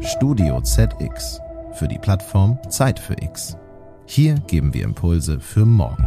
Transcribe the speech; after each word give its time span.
Studio 0.00 0.60
ZX 0.60 1.40
für 1.74 1.88
die 1.88 1.98
Plattform 1.98 2.58
Zeit 2.68 2.98
für 2.98 3.14
X. 3.20 3.56
Hier 4.06 4.34
geben 4.46 4.72
wir 4.72 4.84
Impulse 4.84 5.40
für 5.40 5.64
morgen. 5.64 6.04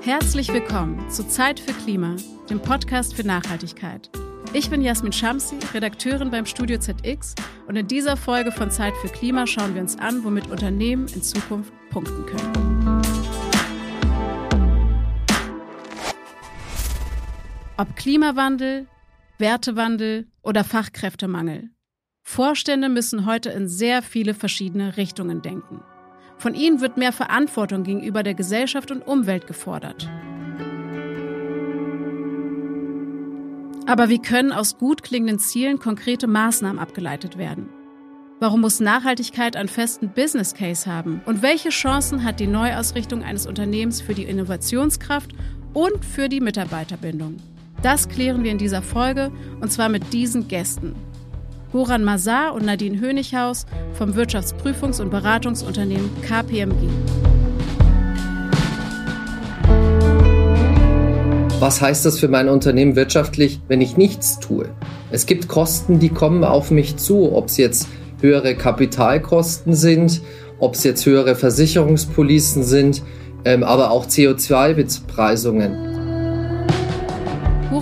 Herzlich 0.00 0.52
willkommen 0.52 1.10
zu 1.10 1.26
Zeit 1.28 1.60
für 1.60 1.72
Klima, 1.72 2.16
dem 2.50 2.60
Podcast 2.60 3.14
für 3.14 3.24
Nachhaltigkeit. 3.24 4.10
Ich 4.54 4.68
bin 4.68 4.82
Jasmin 4.82 5.12
Shamsi, 5.12 5.56
Redakteurin 5.72 6.30
beim 6.30 6.46
Studio 6.46 6.78
ZX 6.78 7.34
und 7.68 7.76
in 7.76 7.86
dieser 7.86 8.16
Folge 8.16 8.52
von 8.52 8.70
Zeit 8.70 8.94
für 8.98 9.08
Klima 9.08 9.46
schauen 9.46 9.74
wir 9.74 9.82
uns 9.82 9.98
an, 9.98 10.24
womit 10.24 10.50
Unternehmen 10.50 11.06
in 11.08 11.22
Zukunft 11.22 11.72
punkten 11.90 12.26
können. 12.26 13.01
Ob 17.78 17.96
Klimawandel, 17.96 18.86
Wertewandel 19.38 20.26
oder 20.42 20.62
Fachkräftemangel. 20.62 21.70
Vorstände 22.22 22.90
müssen 22.90 23.24
heute 23.24 23.48
in 23.48 23.66
sehr 23.66 24.02
viele 24.02 24.34
verschiedene 24.34 24.98
Richtungen 24.98 25.40
denken. 25.40 25.80
Von 26.36 26.54
ihnen 26.54 26.82
wird 26.82 26.98
mehr 26.98 27.12
Verantwortung 27.12 27.82
gegenüber 27.82 28.22
der 28.22 28.34
Gesellschaft 28.34 28.90
und 28.90 29.00
Umwelt 29.00 29.46
gefordert. 29.46 30.10
Aber 33.86 34.10
wie 34.10 34.20
können 34.20 34.52
aus 34.52 34.76
gut 34.76 35.02
klingenden 35.02 35.38
Zielen 35.38 35.78
konkrete 35.78 36.26
Maßnahmen 36.26 36.78
abgeleitet 36.78 37.38
werden? 37.38 37.70
Warum 38.38 38.60
muss 38.60 38.80
Nachhaltigkeit 38.80 39.56
einen 39.56 39.68
festen 39.68 40.10
Business 40.10 40.52
Case 40.52 40.90
haben? 40.90 41.22
Und 41.24 41.42
welche 41.42 41.70
Chancen 41.70 42.22
hat 42.22 42.38
die 42.38 42.46
Neuausrichtung 42.46 43.22
eines 43.22 43.46
Unternehmens 43.46 44.02
für 44.02 44.14
die 44.14 44.24
Innovationskraft 44.24 45.30
und 45.72 46.04
für 46.04 46.28
die 46.28 46.40
Mitarbeiterbindung? 46.40 47.36
Das 47.82 48.08
klären 48.08 48.44
wir 48.44 48.52
in 48.52 48.58
dieser 48.58 48.80
Folge 48.80 49.32
und 49.60 49.72
zwar 49.72 49.88
mit 49.88 50.12
diesen 50.12 50.46
Gästen. 50.46 50.94
Goran 51.72 52.04
Mazar 52.04 52.54
und 52.54 52.64
Nadine 52.64 53.00
Hönichaus 53.00 53.66
vom 53.94 54.14
Wirtschaftsprüfungs- 54.14 55.00
und 55.00 55.10
Beratungsunternehmen 55.10 56.08
KPMG. 56.22 56.88
Was 61.58 61.80
heißt 61.80 62.06
das 62.06 62.20
für 62.20 62.28
mein 62.28 62.48
Unternehmen 62.48 62.94
wirtschaftlich, 62.94 63.60
wenn 63.66 63.80
ich 63.80 63.96
nichts 63.96 64.38
tue? 64.38 64.68
Es 65.10 65.26
gibt 65.26 65.48
Kosten, 65.48 65.98
die 65.98 66.10
kommen 66.10 66.44
auf 66.44 66.70
mich 66.70 66.98
zu, 66.98 67.32
ob 67.34 67.48
es 67.48 67.56
jetzt 67.56 67.88
höhere 68.20 68.54
Kapitalkosten 68.54 69.74
sind, 69.74 70.22
ob 70.60 70.74
es 70.74 70.84
jetzt 70.84 71.04
höhere 71.04 71.34
Versicherungspolicen 71.34 72.62
sind, 72.62 73.02
ähm, 73.44 73.64
aber 73.64 73.90
auch 73.90 74.06
CO2-Bepreisungen. 74.06 75.91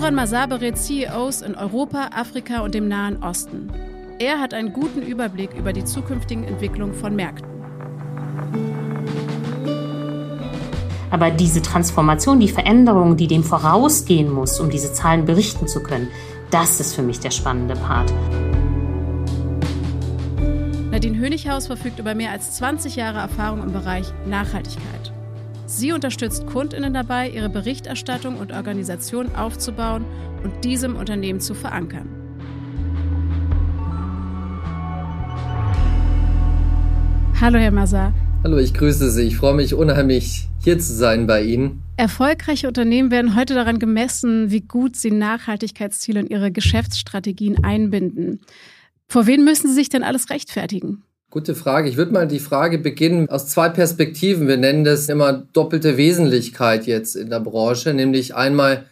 Huran 0.01 0.15
Mazar 0.15 0.47
berät 0.47 0.79
CEOs 0.79 1.43
in 1.43 1.53
Europa, 1.53 2.09
Afrika 2.11 2.61
und 2.61 2.73
dem 2.73 2.87
Nahen 2.87 3.21
Osten. 3.21 3.69
Er 4.17 4.39
hat 4.39 4.51
einen 4.51 4.73
guten 4.73 5.03
Überblick 5.03 5.53
über 5.53 5.73
die 5.73 5.85
zukünftigen 5.85 6.43
Entwicklungen 6.43 6.95
von 6.95 7.15
Märkten. 7.15 7.47
Aber 11.11 11.29
diese 11.29 11.61
Transformation, 11.61 12.39
die 12.39 12.47
Veränderung, 12.47 13.15
die 13.15 13.27
dem 13.27 13.43
vorausgehen 13.43 14.33
muss, 14.33 14.59
um 14.59 14.71
diese 14.71 14.91
Zahlen 14.91 15.25
berichten 15.25 15.67
zu 15.67 15.83
können, 15.83 16.07
das 16.49 16.79
ist 16.79 16.95
für 16.95 17.03
mich 17.03 17.19
der 17.19 17.29
spannende 17.29 17.75
Part. 17.75 18.11
Nadine 20.89 21.19
Hönighaus 21.19 21.67
verfügt 21.67 21.99
über 21.99 22.15
mehr 22.15 22.31
als 22.31 22.53
20 22.53 22.95
Jahre 22.95 23.19
Erfahrung 23.19 23.61
im 23.61 23.71
Bereich 23.71 24.07
Nachhaltigkeit. 24.25 25.13
Sie 25.71 25.93
unterstützt 25.93 26.47
Kundinnen 26.47 26.93
dabei, 26.93 27.29
ihre 27.29 27.47
Berichterstattung 27.47 28.37
und 28.37 28.51
Organisation 28.51 29.33
aufzubauen 29.35 30.03
und 30.43 30.65
diesem 30.65 30.97
Unternehmen 30.97 31.39
zu 31.39 31.53
verankern. 31.53 32.09
Hallo, 37.39 37.57
Herr 37.57 37.71
Mazar. 37.71 38.13
Hallo, 38.43 38.57
ich 38.57 38.73
grüße 38.73 39.09
Sie. 39.11 39.23
Ich 39.23 39.37
freue 39.37 39.53
mich 39.53 39.73
unheimlich, 39.73 40.49
hier 40.61 40.77
zu 40.77 40.93
sein 40.93 41.25
bei 41.25 41.41
Ihnen. 41.41 41.81
Erfolgreiche 41.95 42.67
Unternehmen 42.67 43.09
werden 43.09 43.37
heute 43.37 43.53
daran 43.53 43.79
gemessen, 43.79 44.51
wie 44.51 44.61
gut 44.61 44.97
sie 44.97 45.11
Nachhaltigkeitsziele 45.11 46.19
in 46.19 46.27
ihre 46.27 46.51
Geschäftsstrategien 46.51 47.63
einbinden. 47.63 48.41
Vor 49.07 49.25
wen 49.25 49.45
müssen 49.45 49.69
sie 49.69 49.75
sich 49.75 49.87
denn 49.87 50.03
alles 50.03 50.29
rechtfertigen? 50.29 51.03
Gute 51.31 51.55
Frage. 51.55 51.87
Ich 51.87 51.95
würde 51.95 52.11
mal 52.11 52.27
die 52.27 52.39
Frage 52.39 52.77
beginnen 52.77 53.29
aus 53.29 53.47
zwei 53.47 53.69
Perspektiven. 53.69 54.49
Wir 54.49 54.57
nennen 54.57 54.83
das 54.83 55.07
immer 55.07 55.31
doppelte 55.53 55.95
Wesentlichkeit 55.95 56.85
jetzt 56.85 57.15
in 57.15 57.29
der 57.29 57.39
Branche, 57.39 57.93
nämlich 57.93 58.35
einmal 58.35 58.83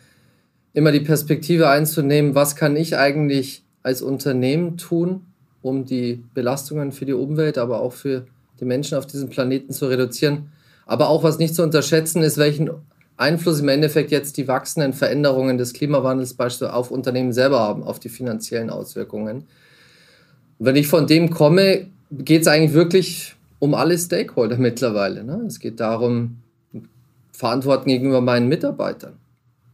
immer 0.72 0.94
die 0.94 1.02
Perspektive 1.02 1.68
einzunehmen, 1.68 2.36
was 2.36 2.56
kann 2.56 2.78
ich 2.78 2.96
eigentlich 2.96 3.66
als 3.84 4.02
Unternehmen 4.02 4.78
tun, 4.78 5.26
um 5.62 5.84
die 5.84 6.24
Belastungen 6.34 6.94
für 6.94 7.06
die 7.06 7.12
Umwelt, 7.12 7.58
aber 7.58 7.82
auch 7.82 7.92
für 7.92 8.26
die 8.62 8.66
Menschen 8.66 8.98
auf 8.98 9.06
diesem 9.06 9.28
Planeten 9.28 9.74
zu 9.74 9.88
reduzieren. 9.88 10.54
Aber 10.86 11.10
auch 11.10 11.24
was 11.24 11.40
nicht 11.40 11.56
zu 11.56 11.62
unterschätzen 11.62 12.24
ist, 12.24 12.38
welchen 12.38 12.70
Einfluss 13.18 13.60
im 13.60 13.68
Endeffekt 13.68 14.12
jetzt 14.12 14.38
die 14.38 14.48
wachsenden 14.48 14.94
Veränderungen 14.94 15.58
des 15.58 15.74
Klimawandels 15.74 16.36
beispielsweise 16.36 16.74
auf 16.74 16.90
Unternehmen 16.90 17.34
selber 17.34 17.60
haben, 17.60 17.84
auf 17.84 18.00
die 18.00 18.08
finanziellen 18.08 18.70
Auswirkungen. 18.70 19.44
Wenn 20.58 20.78
ich 20.78 20.88
von 20.88 21.06
dem 21.06 21.32
komme, 21.32 21.88
geht 22.12 22.42
es 22.42 22.48
eigentlich 22.48 22.74
wirklich 22.74 23.36
um 23.60 23.74
alle 23.74 23.98
Stakeholder 23.98 24.58
mittlerweile. 24.60 25.24
Ne? 25.24 25.44
Es 25.48 25.60
geht 25.60 25.80
darum, 25.80 26.38
Verantwortung 27.32 27.86
gegenüber 27.86 28.22
meinen 28.22 28.48
Mitarbeitern. 28.48 29.14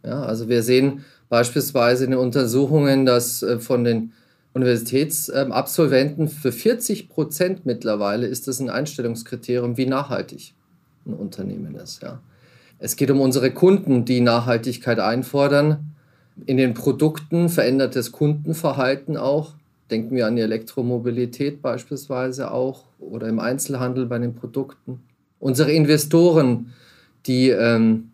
Ja, 0.04 0.22
also 0.22 0.50
wir 0.50 0.62
sehen 0.62 1.04
beispielsweise 1.30 2.06
in 2.06 2.12
den 2.12 2.20
Untersuchungen, 2.20 3.06
dass 3.06 3.42
äh, 3.42 3.60
von 3.60 3.84
den 3.84 4.14
Universitätsabsolventen 4.54 6.30
für 6.30 6.52
40 6.52 7.10
Prozent 7.10 7.66
mittlerweile 7.66 8.26
ist 8.28 8.48
das 8.48 8.60
ein 8.60 8.70
Einstellungskriterium, 8.70 9.78
wie 9.78 9.86
nachhaltig 9.86 10.54
ein 11.06 11.14
Unternehmen 11.14 11.76
ist. 11.76 12.02
Ja. 12.02 12.22
Es 12.80 12.96
geht 12.96 13.12
um 13.12 13.20
unsere 13.20 13.52
Kunden, 13.52 14.06
die 14.06 14.22
Nachhaltigkeit 14.22 15.00
einfordern. 15.00 15.96
In 16.46 16.58
den 16.58 16.74
Produkten 16.74 17.50
verändertes 17.50 18.12
Kundenverhalten 18.12 19.18
auch. 19.18 19.54
Denken 19.92 20.16
wir 20.16 20.28
an 20.28 20.36
die 20.36 20.42
Elektromobilität 20.42 21.62
beispielsweise 21.62 22.52
auch 22.52 22.86
oder 23.00 23.28
im 23.28 23.40
Einzelhandel 23.40 24.06
bei 24.06 24.18
den 24.18 24.36
Produkten. 24.36 25.02
Unsere 25.40 25.72
Investoren, 25.72 26.74
die 27.28 27.50
ähm, 27.50 28.12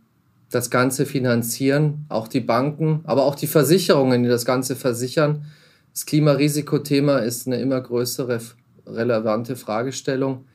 das 0.49 0.69
Ganze 0.69 1.05
finanzieren, 1.05 2.05
auch 2.09 2.27
die 2.27 2.41
Banken, 2.41 3.01
aber 3.05 3.23
auch 3.23 3.35
die 3.35 3.47
Versicherungen, 3.47 4.23
die 4.23 4.29
das 4.29 4.45
Ganze 4.45 4.75
versichern, 4.75 5.45
das 5.93 6.05
Klimarisikothema 6.05 7.19
ist 7.19 7.47
eine 7.47 7.59
immer 7.59 7.79
größere 7.81 8.39
relevante 8.85 9.55
Fragestellung. 9.55 10.45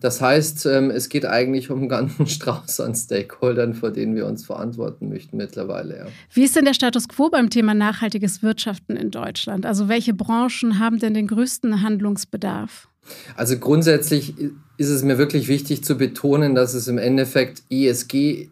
Das 0.00 0.20
heißt, 0.20 0.66
ähm, 0.66 0.90
es 0.90 1.08
geht 1.08 1.24
eigentlich 1.24 1.70
um 1.70 1.80
einen 1.80 1.88
ganzen 1.88 2.26
Strauß 2.26 2.80
an 2.80 2.94
Stakeholdern, 2.94 3.74
vor 3.74 3.90
denen 3.90 4.14
wir 4.14 4.26
uns 4.26 4.44
verantworten 4.44 5.08
möchten 5.08 5.36
mittlerweile. 5.36 5.96
Ja. 5.98 6.06
Wie 6.32 6.44
ist 6.44 6.56
denn 6.56 6.64
der 6.64 6.74
Status 6.74 7.08
quo 7.08 7.30
beim 7.30 7.50
Thema 7.50 7.74
nachhaltiges 7.74 8.42
Wirtschaften 8.42 8.96
in 8.96 9.10
Deutschland? 9.10 9.64
Also 9.64 9.88
welche 9.88 10.14
Branchen 10.14 10.78
haben 10.78 10.98
denn 10.98 11.14
den 11.14 11.26
größten 11.26 11.82
Handlungsbedarf? 11.82 12.88
Also 13.36 13.58
grundsätzlich 13.58 14.34
ist 14.76 14.88
es 14.88 15.02
mir 15.02 15.16
wirklich 15.16 15.48
wichtig 15.48 15.84
zu 15.84 15.96
betonen, 15.96 16.54
dass 16.54 16.74
es 16.74 16.88
im 16.88 16.98
Endeffekt 16.98 17.62
ESG 17.70 18.48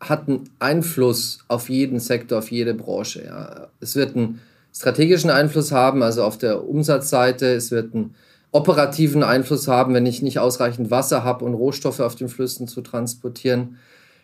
hat 0.00 0.28
einen 0.28 0.48
Einfluss 0.58 1.40
auf 1.48 1.68
jeden 1.68 2.00
Sektor, 2.00 2.38
auf 2.38 2.50
jede 2.50 2.74
Branche. 2.74 3.24
Ja. 3.24 3.68
Es 3.80 3.96
wird 3.96 4.14
ein 4.16 4.40
strategischen 4.74 5.30
Einfluss 5.30 5.72
haben, 5.72 6.02
also 6.02 6.22
auf 6.22 6.38
der 6.38 6.68
Umsatzseite. 6.68 7.46
Es 7.46 7.70
wird 7.70 7.94
einen 7.94 8.14
operativen 8.56 9.22
Einfluss 9.22 9.68
haben, 9.68 9.92
wenn 9.92 10.06
ich 10.06 10.22
nicht 10.22 10.38
ausreichend 10.38 10.90
Wasser 10.90 11.24
habe 11.24 11.44
und 11.44 11.54
Rohstoffe 11.54 12.00
auf 12.00 12.14
den 12.14 12.28
Flüssen 12.28 12.66
zu 12.66 12.80
transportieren. 12.80 13.76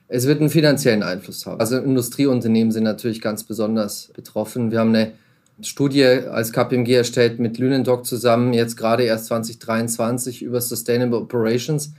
Es 0.09 0.27
wird 0.27 0.41
einen 0.41 0.49
finanziellen 0.49 1.03
Einfluss 1.03 1.45
haben. 1.45 1.61
Also 1.61 1.77
Industrieunternehmen 1.77 2.73
sind 2.73 2.85
natürlich 2.85 3.21
ganz 3.21 3.45
besonders 3.45 4.11
betroffen. 4.15 4.71
Wir 4.71 4.81
haben 4.81 4.95
eine 4.95 5.13
Studie 5.61 6.05
als 6.05 6.53
KPMG 6.53 6.95
erstellt 6.95 7.41
mit 7.41 7.59
Lünendoc 7.59 8.07
zusammen, 8.07 8.55
jetzt 8.55 8.77
gerade 8.77 9.05
erst 9.05 9.27
2023 9.27 10.43
über 10.43 10.61
Sustainable 10.61 11.19
Operations. 11.19 11.93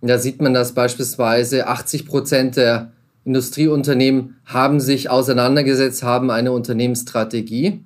Und 0.00 0.08
da 0.08 0.18
sieht 0.18 0.40
man, 0.40 0.54
dass 0.54 0.72
beispielsweise 0.72 1.66
80 1.66 2.06
Prozent 2.06 2.56
der 2.56 2.92
Industrieunternehmen 3.24 4.36
haben 4.44 4.78
sich 4.78 5.10
auseinandergesetzt, 5.10 6.04
haben 6.04 6.30
eine 6.30 6.52
Unternehmensstrategie. 6.52 7.84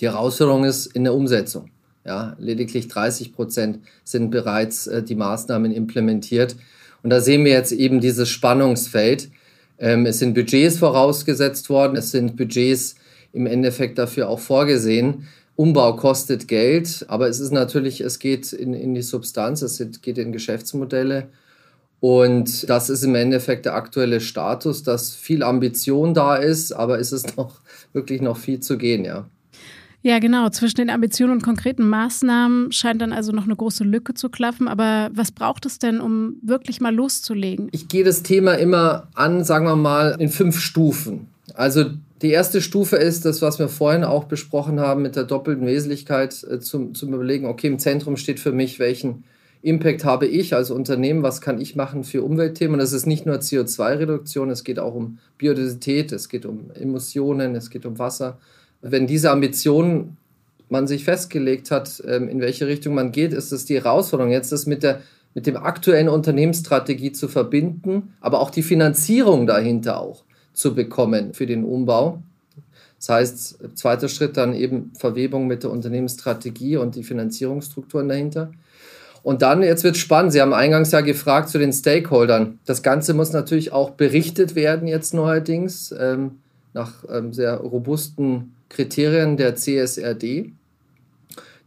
Die 0.00 0.06
Herausforderung 0.06 0.64
ist 0.64 0.86
in 0.86 1.04
der 1.04 1.14
Umsetzung. 1.14 1.70
Ja, 2.04 2.36
lediglich 2.38 2.88
30 2.88 3.32
Prozent 3.32 3.78
sind 4.04 4.30
bereits 4.30 4.86
äh, 4.86 5.02
die 5.02 5.14
Maßnahmen 5.14 5.72
implementiert. 5.72 6.56
Und 7.02 7.10
da 7.10 7.20
sehen 7.20 7.44
wir 7.44 7.52
jetzt 7.52 7.72
eben 7.72 8.00
dieses 8.00 8.28
Spannungsfeld. 8.28 9.30
Ähm, 9.78 10.06
es 10.06 10.18
sind 10.18 10.34
Budgets 10.34 10.78
vorausgesetzt 10.78 11.70
worden, 11.70 11.96
es 11.96 12.10
sind 12.10 12.36
Budgets 12.36 12.96
im 13.32 13.46
Endeffekt 13.46 13.98
dafür 13.98 14.28
auch 14.28 14.38
vorgesehen. 14.38 15.26
Umbau 15.56 15.96
kostet 15.96 16.48
Geld, 16.48 17.04
aber 17.08 17.28
es 17.28 17.40
ist 17.40 17.52
natürlich, 17.52 18.00
es 18.00 18.18
geht 18.18 18.52
in, 18.52 18.74
in 18.74 18.94
die 18.94 19.02
Substanz, 19.02 19.62
es 19.62 19.82
geht 20.02 20.18
in 20.18 20.32
Geschäftsmodelle. 20.32 21.28
Und 22.00 22.68
das 22.68 22.90
ist 22.90 23.02
im 23.02 23.14
Endeffekt 23.14 23.64
der 23.64 23.74
aktuelle 23.74 24.20
Status, 24.20 24.82
dass 24.82 25.14
viel 25.14 25.42
Ambition 25.42 26.12
da 26.12 26.36
ist, 26.36 26.72
aber 26.72 26.98
ist 26.98 27.12
es 27.12 27.36
noch 27.36 27.60
wirklich 27.92 28.20
noch 28.20 28.36
viel 28.36 28.60
zu 28.60 28.76
gehen, 28.76 29.04
ja. 29.04 29.26
Ja, 30.06 30.18
genau. 30.18 30.50
Zwischen 30.50 30.76
den 30.76 30.90
Ambitionen 30.90 31.32
und 31.32 31.42
konkreten 31.42 31.88
Maßnahmen 31.88 32.70
scheint 32.72 33.00
dann 33.00 33.14
also 33.14 33.32
noch 33.32 33.44
eine 33.44 33.56
große 33.56 33.84
Lücke 33.84 34.12
zu 34.12 34.28
klaffen. 34.28 34.68
Aber 34.68 35.08
was 35.14 35.32
braucht 35.32 35.64
es 35.64 35.78
denn, 35.78 35.98
um 35.98 36.36
wirklich 36.42 36.82
mal 36.82 36.94
loszulegen? 36.94 37.68
Ich 37.72 37.88
gehe 37.88 38.04
das 38.04 38.22
Thema 38.22 38.52
immer 38.52 39.08
an, 39.14 39.44
sagen 39.44 39.64
wir 39.64 39.76
mal, 39.76 40.14
in 40.18 40.28
fünf 40.28 40.60
Stufen. 40.60 41.28
Also 41.54 41.86
die 42.20 42.28
erste 42.28 42.60
Stufe 42.60 42.96
ist 42.96 43.24
das, 43.24 43.40
was 43.40 43.58
wir 43.58 43.68
vorhin 43.68 44.04
auch 44.04 44.24
besprochen 44.24 44.78
haben 44.78 45.00
mit 45.00 45.16
der 45.16 45.24
doppelten 45.24 45.66
Wesentlichkeit, 45.66 46.44
äh, 46.50 46.60
zum, 46.60 46.94
zum 46.94 47.14
Überlegen, 47.14 47.46
okay, 47.46 47.68
im 47.68 47.78
Zentrum 47.78 48.18
steht 48.18 48.40
für 48.40 48.52
mich, 48.52 48.78
welchen 48.78 49.24
Impact 49.62 50.04
habe 50.04 50.26
ich 50.26 50.54
als 50.54 50.70
Unternehmen, 50.70 51.22
was 51.22 51.40
kann 51.40 51.58
ich 51.58 51.76
machen 51.76 52.04
für 52.04 52.22
Umweltthemen. 52.22 52.78
Das 52.78 52.92
ist 52.92 53.06
nicht 53.06 53.24
nur 53.24 53.36
CO2-Reduktion, 53.36 54.50
es 54.50 54.64
geht 54.64 54.78
auch 54.78 54.94
um 54.94 55.16
Biodiversität, 55.38 56.12
es 56.12 56.28
geht 56.28 56.44
um 56.44 56.70
Emissionen, 56.74 57.54
es 57.54 57.70
geht 57.70 57.86
um 57.86 57.98
Wasser 57.98 58.36
wenn 58.90 59.06
diese 59.06 59.30
Ambition 59.30 60.16
man 60.68 60.86
sich 60.86 61.04
festgelegt 61.04 61.70
hat, 61.70 62.02
ähm, 62.06 62.28
in 62.28 62.40
welche 62.40 62.66
Richtung 62.66 62.94
man 62.94 63.12
geht, 63.12 63.32
ist 63.32 63.52
es 63.52 63.64
die 63.64 63.76
Herausforderung, 63.76 64.32
jetzt 64.32 64.52
das 64.52 64.66
mit 64.66 64.82
der 64.82 65.00
mit 65.34 65.48
dem 65.48 65.56
aktuellen 65.56 66.08
Unternehmensstrategie 66.08 67.10
zu 67.10 67.26
verbinden, 67.26 68.14
aber 68.20 68.38
auch 68.38 68.50
die 68.50 68.62
Finanzierung 68.62 69.48
dahinter 69.48 70.00
auch 70.00 70.22
zu 70.52 70.76
bekommen 70.76 71.34
für 71.34 71.46
den 71.46 71.64
Umbau. 71.64 72.22
Das 72.98 73.08
heißt, 73.08 73.58
zweiter 73.74 74.08
Schritt 74.08 74.36
dann 74.36 74.54
eben 74.54 74.92
Verwebung 74.96 75.48
mit 75.48 75.64
der 75.64 75.70
Unternehmensstrategie 75.70 76.76
und 76.76 76.94
die 76.94 77.02
Finanzierungsstrukturen 77.02 78.08
dahinter. 78.08 78.52
Und 79.24 79.42
dann, 79.42 79.62
jetzt 79.62 79.84
wird 79.84 79.96
spannend, 79.96 80.32
Sie 80.32 80.40
haben 80.40 80.54
eingangs 80.54 80.92
ja 80.92 81.00
gefragt 81.00 81.48
zu 81.48 81.58
den 81.58 81.72
Stakeholdern. 81.72 82.60
Das 82.64 82.82
Ganze 82.82 83.12
muss 83.12 83.32
natürlich 83.32 83.72
auch 83.72 83.90
berichtet 83.90 84.54
werden 84.54 84.86
jetzt 84.86 85.14
neuerdings 85.14 85.92
ähm, 85.98 86.38
nach 86.74 86.92
ähm, 87.10 87.32
sehr 87.32 87.56
robusten 87.56 88.53
Kriterien 88.74 89.36
der 89.36 89.54
CSRD. 89.54 90.52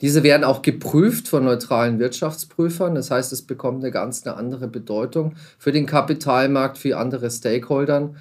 Diese 0.02 0.24
werden 0.24 0.44
auch 0.44 0.62
geprüft 0.62 1.28
von 1.28 1.46
neutralen 1.46 2.00
Wirtschaftsprüfern. 2.00 2.94
Das 2.94 3.10
heißt, 3.10 3.32
es 3.34 3.42
bekommt 3.42 3.84
eine 3.84 3.92
ganz 3.92 4.28
eine 4.28 4.36
andere 4.36 4.68
Bedeutung 4.68 5.34
für 5.58 5.72
den 5.72 5.86
Kapitalmarkt, 5.86 6.78
für 6.78 6.98
andere 6.98 7.32
Stakeholdern. 7.32 8.18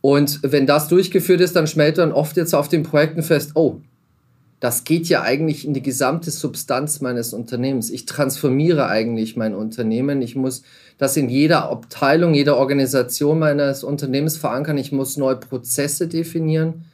Und 0.00 0.40
wenn 0.42 0.66
das 0.66 0.88
durchgeführt 0.88 1.40
ist, 1.40 1.56
dann 1.56 1.66
schmelzt 1.66 1.98
man 1.98 2.12
oft 2.12 2.36
jetzt 2.36 2.54
auf 2.54 2.68
den 2.68 2.82
Projekten 2.82 3.22
fest, 3.22 3.52
oh, 3.54 3.80
das 4.60 4.84
geht 4.84 5.08
ja 5.08 5.22
eigentlich 5.22 5.66
in 5.66 5.74
die 5.74 5.82
gesamte 5.82 6.30
Substanz 6.30 7.00
meines 7.00 7.32
Unternehmens. 7.32 7.90
Ich 7.90 8.06
transformiere 8.06 8.86
eigentlich 8.88 9.36
mein 9.36 9.54
Unternehmen. 9.54 10.22
Ich 10.22 10.36
muss 10.36 10.62
das 10.98 11.16
in 11.16 11.28
jeder 11.28 11.70
Abteilung, 11.70 12.34
jeder 12.34 12.56
Organisation 12.56 13.38
meines 13.38 13.84
Unternehmens 13.84 14.36
verankern. 14.36 14.78
Ich 14.78 14.90
muss 14.90 15.16
neue 15.16 15.36
Prozesse 15.36 16.08
definieren. 16.08 16.86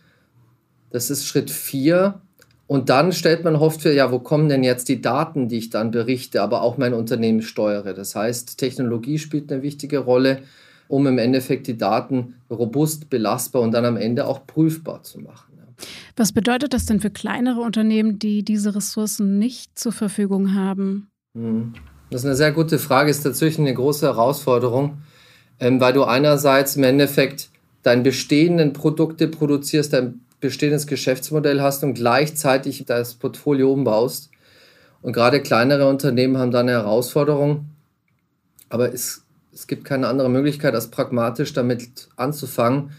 Das 0.91 1.11
ist 1.11 1.27
Schritt 1.27 1.51
vier. 1.51 2.21
Und 2.67 2.89
dann 2.89 3.13
stellt 3.13 3.43
man 3.43 3.57
oft 3.57 3.83
für, 3.83 3.93
ja, 3.93 4.13
wo 4.13 4.21
kommen 4.21 4.49
denn 4.49 4.63
jetzt 4.63 4.89
die 4.89 5.01
Daten, 5.01 5.49
die 5.49 5.59
ich 5.59 5.71
dann 5.71 5.91
berichte, 5.91 6.41
aber 6.41 6.63
auch 6.63 6.79
mein 6.79 6.95
Unternehmen 6.95 7.43
steuere. 7.43 7.95
Das 7.95 8.15
heißt, 8.15 8.59
Technologie 8.59 9.19
spielt 9.19 9.51
eine 9.51 9.63
wichtige 9.63 9.99
Rolle, 9.99 10.43
um 10.87 11.07
im 11.07 11.19
Endeffekt 11.19 11.67
die 11.67 11.77
Daten 11.77 12.35
robust, 12.49 13.11
belastbar 13.11 13.63
und 13.63 13.73
dann 13.73 13.85
am 13.85 13.97
Ende 13.97 14.27
auch 14.27 14.47
prüfbar 14.47 15.03
zu 15.03 15.19
machen. 15.19 15.51
Was 16.17 16.33
bedeutet 16.33 16.75
das 16.75 16.87
denn 16.87 17.01
für 17.01 17.11
kleinere 17.11 17.61
Unternehmen, 17.61 18.19
die 18.19 18.43
diese 18.43 18.75
Ressourcen 18.75 19.39
nicht 19.39 19.79
zur 19.79 19.93
Verfügung 19.93 20.55
haben? 20.55 21.09
Hm. 21.37 21.75
Das 22.11 22.23
ist 22.23 22.27
eine 22.27 22.37
sehr 22.37 22.53
gute 22.53 22.79
Frage, 22.79 23.11
ist 23.11 23.23
tatsächlich 23.23 23.61
eine 23.61 23.75
große 23.75 24.07
Herausforderung, 24.07 24.99
ähm, 25.61 25.81
weil 25.81 25.93
du 25.93 26.05
einerseits 26.05 26.77
im 26.77 26.83
Endeffekt 26.83 27.51
deine 27.83 28.03
bestehenden 28.03 28.73
Produkte 28.73 29.29
produzierst, 29.29 29.93
dein 29.93 30.21
bestehendes 30.41 30.87
Geschäftsmodell 30.87 31.61
hast 31.61 31.85
und 31.85 31.95
gleichzeitig 31.95 32.85
das 32.87 33.15
Portfolio 33.15 33.73
umbaust. 33.73 34.31
Und 35.03 35.13
gerade 35.13 35.41
kleinere 35.41 35.89
Unternehmen 35.89 36.39
haben 36.39 36.51
da 36.51 36.61
eine 36.61 36.73
Herausforderung. 36.73 37.67
Aber 38.69 38.93
es, 38.93 39.23
es 39.53 39.67
gibt 39.67 39.85
keine 39.85 40.09
andere 40.09 40.29
Möglichkeit, 40.29 40.75
als 40.75 40.89
pragmatisch 40.89 41.53
damit 41.53 42.09
anzufangen. 42.17 42.93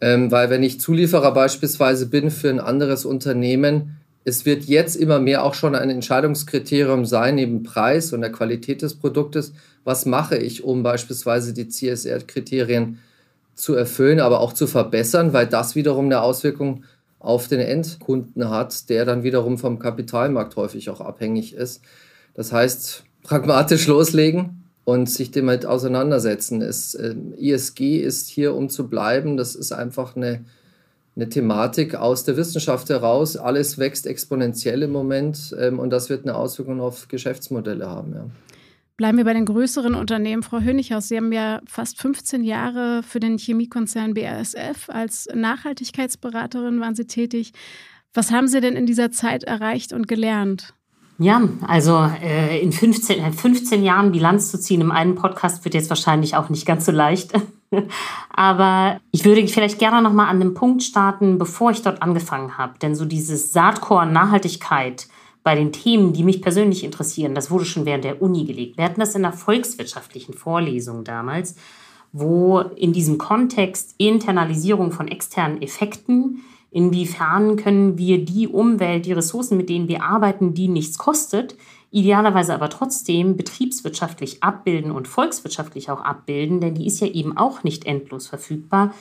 Ähm, 0.00 0.30
weil 0.30 0.50
wenn 0.50 0.62
ich 0.62 0.80
Zulieferer 0.80 1.32
beispielsweise 1.32 2.06
bin 2.06 2.30
für 2.30 2.50
ein 2.50 2.60
anderes 2.60 3.04
Unternehmen, 3.04 3.96
es 4.24 4.46
wird 4.46 4.64
jetzt 4.64 4.96
immer 4.96 5.18
mehr 5.18 5.44
auch 5.44 5.54
schon 5.54 5.74
ein 5.74 5.90
Entscheidungskriterium 5.90 7.04
sein, 7.04 7.34
neben 7.36 7.62
Preis 7.62 8.12
und 8.12 8.20
der 8.20 8.30
Qualität 8.30 8.82
des 8.82 8.94
Produktes. 8.94 9.52
Was 9.84 10.06
mache 10.06 10.36
ich, 10.36 10.62
um 10.62 10.82
beispielsweise 10.82 11.52
die 11.52 11.68
CSR-Kriterien 11.68 12.94
zu 12.94 13.11
erfüllen, 13.74 14.20
aber 14.20 14.40
auch 14.40 14.52
zu 14.52 14.66
verbessern, 14.66 15.32
weil 15.32 15.46
das 15.46 15.74
wiederum 15.74 16.06
eine 16.06 16.22
Auswirkung 16.22 16.84
auf 17.18 17.48
den 17.48 17.60
Endkunden 17.60 18.50
hat, 18.50 18.88
der 18.88 19.04
dann 19.04 19.22
wiederum 19.22 19.58
vom 19.58 19.78
Kapitalmarkt 19.78 20.56
häufig 20.56 20.90
auch 20.90 21.00
abhängig 21.00 21.54
ist. 21.54 21.82
Das 22.34 22.52
heißt, 22.52 23.04
pragmatisch 23.22 23.86
loslegen 23.86 24.64
und 24.84 25.08
sich 25.08 25.30
damit 25.30 25.64
auseinandersetzen. 25.64 26.60
Es, 26.62 26.94
äh, 26.94 27.14
ISG 27.36 27.98
ist 27.98 28.28
hier, 28.28 28.54
um 28.54 28.68
zu 28.68 28.88
bleiben. 28.88 29.36
Das 29.36 29.54
ist 29.54 29.72
einfach 29.72 30.16
eine, 30.16 30.44
eine 31.14 31.28
Thematik 31.28 31.94
aus 31.94 32.24
der 32.24 32.36
Wissenschaft 32.36 32.88
heraus. 32.88 33.36
Alles 33.36 33.78
wächst 33.78 34.06
exponentiell 34.06 34.82
im 34.82 34.90
Moment 34.90 35.54
ähm, 35.58 35.78
und 35.78 35.90
das 35.90 36.10
wird 36.10 36.24
eine 36.24 36.34
Auswirkung 36.34 36.80
auf 36.80 37.06
Geschäftsmodelle 37.06 37.88
haben. 37.88 38.12
Ja. 38.14 38.26
Bleiben 39.02 39.18
wir 39.18 39.24
bei 39.24 39.32
den 39.32 39.46
größeren 39.46 39.96
Unternehmen. 39.96 40.44
Frau 40.44 40.60
Hönighaus, 40.60 41.08
Sie 41.08 41.16
haben 41.16 41.32
ja 41.32 41.60
fast 41.66 42.00
15 42.00 42.44
Jahre 42.44 43.02
für 43.02 43.18
den 43.18 43.36
Chemiekonzern 43.36 44.14
BASF 44.14 44.88
als 44.88 45.28
Nachhaltigkeitsberaterin 45.34 46.80
waren 46.80 46.94
Sie 46.94 47.08
tätig. 47.08 47.52
Was 48.14 48.30
haben 48.30 48.46
Sie 48.46 48.60
denn 48.60 48.76
in 48.76 48.86
dieser 48.86 49.10
Zeit 49.10 49.42
erreicht 49.42 49.92
und 49.92 50.06
gelernt? 50.06 50.74
Ja, 51.18 51.42
also 51.66 52.08
äh, 52.22 52.60
in 52.60 52.70
15, 52.70 53.32
15 53.32 53.82
Jahren 53.82 54.12
Bilanz 54.12 54.52
zu 54.52 54.60
ziehen 54.60 54.80
im 54.80 54.92
einen 54.92 55.16
Podcast 55.16 55.64
wird 55.64 55.74
jetzt 55.74 55.90
wahrscheinlich 55.90 56.36
auch 56.36 56.48
nicht 56.48 56.64
ganz 56.64 56.86
so 56.86 56.92
leicht. 56.92 57.32
Aber 58.32 59.00
ich 59.10 59.24
würde 59.24 59.44
vielleicht 59.48 59.80
gerne 59.80 60.00
noch 60.00 60.12
mal 60.12 60.28
an 60.28 60.38
dem 60.38 60.54
Punkt 60.54 60.80
starten, 60.84 61.38
bevor 61.38 61.72
ich 61.72 61.82
dort 61.82 62.02
angefangen 62.02 62.56
habe. 62.56 62.78
Denn 62.80 62.94
so 62.94 63.04
dieses 63.04 63.52
Saatkorn 63.52 64.12
Nachhaltigkeit, 64.12 65.08
bei 65.42 65.54
den 65.54 65.72
Themen, 65.72 66.12
die 66.12 66.22
mich 66.22 66.40
persönlich 66.40 66.84
interessieren, 66.84 67.34
das 67.34 67.50
wurde 67.50 67.64
schon 67.64 67.84
während 67.84 68.04
der 68.04 68.22
Uni 68.22 68.44
gelegt. 68.44 68.76
Wir 68.76 68.84
hatten 68.84 69.00
das 69.00 69.14
in 69.14 69.24
einer 69.24 69.34
volkswirtschaftlichen 69.34 70.34
Vorlesung 70.34 71.04
damals, 71.04 71.56
wo 72.12 72.60
in 72.60 72.92
diesem 72.92 73.18
Kontext 73.18 73.94
Internalisierung 73.98 74.92
von 74.92 75.08
externen 75.08 75.60
Effekten, 75.62 76.44
inwiefern 76.70 77.56
können 77.56 77.98
wir 77.98 78.24
die 78.24 78.46
Umwelt, 78.46 79.06
die 79.06 79.12
Ressourcen, 79.12 79.56
mit 79.56 79.68
denen 79.68 79.88
wir 79.88 80.02
arbeiten, 80.04 80.54
die 80.54 80.68
nichts 80.68 80.98
kostet, 80.98 81.56
idealerweise 81.90 82.54
aber 82.54 82.70
trotzdem 82.70 83.36
betriebswirtschaftlich 83.36 84.42
abbilden 84.42 84.90
und 84.90 85.08
volkswirtschaftlich 85.08 85.90
auch 85.90 86.00
abbilden, 86.00 86.60
denn 86.60 86.74
die 86.74 86.86
ist 86.86 87.00
ja 87.00 87.06
eben 87.06 87.36
auch 87.36 87.64
nicht 87.64 87.84
endlos 87.84 88.28
verfügbar. 88.28 88.94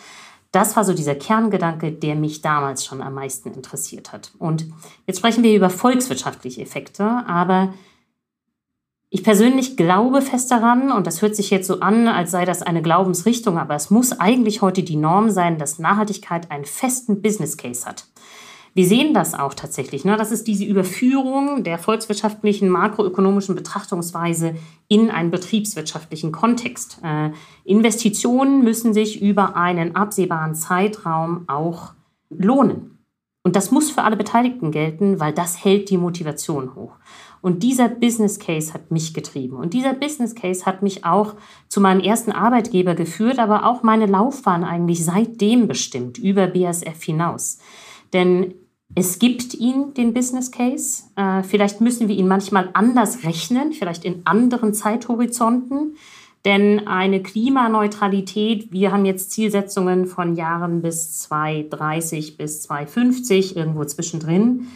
Das 0.51 0.75
war 0.75 0.83
so 0.83 0.93
dieser 0.93 1.15
Kerngedanke, 1.15 1.91
der 1.91 2.15
mich 2.15 2.41
damals 2.41 2.85
schon 2.85 3.01
am 3.01 3.13
meisten 3.13 3.53
interessiert 3.53 4.11
hat. 4.11 4.31
Und 4.37 4.65
jetzt 5.07 5.19
sprechen 5.19 5.43
wir 5.43 5.55
über 5.55 5.69
volkswirtschaftliche 5.69 6.61
Effekte, 6.61 7.05
aber 7.05 7.73
ich 9.09 9.23
persönlich 9.23 9.75
glaube 9.75 10.21
fest 10.21 10.51
daran, 10.51 10.91
und 10.91 11.05
das 11.05 11.21
hört 11.21 11.35
sich 11.35 11.49
jetzt 11.49 11.67
so 11.67 11.81
an, 11.81 12.07
als 12.07 12.31
sei 12.31 12.45
das 12.45 12.61
eine 12.61 12.81
Glaubensrichtung, 12.81 13.57
aber 13.57 13.75
es 13.75 13.89
muss 13.89 14.17
eigentlich 14.19 14.61
heute 14.61 14.83
die 14.83 14.95
Norm 14.95 15.29
sein, 15.29 15.57
dass 15.57 15.79
Nachhaltigkeit 15.79 16.49
einen 16.49 16.63
festen 16.63 17.21
Business 17.21 17.57
Case 17.57 17.85
hat. 17.85 18.05
Wir 18.73 18.85
sehen 18.85 19.13
das 19.13 19.33
auch 19.33 19.53
tatsächlich. 19.53 20.05
Ne? 20.05 20.15
Das 20.15 20.31
ist 20.31 20.47
diese 20.47 20.63
Überführung 20.63 21.63
der 21.63 21.77
volkswirtschaftlichen, 21.77 22.69
makroökonomischen 22.69 23.55
Betrachtungsweise 23.55 24.55
in 24.87 25.09
einen 25.09 25.29
betriebswirtschaftlichen 25.29 26.31
Kontext. 26.31 26.99
Äh, 27.03 27.31
Investitionen 27.65 28.63
müssen 28.63 28.93
sich 28.93 29.21
über 29.21 29.57
einen 29.57 29.95
absehbaren 29.95 30.55
Zeitraum 30.55 31.43
auch 31.47 31.93
lohnen. 32.29 32.97
Und 33.43 33.55
das 33.55 33.71
muss 33.71 33.91
für 33.91 34.03
alle 34.03 34.15
Beteiligten 34.15 34.71
gelten, 34.71 35.19
weil 35.19 35.33
das 35.33 35.65
hält 35.65 35.89
die 35.89 35.97
Motivation 35.97 36.75
hoch. 36.75 36.93
Und 37.41 37.63
dieser 37.63 37.89
Business 37.89 38.37
Case 38.39 38.73
hat 38.73 38.91
mich 38.91 39.15
getrieben. 39.15 39.57
Und 39.57 39.73
dieser 39.73 39.93
Business 39.93 40.35
Case 40.35 40.65
hat 40.65 40.83
mich 40.83 41.03
auch 41.05 41.33
zu 41.67 41.81
meinem 41.81 41.99
ersten 41.99 42.31
Arbeitgeber 42.31 42.93
geführt, 42.93 43.39
aber 43.39 43.65
auch 43.65 43.81
meine 43.81 44.05
Laufbahn 44.05 44.63
eigentlich 44.63 45.03
seitdem 45.03 45.67
bestimmt, 45.67 46.19
über 46.19 46.47
BASF 46.47 47.01
hinaus. 47.03 47.57
Denn 48.13 48.53
es 48.95 49.19
gibt 49.19 49.53
ihn, 49.53 49.93
den 49.93 50.13
Business 50.13 50.51
Case. 50.51 51.03
Äh, 51.15 51.43
vielleicht 51.43 51.81
müssen 51.81 52.07
wir 52.07 52.15
ihn 52.15 52.27
manchmal 52.27 52.69
anders 52.73 53.23
rechnen, 53.23 53.73
vielleicht 53.73 54.03
in 54.03 54.21
anderen 54.25 54.73
Zeithorizonten. 54.73 55.95
Denn 56.43 56.87
eine 56.87 57.21
Klimaneutralität, 57.21 58.71
wir 58.71 58.91
haben 58.91 59.05
jetzt 59.05 59.31
Zielsetzungen 59.31 60.07
von 60.07 60.35
Jahren 60.35 60.81
bis 60.81 61.19
2030 61.19 62.37
bis 62.37 62.63
2050, 62.63 63.55
irgendwo 63.55 63.85
zwischendrin. 63.85 64.67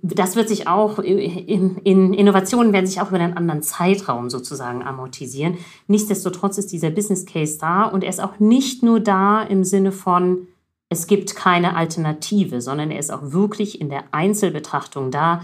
das 0.00 0.36
wird 0.36 0.48
sich 0.48 0.66
auch 0.66 0.98
in, 0.98 1.76
in, 1.76 2.14
Innovationen 2.14 2.72
werden 2.72 2.86
sich 2.86 3.00
auch 3.00 3.10
über 3.10 3.20
einen 3.20 3.36
anderen 3.36 3.62
Zeitraum 3.62 4.30
sozusagen 4.30 4.82
amortisieren. 4.82 5.58
Nichtsdestotrotz 5.86 6.56
ist 6.56 6.72
dieser 6.72 6.90
Business 6.90 7.26
Case 7.26 7.58
da 7.60 7.84
und 7.84 8.02
er 8.02 8.10
ist 8.10 8.20
auch 8.20 8.40
nicht 8.40 8.82
nur 8.82 8.98
da 8.98 9.42
im 9.42 9.64
Sinne 9.64 9.92
von 9.92 10.48
es 10.92 11.06
gibt 11.06 11.34
keine 11.34 11.74
Alternative, 11.74 12.60
sondern 12.60 12.90
er 12.90 12.98
ist 12.98 13.10
auch 13.10 13.32
wirklich 13.32 13.80
in 13.80 13.88
der 13.88 14.04
Einzelbetrachtung 14.12 15.10
da. 15.10 15.42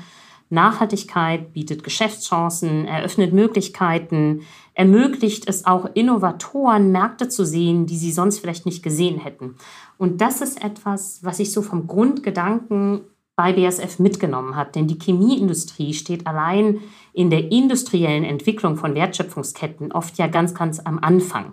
Nachhaltigkeit 0.51 1.53
bietet 1.53 1.83
Geschäftschancen, 1.83 2.87
eröffnet 2.87 3.33
Möglichkeiten, 3.33 4.43
ermöglicht 4.75 5.49
es 5.49 5.67
auch 5.67 5.89
Innovatoren, 5.95 6.93
Märkte 6.93 7.29
zu 7.29 7.45
sehen, 7.45 7.87
die 7.87 7.97
sie 7.97 8.13
sonst 8.13 8.39
vielleicht 8.39 8.67
nicht 8.67 8.83
gesehen 8.83 9.19
hätten. 9.19 9.57
Und 9.97 10.21
das 10.21 10.41
ist 10.41 10.63
etwas, 10.63 11.21
was 11.23 11.41
ich 11.41 11.53
so 11.53 11.63
vom 11.63 11.87
Grundgedanken 11.87 13.01
bei 13.35 13.53
BASF 13.53 13.99
mitgenommen 13.99 14.55
habe. 14.57 14.73
Denn 14.73 14.87
die 14.87 14.99
Chemieindustrie 14.99 15.95
steht 15.95 16.27
allein 16.27 16.81
in 17.19 17.31
der 17.31 17.51
industriellen 17.51 18.23
Entwicklung 18.23 18.77
von 18.77 18.95
Wertschöpfungsketten 18.95 19.91
oft 19.91 20.19
ja 20.19 20.29
ganz, 20.29 20.55
ganz 20.55 20.79
am 20.79 21.01
Anfang. 21.01 21.53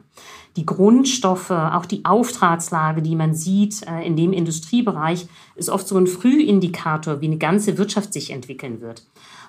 Die 0.57 0.65
Grundstoffe, 0.65 1.49
auch 1.49 1.87
die 1.87 2.05
Auftragslage, 2.05 3.01
die 3.01 3.15
man 3.15 3.33
sieht 3.33 3.81
äh, 3.87 4.05
in 4.05 4.15
dem 4.15 4.31
Industriebereich, 4.31 5.25
ist 5.55 5.71
oft 5.71 5.87
so 5.87 5.97
ein 5.97 6.05
Frühindikator, 6.05 7.19
wie 7.19 7.25
eine 7.25 7.39
ganze 7.39 7.79
Wirtschaft 7.79 8.13
sich 8.13 8.29
entwickeln 8.29 8.79
wird. 8.79 9.07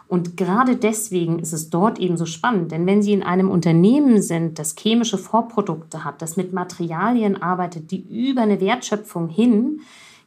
Und 0.08 0.38
gerade 0.38 0.76
deswegen 0.76 1.38
ist 1.38 1.52
es 1.52 1.68
dort 1.68 1.98
eben 1.98 2.16
so 2.16 2.24
spannend, 2.24 2.72
denn 2.72 2.86
wenn 2.86 3.02
Sie 3.02 3.12
in 3.12 3.22
einem 3.22 3.50
Unternehmen 3.50 4.22
sind, 4.22 4.58
das 4.58 4.74
chemische 4.74 5.18
Vorprodukte 5.18 6.02
hat, 6.02 6.22
das 6.22 6.38
mit 6.38 6.54
Materialien 6.54 7.42
arbeitet, 7.42 7.90
die 7.90 8.00
über 8.00 8.40
eine 8.40 8.62
Wertschöpfung 8.62 9.28
hin 9.28 9.80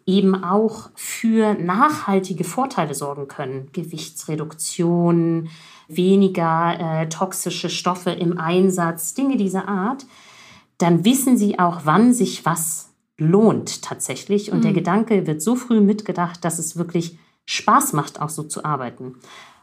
eben 0.05 0.43
auch 0.43 0.89
für 0.95 1.53
nachhaltige 1.53 2.43
Vorteile 2.43 2.95
sorgen 2.95 3.27
können. 3.27 3.69
Gewichtsreduktion, 3.73 5.49
weniger 5.89 6.77
äh, 6.79 7.09
toxische 7.09 7.69
Stoffe 7.69 8.11
im 8.11 8.37
Einsatz, 8.37 9.13
Dinge 9.13 9.37
dieser 9.37 9.67
Art, 9.67 10.05
dann 10.77 11.03
wissen 11.03 11.37
sie 11.37 11.59
auch, 11.59 11.81
wann 11.83 12.13
sich 12.13 12.45
was 12.45 12.93
lohnt 13.17 13.81
tatsächlich. 13.81 14.51
Und 14.51 14.59
mhm. 14.59 14.63
der 14.63 14.73
Gedanke 14.73 15.27
wird 15.27 15.41
so 15.41 15.55
früh 15.55 15.81
mitgedacht, 15.81 16.45
dass 16.45 16.59
es 16.59 16.77
wirklich 16.77 17.17
Spaß 17.45 17.93
macht, 17.93 18.21
auch 18.21 18.29
so 18.29 18.43
zu 18.43 18.63
arbeiten. 18.63 19.15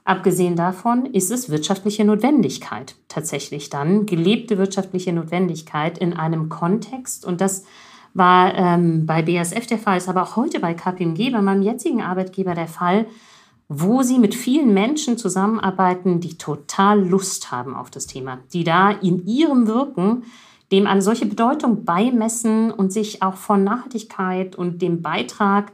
Abgesehen 0.04 0.54
davon 0.54 1.06
ist 1.06 1.32
es 1.32 1.50
wirtschaftliche 1.50 2.04
Notwendigkeit 2.04 2.94
tatsächlich 3.08 3.70
dann, 3.70 4.06
gelebte 4.06 4.56
wirtschaftliche 4.56 5.12
Notwendigkeit 5.12 5.98
in 5.98 6.12
einem 6.12 6.48
Kontext. 6.48 7.24
Und 7.24 7.40
das 7.40 7.64
war 8.14 8.54
ähm, 8.54 9.04
bei 9.04 9.22
BASF 9.22 9.66
der 9.66 9.78
Fall, 9.78 9.98
ist 9.98 10.08
aber 10.08 10.22
auch 10.22 10.36
heute 10.36 10.60
bei 10.60 10.74
KPMG, 10.74 11.32
bei 11.32 11.42
meinem 11.42 11.62
jetzigen 11.62 12.02
Arbeitgeber 12.02 12.54
der 12.54 12.68
Fall, 12.68 13.06
wo 13.68 14.02
sie 14.02 14.18
mit 14.18 14.34
vielen 14.34 14.72
Menschen 14.72 15.18
zusammenarbeiten, 15.18 16.20
die 16.20 16.38
total 16.38 17.00
Lust 17.06 17.50
haben 17.50 17.74
auf 17.74 17.90
das 17.90 18.06
Thema, 18.06 18.38
die 18.52 18.64
da 18.64 18.90
in 18.90 19.26
ihrem 19.26 19.66
Wirken 19.66 20.24
dem 20.72 20.86
eine 20.86 21.02
solche 21.02 21.26
Bedeutung 21.26 21.84
beimessen 21.84 22.72
und 22.72 22.92
sich 22.92 23.22
auch 23.22 23.36
von 23.36 23.62
Nachhaltigkeit 23.62 24.56
und 24.56 24.82
dem 24.82 25.00
Beitrag, 25.00 25.72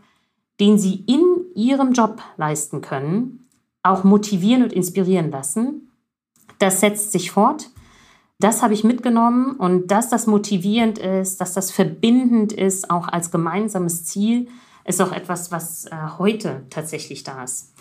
den 0.61 0.79
sie 0.79 1.05
in 1.07 1.47
ihrem 1.55 1.93
Job 1.93 2.21
leisten 2.37 2.83
können, 2.83 3.49
auch 3.83 4.05
motivieren 4.05 4.63
und 4.63 4.73
inspirieren 4.73 5.31
lassen. 5.31 5.91
Das 6.59 6.81
setzt 6.81 7.13
sich 7.13 7.31
fort 7.31 7.71
das 8.43 8.61
habe 8.61 8.75
ich 8.75 8.83
mitgenommen 8.83 9.53
und 9.53 9.93
dass 9.93 10.09
das 10.09 10.27
motivierend 10.27 10.99
ist, 10.99 11.41
dass 11.41 11.55
das 11.55 11.71
verbindend 11.71 12.53
ist, 12.53 12.91
auch 12.91 13.07
als 13.07 13.31
gemeinsames 13.31 14.05
Ziel, 14.05 14.49
ist 14.85 15.01
auch 15.01 15.13
etwas, 15.13 15.53
was 15.53 15.85
äh, 15.85 15.91
heute 16.19 16.67
tatsächlich 16.69 17.23
da 17.23 17.45
ist. 17.45 17.72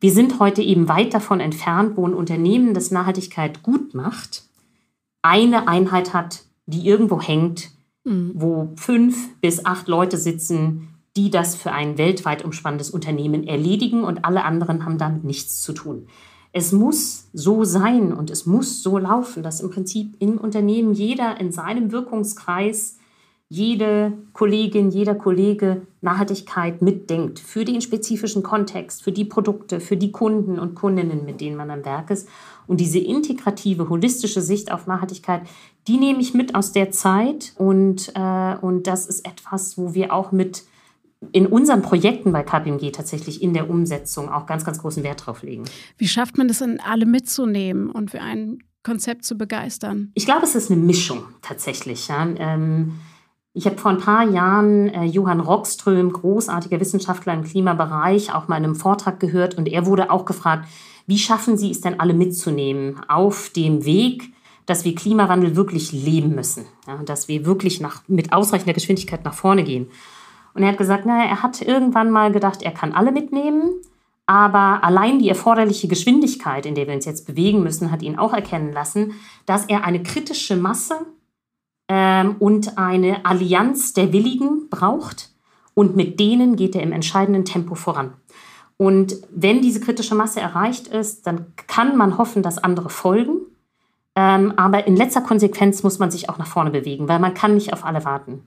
Wir 0.00 0.12
sind 0.12 0.38
heute 0.38 0.62
eben 0.62 0.88
weit 0.88 1.14
davon 1.14 1.40
entfernt, 1.40 1.96
wo 1.96 2.06
ein 2.06 2.14
Unternehmen, 2.14 2.74
das 2.74 2.90
Nachhaltigkeit 2.90 3.62
gut 3.62 3.94
macht, 3.94 4.44
eine 5.22 5.68
Einheit 5.68 6.12
hat, 6.12 6.44
die 6.66 6.86
irgendwo 6.86 7.20
hängt, 7.20 7.70
mhm. 8.04 8.32
wo 8.34 8.72
fünf 8.76 9.34
bis 9.40 9.64
acht 9.64 9.88
Leute 9.88 10.16
sitzen, 10.16 10.88
die 11.16 11.30
das 11.30 11.54
für 11.54 11.72
ein 11.72 11.96
weltweit 11.96 12.44
umspannendes 12.44 12.90
Unternehmen 12.90 13.46
erledigen 13.46 14.04
und 14.04 14.24
alle 14.24 14.44
anderen 14.44 14.84
haben 14.84 14.98
damit 14.98 15.24
nichts 15.24 15.62
zu 15.62 15.72
tun 15.72 16.06
es 16.56 16.70
muss 16.70 17.28
so 17.32 17.64
sein 17.64 18.12
und 18.12 18.30
es 18.30 18.46
muss 18.46 18.84
so 18.84 18.96
laufen, 18.96 19.42
dass 19.42 19.60
im 19.60 19.70
Prinzip 19.70 20.14
im 20.20 20.38
Unternehmen 20.38 20.94
jeder 20.94 21.40
in 21.40 21.50
seinem 21.50 21.90
Wirkungskreis, 21.90 22.96
jede 23.54 24.12
Kollegin, 24.32 24.90
jeder 24.90 25.14
Kollege 25.14 25.82
Nachhaltigkeit 26.00 26.82
mitdenkt 26.82 27.38
für 27.38 27.64
den 27.64 27.80
spezifischen 27.80 28.42
Kontext, 28.42 29.02
für 29.04 29.12
die 29.12 29.24
Produkte, 29.24 29.78
für 29.78 29.96
die 29.96 30.10
Kunden 30.10 30.58
und 30.58 30.74
Kundinnen, 30.74 31.24
mit 31.24 31.40
denen 31.40 31.56
man 31.56 31.70
am 31.70 31.84
Werk 31.84 32.10
ist. 32.10 32.28
Und 32.66 32.80
diese 32.80 32.98
integrative, 32.98 33.88
holistische 33.88 34.40
Sicht 34.40 34.72
auf 34.72 34.88
Nachhaltigkeit, 34.88 35.42
die 35.86 35.98
nehme 35.98 36.20
ich 36.20 36.34
mit 36.34 36.56
aus 36.56 36.72
der 36.72 36.90
Zeit 36.90 37.52
und, 37.56 38.12
äh, 38.16 38.56
und 38.60 38.88
das 38.88 39.06
ist 39.06 39.24
etwas, 39.24 39.78
wo 39.78 39.94
wir 39.94 40.12
auch 40.12 40.32
mit 40.32 40.64
in 41.32 41.46
unseren 41.46 41.82
Projekten 41.82 42.32
bei 42.32 42.42
KPMG 42.42 42.90
tatsächlich 42.90 43.40
in 43.40 43.54
der 43.54 43.70
Umsetzung 43.70 44.28
auch 44.28 44.46
ganz, 44.46 44.64
ganz 44.64 44.80
großen 44.80 45.04
Wert 45.04 45.24
drauf 45.24 45.42
legen. 45.42 45.64
Wie 45.96 46.08
schafft 46.08 46.36
man 46.36 46.48
das 46.48 46.58
denn, 46.58 46.80
alle 46.80 47.06
mitzunehmen 47.06 47.88
und 47.88 48.10
für 48.10 48.20
ein 48.20 48.58
Konzept 48.82 49.24
zu 49.24 49.36
begeistern? 49.36 50.10
Ich 50.14 50.26
glaube, 50.26 50.42
es 50.42 50.54
ist 50.54 50.70
eine 50.70 50.80
Mischung 50.80 51.22
tatsächlich. 51.40 52.08
Ja. 52.08 52.26
Ähm, 52.36 52.94
ich 53.56 53.66
habe 53.66 53.78
vor 53.78 53.92
ein 53.92 53.98
paar 53.98 54.28
Jahren 54.28 54.88
äh, 54.88 55.04
Johann 55.04 55.38
Rockström, 55.38 56.12
großartiger 56.12 56.80
Wissenschaftler 56.80 57.34
im 57.34 57.44
Klimabereich, 57.44 58.34
auch 58.34 58.48
mal 58.48 58.56
in 58.56 58.64
einem 58.64 58.74
Vortrag 58.74 59.20
gehört 59.20 59.54
und 59.54 59.68
er 59.68 59.86
wurde 59.86 60.10
auch 60.10 60.24
gefragt, 60.24 60.68
wie 61.06 61.18
schaffen 61.18 61.56
Sie 61.56 61.70
es 61.70 61.80
denn 61.80 62.00
alle 62.00 62.14
mitzunehmen 62.14 63.00
auf 63.08 63.50
dem 63.50 63.84
Weg, 63.84 64.32
dass 64.66 64.84
wir 64.84 64.94
Klimawandel 64.94 65.54
wirklich 65.54 65.92
leben 65.92 66.34
müssen, 66.34 66.64
ja, 66.88 66.96
dass 67.04 67.28
wir 67.28 67.46
wirklich 67.46 67.80
nach, 67.80 68.02
mit 68.08 68.32
ausreichender 68.32 68.72
Geschwindigkeit 68.72 69.24
nach 69.24 69.34
vorne 69.34 69.62
gehen. 69.62 69.88
Und 70.54 70.62
er 70.62 70.70
hat 70.70 70.78
gesagt, 70.78 71.06
naja, 71.06 71.28
er 71.28 71.42
hat 71.42 71.62
irgendwann 71.62 72.10
mal 72.10 72.32
gedacht, 72.32 72.62
er 72.62 72.72
kann 72.72 72.92
alle 72.92 73.12
mitnehmen, 73.12 73.70
aber 74.26 74.82
allein 74.82 75.18
die 75.20 75.28
erforderliche 75.28 75.86
Geschwindigkeit, 75.86 76.66
in 76.66 76.74
der 76.74 76.88
wir 76.88 76.94
uns 76.94 77.04
jetzt 77.04 77.26
bewegen 77.26 77.62
müssen, 77.62 77.92
hat 77.92 78.02
ihn 78.02 78.18
auch 78.18 78.32
erkennen 78.32 78.72
lassen, 78.72 79.12
dass 79.46 79.66
er 79.66 79.84
eine 79.84 80.02
kritische 80.02 80.56
Masse 80.56 80.94
ähm, 81.88 82.36
und 82.38 82.78
eine 82.78 83.24
Allianz 83.24 83.92
der 83.92 84.12
Willigen 84.12 84.68
braucht. 84.70 85.30
Und 85.74 85.96
mit 85.96 86.20
denen 86.20 86.56
geht 86.56 86.76
er 86.76 86.82
im 86.82 86.92
entscheidenden 86.92 87.44
Tempo 87.44 87.74
voran. 87.74 88.12
Und 88.76 89.16
wenn 89.30 89.60
diese 89.60 89.80
kritische 89.80 90.14
Masse 90.14 90.40
erreicht 90.40 90.88
ist, 90.88 91.26
dann 91.26 91.46
kann 91.66 91.96
man 91.96 92.18
hoffen, 92.18 92.42
dass 92.42 92.58
andere 92.58 92.90
folgen. 92.90 93.40
Ähm, 94.16 94.52
aber 94.56 94.86
in 94.86 94.96
letzter 94.96 95.20
Konsequenz 95.20 95.82
muss 95.82 95.98
man 95.98 96.10
sich 96.10 96.28
auch 96.28 96.38
nach 96.38 96.46
vorne 96.46 96.70
bewegen, 96.70 97.08
weil 97.08 97.18
man 97.18 97.34
kann 97.34 97.54
nicht 97.54 97.72
auf 97.72 97.84
alle 97.84 98.04
warten. 98.04 98.42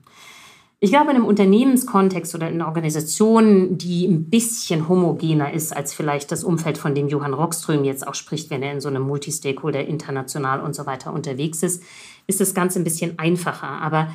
Ich 0.80 0.90
glaube, 0.90 1.10
in 1.10 1.16
einem 1.16 1.26
Unternehmenskontext 1.26 2.36
oder 2.36 2.48
in 2.48 2.54
einer 2.54 2.68
Organisation, 2.68 3.78
die 3.78 4.06
ein 4.06 4.30
bisschen 4.30 4.88
homogener 4.88 5.52
ist 5.52 5.76
als 5.76 5.92
vielleicht 5.92 6.30
das 6.30 6.44
Umfeld, 6.44 6.78
von 6.78 6.94
dem 6.94 7.08
Johann 7.08 7.34
Rockström 7.34 7.84
jetzt 7.84 8.06
auch 8.06 8.14
spricht, 8.14 8.48
wenn 8.50 8.62
er 8.62 8.72
in 8.72 8.80
so 8.80 8.88
einem 8.88 9.02
Multistakeholder 9.02 9.84
international 9.84 10.60
und 10.60 10.76
so 10.76 10.86
weiter 10.86 11.12
unterwegs 11.12 11.64
ist, 11.64 11.82
ist 12.28 12.40
das 12.40 12.54
Ganze 12.54 12.78
ein 12.78 12.84
bisschen 12.84 13.18
einfacher. 13.18 13.66
Aber 13.66 14.12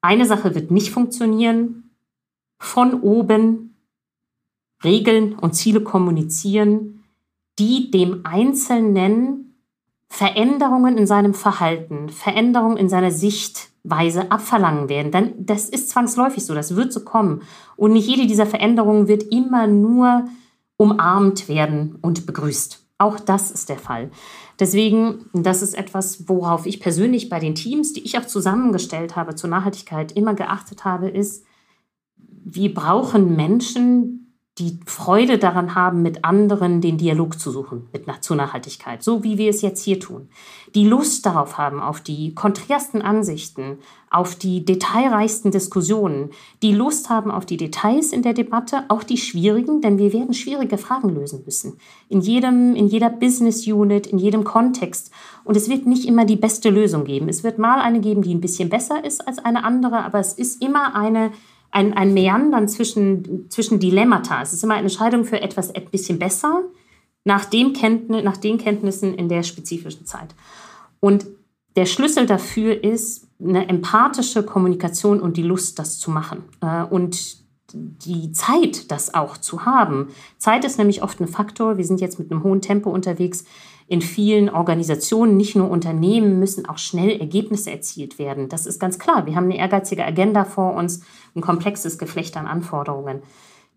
eine 0.00 0.26
Sache 0.26 0.54
wird 0.54 0.70
nicht 0.70 0.92
funktionieren. 0.92 1.90
Von 2.58 3.00
oben 3.00 3.74
Regeln 4.84 5.34
und 5.34 5.54
Ziele 5.54 5.80
kommunizieren, 5.80 7.02
die 7.58 7.90
dem 7.90 8.20
Einzelnen 8.24 9.56
Veränderungen 10.08 10.96
in 10.96 11.06
seinem 11.06 11.34
Verhalten, 11.34 12.08
Veränderungen 12.08 12.76
in 12.76 12.88
seiner 12.88 13.10
Sicht 13.10 13.70
Weise 13.82 14.30
abverlangen 14.30 14.88
werden. 14.88 15.10
Dann, 15.10 15.32
das 15.38 15.68
ist 15.68 15.90
zwangsläufig 15.90 16.44
so, 16.44 16.54
das 16.54 16.76
wird 16.76 16.92
so 16.92 17.04
kommen. 17.04 17.42
Und 17.76 17.92
nicht 17.92 18.08
jede 18.08 18.26
dieser 18.26 18.46
Veränderungen 18.46 19.08
wird 19.08 19.24
immer 19.24 19.66
nur 19.66 20.26
umarmt 20.76 21.48
werden 21.48 21.98
und 22.00 22.26
begrüßt. 22.26 22.84
Auch 22.98 23.18
das 23.18 23.50
ist 23.50 23.68
der 23.68 23.78
Fall. 23.78 24.10
Deswegen, 24.60 25.26
das 25.32 25.62
ist 25.62 25.74
etwas, 25.74 26.28
worauf 26.28 26.66
ich 26.66 26.80
persönlich 26.80 27.28
bei 27.28 27.40
den 27.40 27.54
Teams, 27.54 27.92
die 27.92 28.04
ich 28.04 28.18
auch 28.18 28.26
zusammengestellt 28.26 29.16
habe 29.16 29.34
zur 29.34 29.50
Nachhaltigkeit, 29.50 30.12
immer 30.12 30.34
geachtet 30.34 30.84
habe, 30.84 31.08
ist, 31.08 31.44
wir 32.16 32.72
brauchen 32.72 33.34
Menschen, 33.34 34.23
die 34.58 34.78
Freude 34.86 35.38
daran 35.38 35.74
haben, 35.74 36.02
mit 36.02 36.24
anderen 36.24 36.80
den 36.80 36.96
Dialog 36.96 37.40
zu 37.40 37.50
suchen 37.50 37.88
mit, 37.92 38.04
zur 38.20 38.36
Nachhaltigkeit, 38.36 39.02
so 39.02 39.24
wie 39.24 39.36
wir 39.36 39.50
es 39.50 39.62
jetzt 39.62 39.82
hier 39.82 39.98
tun. 39.98 40.28
Die 40.76 40.86
Lust 40.86 41.26
darauf 41.26 41.58
haben, 41.58 41.80
auf 41.80 42.00
die 42.00 42.36
konträrsten 42.36 43.02
Ansichten, 43.02 43.78
auf 44.10 44.36
die 44.36 44.64
detailreichsten 44.64 45.50
Diskussionen, 45.50 46.30
die 46.62 46.72
Lust 46.72 47.10
haben 47.10 47.32
auf 47.32 47.46
die 47.46 47.56
Details 47.56 48.12
in 48.12 48.22
der 48.22 48.32
Debatte, 48.32 48.84
auch 48.88 49.02
die 49.02 49.16
schwierigen, 49.16 49.80
denn 49.80 49.98
wir 49.98 50.12
werden 50.12 50.34
schwierige 50.34 50.78
Fragen 50.78 51.08
lösen 51.08 51.42
müssen. 51.44 51.78
In 52.08 52.20
jedem, 52.20 52.76
in 52.76 52.86
jeder 52.86 53.10
Business 53.10 53.66
Unit, 53.66 54.06
in 54.06 54.18
jedem 54.18 54.44
Kontext. 54.44 55.10
Und 55.42 55.56
es 55.56 55.68
wird 55.68 55.86
nicht 55.86 56.06
immer 56.06 56.26
die 56.26 56.36
beste 56.36 56.70
Lösung 56.70 57.04
geben. 57.04 57.28
Es 57.28 57.42
wird 57.42 57.58
mal 57.58 57.80
eine 57.80 57.98
geben, 57.98 58.22
die 58.22 58.32
ein 58.32 58.40
bisschen 58.40 58.68
besser 58.68 59.04
ist 59.04 59.26
als 59.26 59.40
eine 59.40 59.64
andere, 59.64 60.04
aber 60.04 60.20
es 60.20 60.32
ist 60.32 60.62
immer 60.62 60.94
eine 60.94 61.32
ein, 61.74 61.92
ein 61.92 62.14
Meandern 62.14 62.68
zwischen, 62.68 63.50
zwischen 63.50 63.80
Dilemmata. 63.80 64.40
Es 64.40 64.52
ist 64.52 64.62
immer 64.62 64.74
eine 64.74 64.84
Entscheidung 64.84 65.24
für 65.24 65.40
etwas 65.40 65.74
ein 65.74 65.86
bisschen 65.90 66.20
besser 66.20 66.62
nach, 67.24 67.44
dem 67.46 67.72
Kenntnis, 67.72 68.22
nach 68.22 68.36
den 68.36 68.58
Kenntnissen 68.58 69.12
in 69.14 69.28
der 69.28 69.42
spezifischen 69.42 70.06
Zeit. 70.06 70.34
Und 71.00 71.26
der 71.74 71.86
Schlüssel 71.86 72.26
dafür 72.26 72.84
ist 72.84 73.26
eine 73.42 73.68
empathische 73.68 74.44
Kommunikation 74.44 75.20
und 75.20 75.36
die 75.36 75.42
Lust, 75.42 75.80
das 75.80 75.98
zu 75.98 76.12
machen. 76.12 76.44
Äh, 76.60 76.84
und 76.84 77.42
die 77.72 78.30
Zeit, 78.30 78.92
das 78.92 79.12
auch 79.12 79.36
zu 79.36 79.64
haben. 79.64 80.08
Zeit 80.38 80.64
ist 80.64 80.78
nämlich 80.78 81.02
oft 81.02 81.20
ein 81.20 81.26
Faktor. 81.26 81.76
Wir 81.76 81.84
sind 81.84 82.00
jetzt 82.00 82.20
mit 82.20 82.30
einem 82.30 82.44
hohen 82.44 82.60
Tempo 82.60 82.88
unterwegs. 82.90 83.44
In 83.86 84.00
vielen 84.00 84.48
Organisationen, 84.48 85.36
nicht 85.36 85.56
nur 85.56 85.70
Unternehmen, 85.70 86.38
müssen 86.38 86.66
auch 86.66 86.78
schnell 86.78 87.20
Ergebnisse 87.20 87.70
erzielt 87.70 88.18
werden. 88.18 88.48
Das 88.48 88.64
ist 88.64 88.80
ganz 88.80 88.98
klar. 88.98 89.26
Wir 89.26 89.36
haben 89.36 89.44
eine 89.44 89.58
ehrgeizige 89.58 90.04
Agenda 90.04 90.44
vor 90.44 90.74
uns, 90.74 91.02
ein 91.36 91.42
komplexes 91.42 91.98
Geflecht 91.98 92.36
an 92.36 92.46
Anforderungen. 92.46 93.22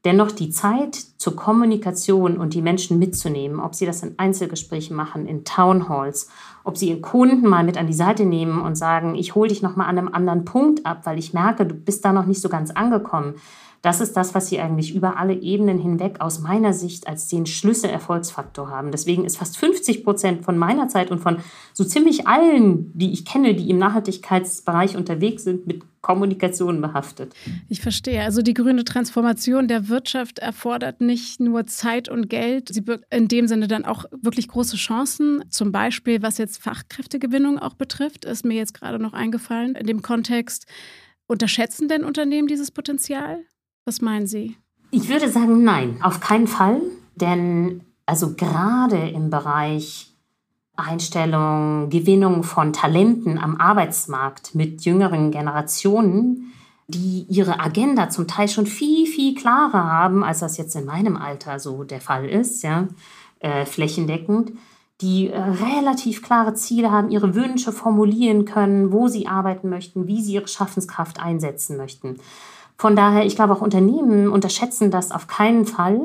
Dennoch 0.06 0.32
die 0.32 0.52
Zeit 0.52 0.96
zur 1.18 1.36
Kommunikation 1.36 2.38
und 2.38 2.54
die 2.54 2.62
Menschen 2.62 3.00
mitzunehmen, 3.00 3.60
ob 3.60 3.76
sie 3.76 3.86
das 3.86 4.04
in 4.04 4.18
Einzelgesprächen 4.18 4.96
machen, 4.96 5.28
in 5.28 5.44
Townhalls, 5.44 6.30
ob 6.68 6.78
sie 6.78 6.90
ihren 6.90 7.02
Kunden 7.02 7.48
mal 7.48 7.64
mit 7.64 7.78
an 7.78 7.88
die 7.88 7.94
Seite 7.94 8.26
nehmen 8.26 8.62
und 8.62 8.76
sagen, 8.76 9.16
ich 9.16 9.36
hole 9.36 9.50
dich 9.50 9.62
noch 9.62 9.76
mal 9.76 9.86
an 9.86 9.98
einem 9.98 10.10
anderen 10.10 10.46
Punkt 10.46 10.86
ab, 10.86 11.02
weil 11.06 11.18
ich 11.18 11.34
merke, 11.34 11.66
du 11.66 11.74
bist 11.74 12.04
da 12.04 12.12
noch 12.12 12.26
nicht 12.26 12.42
so 12.42 12.50
ganz 12.50 12.72
angekommen. 12.72 13.36
Das 13.82 14.02
ist 14.02 14.18
das, 14.18 14.36
was 14.36 14.48
sie 14.48 14.60
eigentlich 14.60 14.94
über 14.94 15.18
alle 15.18 15.34
Ebenen 15.34 15.80
hinweg 15.80 16.20
aus 16.20 16.40
meiner 16.42 16.74
Sicht 16.74 17.08
als 17.08 17.28
den 17.28 17.46
Schlüsselerfolgsfaktor 17.46 18.70
haben. 18.70 18.92
Deswegen 18.92 19.24
ist 19.24 19.38
fast 19.38 19.58
50 19.58 20.04
Prozent 20.04 20.44
von 20.44 20.58
meiner 20.58 20.90
Zeit 20.90 21.10
und 21.10 21.20
von 21.20 21.38
so 21.74 21.86
ziemlich 21.86 22.28
allen, 22.28 22.92
die 22.98 23.14
ich 23.14 23.24
kenne, 23.24 23.54
die 23.54 23.70
im 23.70 23.78
Nachhaltigkeitsbereich 23.78 24.98
unterwegs 24.98 25.44
sind, 25.44 25.68
mit 25.68 25.84
Kommunikation 26.08 26.80
behaftet. 26.80 27.36
Ich 27.68 27.82
verstehe. 27.82 28.22
Also 28.24 28.42
die 28.42 28.54
grüne 28.54 28.86
Transformation 28.86 29.68
der 29.68 29.90
Wirtschaft 29.90 30.40
erfordert 30.40 31.02
nicht 31.02 31.42
nur 31.42 31.68
Zeit 31.68 32.08
und 32.08 32.30
Geld, 32.30 32.70
sie 32.74 32.80
birgt 32.80 33.14
in 33.14 33.28
dem 33.28 33.48
Sinne 33.48 33.68
dann 33.68 33.84
auch 33.84 34.06
wirklich 34.22 34.48
große 34.48 34.78
Chancen. 34.78 35.44
Zum 35.50 35.74
Beispiel, 35.74 36.22
was 36.22 36.38
jetzt 36.38 36.64
Fachkräftegewinnung 36.64 37.60
auch 37.60 37.74
betrifft, 37.74 38.24
ist 38.24 38.46
mir 38.46 38.56
jetzt 38.56 38.74
gerade 38.74 39.00
noch 39.00 39.12
eingefallen. 39.12 39.76
In 39.76 39.86
dem 39.86 40.02
Kontext, 40.02 40.66
unterschätzen 41.28 41.90
denn 41.90 42.06
Unternehmen 42.06 42.48
dieses 42.48 42.72
Potenzial? 42.72 43.44
Was 43.84 44.00
meinen 44.00 44.28
Sie? 44.28 44.56
Ich 44.92 45.10
würde 45.10 45.30
sagen, 45.30 45.66
nein, 45.66 45.98
auf 46.02 46.22
keinen 46.22 46.48
Fall. 46.48 46.82
Denn 47.16 47.82
also 48.06 48.36
gerade 48.36 49.10
im 49.10 49.30
Bereich 49.30 50.14
Einstellung, 50.78 51.90
Gewinnung 51.90 52.44
von 52.44 52.72
Talenten 52.72 53.38
am 53.38 53.58
Arbeitsmarkt 53.58 54.56
mit 54.56 54.86
jüngeren 54.86 55.32
Generationen, 55.32 56.54
die 56.88 57.26
ihre 57.28 57.60
Agenda 57.60 58.10
zum 58.10 58.28
Teil 58.28 58.48
schon 58.48 58.66
viel, 58.66 59.08
viel 59.08 59.36
klarer 59.36 59.84
haben, 59.84 60.24
als 60.24 60.40
das 60.40 60.58
jetzt 60.58 60.76
in 60.76 60.86
meinem 60.86 61.18
Alter 61.18 61.60
so 61.60 61.84
der 61.84 62.00
Fall 62.00 62.30
ist, 62.30 62.64
ja, 62.64 62.88
äh, 63.40 63.66
flächendeckend, 63.66 64.54
die 65.02 65.30
äh, 65.30 65.38
relativ 65.38 66.24
klare 66.24 66.54
Ziele 66.54 66.92
haben, 66.92 67.10
ihre 67.10 67.36
Wünsche 67.36 67.72
formulieren 67.72 68.46
können, 68.46 68.92
wo 68.92 69.08
sie 69.08 69.28
arbeiten 69.28 69.70
möchten, 69.70 70.08
wie 70.08 70.22
sie 70.22 70.34
ihre 70.34 70.48
Schaffenskraft 70.48 71.20
einsetzen 71.20 71.78
möchten. 71.78 72.18
Von 72.78 72.96
daher, 72.96 73.26
ich 73.26 73.36
glaube, 73.36 73.54
auch 73.54 73.62
Unternehmen 73.62 74.30
unterschätzen 74.30 74.92
das 74.92 75.12
auf 75.12 75.28
keinen 75.28 75.66
Fall. 75.66 76.00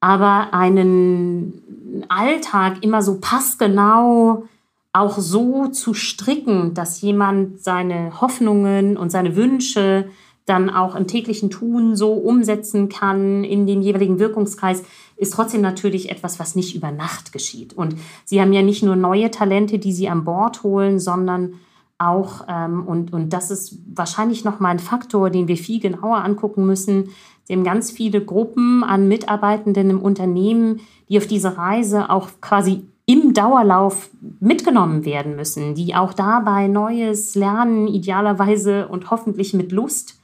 Aber 0.00 0.52
einen 0.52 2.04
Alltag 2.08 2.82
immer 2.82 3.02
so 3.02 3.18
passgenau 3.20 4.44
auch 4.92 5.18
so 5.18 5.66
zu 5.68 5.92
stricken, 5.92 6.72
dass 6.72 7.00
jemand 7.00 7.60
seine 7.60 8.20
Hoffnungen 8.20 8.96
und 8.96 9.10
seine 9.10 9.34
Wünsche 9.34 10.08
dann 10.46 10.70
auch 10.70 10.94
im 10.94 11.06
täglichen 11.06 11.50
Tun 11.50 11.96
so 11.96 12.12
umsetzen 12.12 12.88
kann 12.88 13.44
in 13.44 13.66
den 13.66 13.82
jeweiligen 13.82 14.18
Wirkungskreis, 14.18 14.84
ist 15.16 15.32
trotzdem 15.32 15.62
natürlich 15.62 16.10
etwas, 16.10 16.38
was 16.38 16.54
nicht 16.54 16.76
über 16.76 16.92
Nacht 16.92 17.32
geschieht. 17.32 17.72
Und 17.72 17.96
Sie 18.24 18.40
haben 18.40 18.52
ja 18.52 18.62
nicht 18.62 18.82
nur 18.82 18.94
neue 18.94 19.30
Talente, 19.30 19.78
die 19.78 19.92
Sie 19.92 20.08
an 20.08 20.24
Bord 20.24 20.62
holen, 20.62 21.00
sondern 21.00 21.54
auch, 21.98 22.44
ähm, 22.48 22.86
und, 22.86 23.12
und 23.12 23.32
das 23.32 23.50
ist 23.50 23.78
wahrscheinlich 23.94 24.44
nochmal 24.44 24.72
ein 24.72 24.80
Faktor, 24.80 25.30
den 25.30 25.48
wir 25.48 25.56
viel 25.56 25.80
genauer 25.80 26.18
angucken 26.18 26.66
müssen. 26.66 27.10
Sie 27.44 27.52
haben 27.52 27.64
ganz 27.64 27.90
viele 27.90 28.22
Gruppen 28.22 28.82
an 28.82 29.08
Mitarbeitenden 29.08 29.90
im 29.90 30.02
Unternehmen, 30.02 30.80
die 31.08 31.18
auf 31.18 31.26
diese 31.26 31.56
Reise 31.58 32.10
auch 32.10 32.28
quasi 32.40 32.84
im 33.06 33.34
Dauerlauf 33.34 34.08
mitgenommen 34.40 35.04
werden 35.04 35.36
müssen, 35.36 35.74
die 35.74 35.94
auch 35.94 36.14
dabei 36.14 36.68
Neues 36.68 37.34
lernen, 37.34 37.86
idealerweise 37.86 38.88
und 38.88 39.10
hoffentlich 39.10 39.52
mit 39.52 39.72
Lust, 39.72 40.18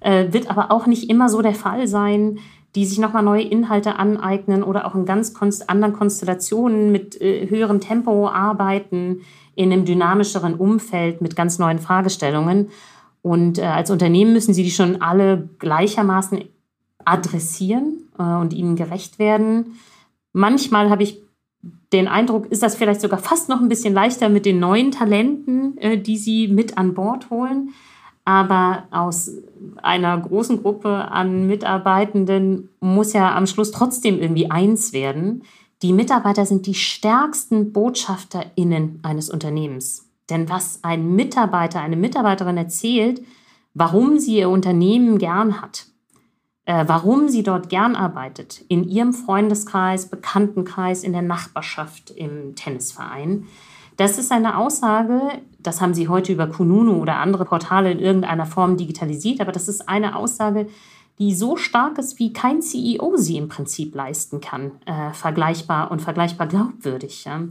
äh, 0.00 0.32
wird 0.32 0.50
aber 0.50 0.72
auch 0.72 0.86
nicht 0.86 1.08
immer 1.08 1.28
so 1.28 1.42
der 1.42 1.54
Fall 1.54 1.86
sein, 1.86 2.38
die 2.74 2.86
sich 2.86 2.98
nochmal 2.98 3.22
neue 3.22 3.44
Inhalte 3.44 3.96
aneignen 4.00 4.64
oder 4.64 4.86
auch 4.86 4.96
in 4.96 5.06
ganz 5.06 5.32
konst 5.32 5.70
anderen 5.70 5.94
Konstellationen 5.94 6.90
mit 6.90 7.20
äh, 7.20 7.48
höherem 7.48 7.80
Tempo 7.80 8.28
arbeiten, 8.28 9.20
in 9.54 9.72
einem 9.72 9.84
dynamischeren 9.84 10.54
Umfeld 10.54 11.20
mit 11.20 11.36
ganz 11.36 11.60
neuen 11.60 11.78
Fragestellungen. 11.78 12.70
Und 13.22 13.58
äh, 13.58 13.62
als 13.62 13.90
Unternehmen 13.90 14.32
müssen 14.32 14.52
sie 14.52 14.64
die 14.64 14.72
schon 14.72 15.00
alle 15.00 15.48
gleichermaßen 15.60 16.42
adressieren 17.04 18.08
äh, 18.18 18.22
und 18.22 18.52
ihnen 18.52 18.76
gerecht 18.76 19.18
werden. 19.18 19.78
Manchmal 20.32 20.90
habe 20.90 21.02
ich 21.02 21.22
den 21.92 22.08
Eindruck, 22.08 22.46
ist 22.46 22.62
das 22.62 22.74
vielleicht 22.74 23.00
sogar 23.00 23.18
fast 23.18 23.48
noch 23.48 23.60
ein 23.60 23.68
bisschen 23.68 23.94
leichter 23.94 24.28
mit 24.28 24.46
den 24.46 24.58
neuen 24.58 24.90
Talenten, 24.90 25.78
äh, 25.78 25.98
die 25.98 26.18
sie 26.18 26.48
mit 26.48 26.76
an 26.76 26.94
Bord 26.94 27.30
holen. 27.30 27.70
Aber 28.24 28.84
aus 28.90 29.30
einer 29.82 30.18
großen 30.18 30.62
Gruppe 30.62 31.10
an 31.10 31.46
Mitarbeitenden 31.46 32.70
muss 32.80 33.12
ja 33.12 33.36
am 33.36 33.46
Schluss 33.46 33.70
trotzdem 33.70 34.18
irgendwie 34.18 34.50
eins 34.50 34.92
werden. 34.92 35.42
Die 35.82 35.92
Mitarbeiter 35.92 36.46
sind 36.46 36.66
die 36.66 36.74
stärksten 36.74 37.72
BotschafterInnen 37.72 39.00
eines 39.02 39.28
Unternehmens. 39.28 40.08
Denn 40.30 40.48
was 40.48 40.80
ein 40.82 41.14
Mitarbeiter, 41.14 41.80
eine 41.80 41.96
Mitarbeiterin 41.96 42.56
erzählt, 42.56 43.20
warum 43.74 44.18
sie 44.18 44.38
ihr 44.38 44.48
Unternehmen 44.48 45.18
gern 45.18 45.60
hat, 45.60 45.86
äh, 46.66 46.84
warum 46.86 47.28
sie 47.28 47.42
dort 47.42 47.68
gern 47.68 47.94
arbeitet, 47.96 48.64
in 48.68 48.88
ihrem 48.88 49.12
Freundeskreis, 49.12 50.08
Bekanntenkreis, 50.08 51.04
in 51.04 51.12
der 51.12 51.22
Nachbarschaft, 51.22 52.10
im 52.10 52.54
Tennisverein, 52.54 53.46
das 53.96 54.18
ist 54.18 54.32
eine 54.32 54.58
Aussage, 54.58 55.20
das 55.60 55.80
haben 55.80 55.94
sie 55.94 56.08
heute 56.08 56.32
über 56.32 56.48
Kununu 56.48 57.00
oder 57.00 57.16
andere 57.16 57.44
Portale 57.44 57.92
in 57.92 58.00
irgendeiner 58.00 58.46
Form 58.46 58.76
digitalisiert, 58.76 59.40
aber 59.40 59.52
das 59.52 59.68
ist 59.68 59.88
eine 59.88 60.16
Aussage, 60.16 60.66
die 61.18 61.32
so 61.34 61.56
stark 61.56 61.98
ist, 61.98 62.18
wie 62.18 62.32
kein 62.32 62.60
CEO 62.60 63.16
sie 63.16 63.36
im 63.36 63.48
Prinzip 63.48 63.94
leisten 63.94 64.40
kann, 64.40 64.72
äh, 64.84 65.12
vergleichbar 65.12 65.92
und 65.92 66.02
vergleichbar 66.02 66.48
glaubwürdig. 66.48 67.24
Ja? 67.24 67.42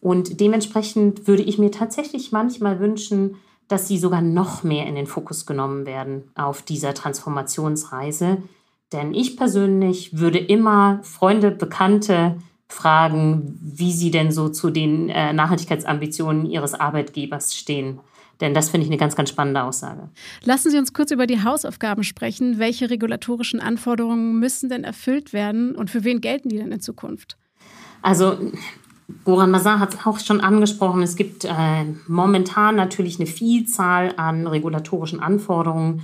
Und 0.00 0.40
dementsprechend 0.40 1.26
würde 1.26 1.42
ich 1.42 1.58
mir 1.58 1.70
tatsächlich 1.70 2.32
manchmal 2.32 2.80
wünschen, 2.80 3.36
dass 3.68 3.88
sie 3.88 3.98
sogar 3.98 4.20
noch 4.20 4.62
mehr 4.62 4.86
in 4.86 4.94
den 4.94 5.06
Fokus 5.06 5.46
genommen 5.46 5.86
werden 5.86 6.30
auf 6.34 6.62
dieser 6.62 6.94
Transformationsreise. 6.94 8.38
Denn 8.92 9.14
ich 9.14 9.36
persönlich 9.36 10.18
würde 10.18 10.38
immer 10.38 11.00
Freunde, 11.02 11.50
Bekannte 11.50 12.36
fragen, 12.68 13.58
wie 13.60 13.92
sie 13.92 14.10
denn 14.10 14.32
so 14.32 14.48
zu 14.48 14.70
den 14.70 15.08
äh, 15.08 15.32
Nachhaltigkeitsambitionen 15.32 16.46
ihres 16.46 16.74
Arbeitgebers 16.74 17.54
stehen. 17.54 18.00
Denn 18.40 18.52
das 18.52 18.70
finde 18.70 18.84
ich 18.84 18.90
eine 18.90 18.98
ganz, 18.98 19.14
ganz 19.14 19.30
spannende 19.30 19.62
Aussage. 19.62 20.10
Lassen 20.42 20.70
Sie 20.70 20.78
uns 20.78 20.92
kurz 20.92 21.10
über 21.12 21.26
die 21.26 21.44
Hausaufgaben 21.44 22.02
sprechen. 22.02 22.58
Welche 22.58 22.90
regulatorischen 22.90 23.60
Anforderungen 23.60 24.38
müssen 24.40 24.68
denn 24.68 24.82
erfüllt 24.82 25.32
werden 25.32 25.74
und 25.76 25.90
für 25.90 26.04
wen 26.04 26.20
gelten 26.20 26.48
die 26.48 26.56
denn 26.56 26.72
in 26.72 26.80
Zukunft? 26.80 27.36
Also 28.02 28.36
Goran 29.24 29.50
Mazar 29.50 29.80
hat 29.80 29.94
es 29.94 30.06
auch 30.06 30.18
schon 30.18 30.40
angesprochen. 30.40 31.02
Es 31.02 31.16
gibt 31.16 31.44
äh, 31.44 31.84
momentan 32.06 32.76
natürlich 32.76 33.18
eine 33.18 33.26
Vielzahl 33.26 34.14
an 34.16 34.46
regulatorischen 34.46 35.20
Anforderungen, 35.20 36.02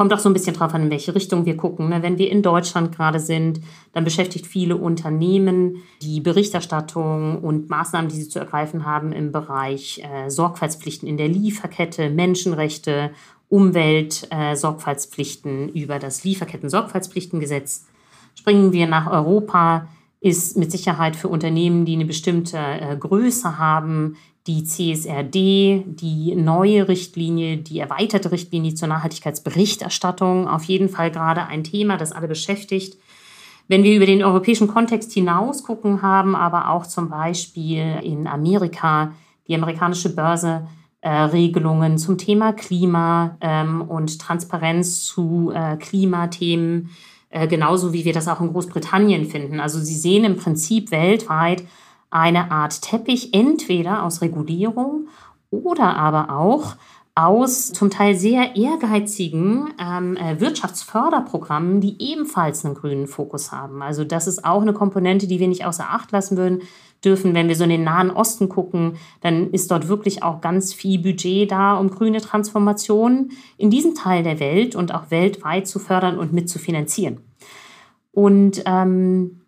Kommt 0.00 0.14
auch 0.14 0.18
so 0.18 0.30
ein 0.30 0.32
bisschen 0.32 0.54
drauf 0.54 0.72
an, 0.72 0.84
in 0.84 0.90
welche 0.90 1.14
Richtung 1.14 1.44
wir 1.44 1.58
gucken. 1.58 1.90
Ne? 1.90 2.02
Wenn 2.02 2.16
wir 2.16 2.30
in 2.30 2.42
Deutschland 2.42 2.96
gerade 2.96 3.20
sind, 3.20 3.60
dann 3.92 4.02
beschäftigt 4.02 4.46
viele 4.46 4.76
Unternehmen 4.76 5.82
die 6.00 6.20
Berichterstattung 6.20 7.42
und 7.42 7.68
Maßnahmen, 7.68 8.08
die 8.08 8.16
sie 8.16 8.30
zu 8.30 8.38
ergreifen 8.38 8.86
haben 8.86 9.12
im 9.12 9.30
Bereich 9.30 10.02
äh, 10.02 10.30
Sorgfaltspflichten 10.30 11.06
in 11.06 11.18
der 11.18 11.28
Lieferkette, 11.28 12.08
Menschenrechte, 12.08 13.10
Umweltsorgfaltspflichten 13.50 15.68
äh, 15.68 15.78
über 15.78 15.98
das 15.98 16.24
Lieferketten-Sorgfaltspflichtengesetz. 16.24 17.84
Springen 18.36 18.72
wir 18.72 18.86
nach 18.86 19.10
Europa, 19.10 19.86
ist 20.20 20.56
mit 20.56 20.70
Sicherheit 20.70 21.16
für 21.16 21.28
Unternehmen, 21.28 21.84
die 21.84 21.94
eine 21.94 22.04
bestimmte 22.04 22.58
äh, 22.58 22.96
Größe 22.96 23.58
haben, 23.58 24.16
die 24.46 24.64
CSRD, 24.64 25.84
die 25.86 26.34
neue 26.34 26.88
Richtlinie, 26.88 27.58
die 27.58 27.78
erweiterte 27.78 28.32
Richtlinie 28.32 28.74
zur 28.74 28.88
Nachhaltigkeitsberichterstattung 28.88 30.48
auf 30.48 30.64
jeden 30.64 30.88
Fall 30.88 31.10
gerade 31.10 31.46
ein 31.46 31.64
Thema, 31.64 31.96
das 31.96 32.12
alle 32.12 32.28
beschäftigt. 32.28 32.98
Wenn 33.68 33.84
wir 33.84 33.94
über 33.94 34.06
den 34.06 34.24
europäischen 34.24 34.66
Kontext 34.66 35.12
hinaus 35.12 35.62
gucken, 35.62 36.02
haben 36.02 36.34
aber 36.34 36.70
auch 36.70 36.86
zum 36.86 37.08
Beispiel 37.08 38.00
in 38.02 38.26
Amerika 38.26 39.12
die 39.46 39.54
amerikanische 39.54 40.14
Börse 40.14 40.66
äh, 41.02 41.08
Regelungen 41.08 41.96
zum 41.96 42.18
Thema 42.18 42.52
Klima 42.52 43.36
ähm, 43.40 43.82
und 43.82 44.18
Transparenz 44.20 45.04
zu 45.04 45.52
äh, 45.54 45.76
Klimathemen, 45.76 46.90
äh, 47.30 47.46
genauso 47.48 47.92
wie 47.92 48.04
wir 48.04 48.12
das 48.12 48.28
auch 48.28 48.40
in 48.40 48.52
Großbritannien 48.52 49.24
finden. 49.24 49.60
Also 49.60 49.78
Sie 49.78 49.96
sehen 49.96 50.24
im 50.24 50.36
Prinzip 50.36 50.90
weltweit 50.90 51.64
eine 52.10 52.50
Art 52.50 52.82
Teppich, 52.82 53.32
entweder 53.32 54.02
aus 54.02 54.20
Regulierung 54.20 55.08
oder 55.50 55.96
aber 55.96 56.36
auch 56.36 56.74
aus 57.14 57.72
zum 57.72 57.90
Teil 57.90 58.14
sehr 58.14 58.56
ehrgeizigen 58.56 59.74
ähm, 59.78 60.16
äh, 60.16 60.40
Wirtschaftsförderprogrammen, 60.40 61.80
die 61.80 61.96
ebenfalls 62.00 62.64
einen 62.64 62.74
grünen 62.74 63.06
Fokus 63.06 63.52
haben. 63.52 63.82
Also 63.82 64.04
das 64.04 64.26
ist 64.26 64.44
auch 64.44 64.62
eine 64.62 64.72
Komponente, 64.72 65.26
die 65.26 65.38
wir 65.38 65.48
nicht 65.48 65.64
außer 65.64 65.90
Acht 65.90 66.12
lassen 66.12 66.36
würden 66.36 66.62
dürfen. 67.04 67.34
Wenn 67.34 67.48
wir 67.48 67.56
so 67.56 67.64
in 67.64 67.70
den 67.70 67.84
Nahen 67.84 68.10
Osten 68.10 68.48
gucken, 68.48 68.96
dann 69.20 69.50
ist 69.50 69.70
dort 69.70 69.88
wirklich 69.88 70.22
auch 70.22 70.40
ganz 70.40 70.74
viel 70.74 70.98
Budget 70.98 71.50
da, 71.50 71.74
um 71.74 71.90
grüne 71.90 72.20
Transformation 72.20 73.30
in 73.56 73.70
diesem 73.70 73.94
Teil 73.94 74.22
der 74.22 74.40
Welt 74.40 74.76
und 74.76 74.94
auch 74.94 75.10
weltweit 75.10 75.66
zu 75.66 75.78
fördern 75.78 76.18
und 76.18 76.32
mitzufinanzieren. 76.32 77.20
Und 78.12 78.62
ähm, 78.66 79.40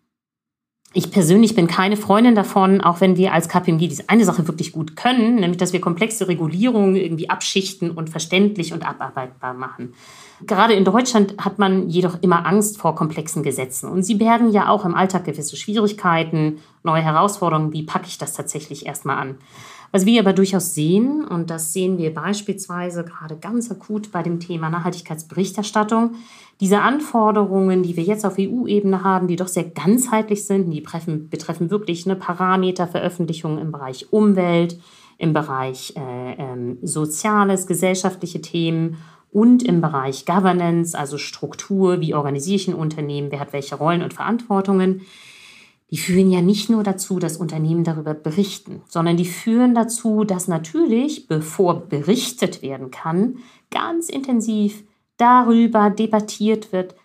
ich 0.95 1.09
persönlich 1.09 1.55
bin 1.55 1.67
keine 1.67 1.97
Freundin 1.97 2.35
davon, 2.35 2.79
auch 2.81 3.01
wenn 3.01 3.17
wir 3.17 3.33
als 3.33 3.49
KPMG 3.49 3.87
diese 3.87 4.09
eine 4.09 4.25
Sache 4.25 4.47
wirklich 4.47 4.71
gut 4.71 4.95
können, 4.95 5.35
nämlich 5.35 5.57
dass 5.57 5.73
wir 5.73 5.81
komplexe 5.81 6.27
Regulierungen 6.27 6.95
irgendwie 6.95 7.29
abschichten 7.31 7.89
und 7.89 8.11
verständlich 8.11 8.73
und 8.73 8.87
abarbeitbar 8.87 9.55
machen. 9.55 9.93
Gerade 10.45 10.73
in 10.73 10.83
Deutschland 10.83 11.35
hat 11.37 11.59
man 11.59 11.89
jedoch 11.89 12.17
immer 12.21 12.45
Angst 12.45 12.77
vor 12.77 12.95
komplexen 12.95 13.43
Gesetzen 13.43 13.89
und 13.89 14.03
sie 14.03 14.15
bergen 14.15 14.51
ja 14.51 14.69
auch 14.69 14.83
im 14.83 14.95
Alltag 14.95 15.25
gewisse 15.25 15.55
Schwierigkeiten, 15.55 16.59
neue 16.83 17.01
Herausforderungen. 17.01 17.71
Wie 17.71 17.83
packe 17.83 18.07
ich 18.07 18.17
das 18.17 18.33
tatsächlich 18.33 18.85
erstmal 18.85 19.17
an? 19.17 19.37
Was 19.91 20.07
wir 20.07 20.19
aber 20.19 20.33
durchaus 20.33 20.73
sehen, 20.73 21.23
und 21.23 21.51
das 21.51 21.71
sehen 21.71 21.99
wir 21.99 22.11
beispielsweise 22.11 23.03
gerade 23.03 23.37
ganz 23.37 23.69
akut 23.69 24.11
bei 24.11 24.23
dem 24.23 24.39
Thema 24.39 24.71
Nachhaltigkeitsberichterstattung, 24.71 26.15
diese 26.59 26.81
Anforderungen, 26.81 27.83
die 27.83 27.95
wir 27.95 28.03
jetzt 28.03 28.25
auf 28.25 28.37
EU-Ebene 28.39 29.03
haben, 29.03 29.27
die 29.27 29.35
doch 29.35 29.47
sehr 29.47 29.65
ganzheitlich 29.65 30.47
sind, 30.47 30.71
die 30.71 30.81
betreffen, 30.81 31.29
betreffen 31.29 31.69
wirklich 31.69 32.05
eine 32.05 32.15
Parameterveröffentlichung 32.15 33.59
im 33.59 33.71
Bereich 33.71 34.11
Umwelt, 34.11 34.79
im 35.19 35.33
Bereich 35.33 35.93
äh, 35.95 36.33
äh, 36.33 36.77
Soziales, 36.81 37.67
gesellschaftliche 37.67 38.41
Themen 38.41 38.97
und 39.33 39.63
im 39.63 39.81
Bereich 39.81 40.25
Governance, 40.25 40.97
also 40.97 41.17
Struktur, 41.17 41.99
wie 41.99 42.13
organisiere 42.13 42.55
ich 42.55 42.67
ein 42.67 42.75
Unternehmen, 42.75 43.31
wer 43.31 43.39
hat 43.39 43.53
welche 43.53 43.75
Rollen 43.75 44.03
und 44.03 44.13
Verantwortungen 44.13 45.01
die 45.93 45.99
führen 45.99 46.31
ja 46.31 46.41
nicht 46.41 46.71
nur 46.71 46.81
dazu, 46.81 47.19
dass 47.19 47.37
Unternehmen 47.37 47.83
darüber 47.83 48.15
berichten, 48.15 48.81
sondern 48.87 49.15
die 49.15 49.27
führen 49.27 49.75
dazu, 49.75 50.23
dass 50.23 50.47
natürlich, 50.47 51.27
bevor 51.27 51.81
berichtet 51.81 52.63
werden 52.63 52.89
kann, 52.89 53.37
ganz 53.69 54.09
intensiv 54.09 54.83
darüber 55.17 55.91
debattiert 55.91 56.71
wird, 56.71 56.95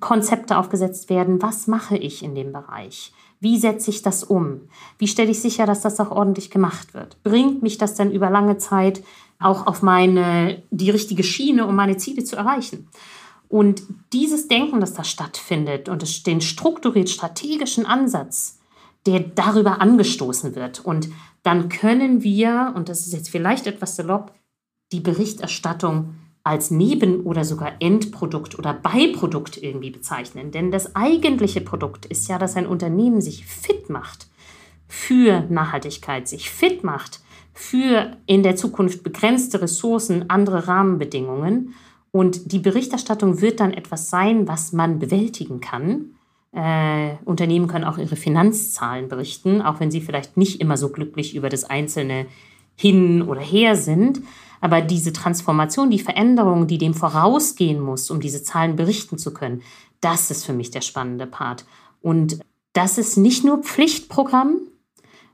Konzepte 0.00 0.56
aufgesetzt 0.56 1.10
werden, 1.10 1.42
was 1.42 1.66
mache 1.66 1.98
ich 1.98 2.22
in 2.22 2.34
dem 2.34 2.52
Bereich? 2.52 3.12
Wie 3.38 3.58
setze 3.58 3.90
ich 3.90 4.00
das 4.00 4.24
um? 4.24 4.62
Wie 4.96 5.06
stelle 5.06 5.30
ich 5.30 5.42
sicher, 5.42 5.66
dass 5.66 5.82
das 5.82 6.00
auch 6.00 6.10
ordentlich 6.10 6.50
gemacht 6.50 6.94
wird? 6.94 7.22
Bringt 7.22 7.62
mich 7.62 7.76
das 7.76 7.96
denn 7.96 8.12
über 8.12 8.30
lange 8.30 8.56
Zeit 8.56 9.02
auch 9.40 9.66
auf 9.66 9.82
meine, 9.82 10.62
die 10.70 10.90
richtige 10.90 11.22
Schiene, 11.22 11.66
um 11.66 11.74
meine 11.74 11.96
Ziele 11.96 12.24
zu 12.24 12.36
erreichen? 12.36 12.88
Und 13.48 13.82
dieses 14.12 14.46
Denken, 14.46 14.80
das 14.80 14.94
da 14.94 15.02
stattfindet 15.02 15.88
und 15.88 16.26
den 16.26 16.40
strukturiert 16.40 17.10
strategischen 17.10 17.84
Ansatz, 17.84 18.60
der 19.06 19.20
darüber 19.20 19.80
angestoßen 19.80 20.54
wird. 20.54 20.84
Und 20.84 21.08
dann 21.42 21.68
können 21.68 22.22
wir, 22.22 22.72
und 22.76 22.88
das 22.88 23.06
ist 23.06 23.12
jetzt 23.12 23.30
vielleicht 23.30 23.66
etwas 23.66 23.96
salopp, 23.96 24.32
die 24.92 25.00
Berichterstattung 25.00 26.14
als 26.42 26.70
Neben- 26.70 27.22
oder 27.22 27.44
sogar 27.44 27.72
Endprodukt 27.80 28.58
oder 28.58 28.72
Beiprodukt 28.72 29.62
irgendwie 29.62 29.90
bezeichnen. 29.90 30.52
Denn 30.52 30.70
das 30.70 30.94
eigentliche 30.94 31.60
Produkt 31.60 32.06
ist 32.06 32.28
ja, 32.28 32.38
dass 32.38 32.56
ein 32.56 32.66
Unternehmen 32.66 33.20
sich 33.20 33.46
fit 33.46 33.90
macht 33.90 34.28
für 34.86 35.44
Nachhaltigkeit, 35.48 36.28
sich 36.28 36.50
fit 36.50 36.82
macht 36.82 37.20
für 37.52 38.16
in 38.26 38.42
der 38.42 38.56
Zukunft 38.56 39.02
begrenzte 39.02 39.60
Ressourcen, 39.60 40.28
andere 40.28 40.68
Rahmenbedingungen 40.68 41.74
und 42.12 42.52
die 42.52 42.58
Berichterstattung 42.58 43.40
wird 43.40 43.60
dann 43.60 43.72
etwas 43.72 44.10
sein, 44.10 44.48
was 44.48 44.72
man 44.72 44.98
bewältigen 44.98 45.60
kann. 45.60 46.16
Äh, 46.52 47.14
Unternehmen 47.24 47.68
können 47.68 47.84
auch 47.84 47.98
ihre 47.98 48.16
Finanzzahlen 48.16 49.08
berichten, 49.08 49.62
auch 49.62 49.78
wenn 49.78 49.90
sie 49.90 50.00
vielleicht 50.00 50.36
nicht 50.36 50.60
immer 50.60 50.76
so 50.76 50.88
glücklich 50.88 51.36
über 51.36 51.48
das 51.48 51.64
Einzelne 51.64 52.26
hin 52.74 53.22
oder 53.22 53.40
her 53.40 53.76
sind. 53.76 54.22
Aber 54.60 54.80
diese 54.80 55.12
Transformation, 55.12 55.90
die 55.90 56.00
Veränderung, 56.00 56.66
die 56.66 56.78
dem 56.78 56.94
vorausgehen 56.94 57.80
muss, 57.80 58.10
um 58.10 58.20
diese 58.20 58.42
Zahlen 58.42 58.76
berichten 58.76 59.16
zu 59.16 59.32
können, 59.32 59.62
das 60.00 60.30
ist 60.30 60.44
für 60.44 60.52
mich 60.52 60.70
der 60.70 60.80
spannende 60.80 61.26
Part. 61.26 61.64
Und 62.02 62.40
das 62.72 62.98
ist 62.98 63.16
nicht 63.16 63.44
nur 63.44 63.58
Pflichtprogramm, 63.58 64.60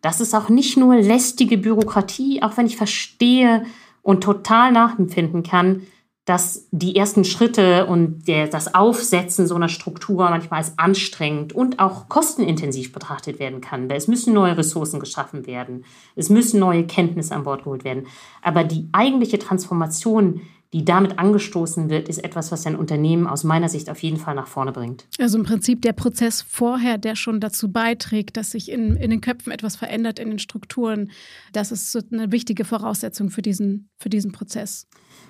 das 0.02 0.20
ist 0.20 0.35
auch 0.35 0.48
nicht 0.48 0.76
nur 0.76 0.96
lästige 0.96 1.59
Bürokratie, 1.59 2.42
auch 2.42 2.56
wenn 2.56 2.66
ich 2.66 2.76
verstehe 2.76 3.64
und 4.02 4.22
total 4.22 4.72
nachempfinden 4.72 5.42
kann, 5.42 5.82
dass 6.26 6.66
die 6.72 6.96
ersten 6.96 7.24
Schritte 7.24 7.87
und 7.87 8.26
der, 8.26 8.48
das 8.48 8.74
Aufsetzen 8.74 9.46
so 9.46 9.54
einer 9.54 9.68
Struktur 9.68 10.28
manchmal 10.28 10.59
als 10.59 10.76
anstrengend 10.76 11.52
und 11.52 11.78
auch 11.78 12.09
kostenintensiv 12.09 12.92
betrachtet 12.92 13.38
werden 13.38 13.61
kann. 13.61 13.88
Weil 13.88 13.96
es 13.96 14.09
müssen 14.09 14.35
neue 14.35 14.59
Ressourcen 14.59 14.98
geschaffen 14.98 15.46
werden. 15.46 15.85
Es 16.16 16.28
müssen 16.28 16.59
neue 16.59 16.85
Kenntnisse 16.85 17.32
an 17.32 17.44
Bord 17.44 17.62
geholt 17.62 17.85
werden. 17.85 18.09
Aber 18.42 18.64
die 18.64 18.88
eigentliche 18.90 19.38
Transformation, 19.38 20.40
die 20.72 20.85
damit 20.85 21.18
angestoßen 21.18 21.88
wird, 21.88 22.09
ist 22.09 22.22
etwas, 22.22 22.52
was 22.52 22.66
ein 22.66 22.76
Unternehmen 22.76 23.26
aus 23.26 23.44
meiner 23.44 23.68
Sicht 23.68 23.88
auf 23.88 24.02
jeden 24.02 24.16
Fall 24.16 24.35
nach 24.35 24.46
vorne 24.46 24.72
bringt. 24.72 25.07
Also 25.18 25.38
im 25.38 25.44
Prinzip 25.44 25.83
der 25.83 25.92
Prozess 25.92 26.42
vorher, 26.42 26.98
der 26.98 27.16
schon 27.16 27.40
dazu 27.40 27.70
beiträgt, 27.70 28.37
dass 28.37 28.50
sich 28.50 28.70
in, 28.70 28.96
in 28.96 29.11
den 29.11 29.20
Köpfen 29.20 29.52
etwas 29.52 29.76
verändert, 29.76 30.18
in 30.18 30.29
den 30.29 30.38
Strukturen, 30.38 31.11
das 31.52 31.72
ist 31.72 31.92
so 31.92 32.00
eine 32.12 32.33
wichtige 32.33 32.64
Voraussetzung 32.64 33.31
für 33.31 33.42
diesen, 33.42 33.88
für 33.96 34.09
diesen 34.09 34.33
Prozess. 34.33 34.87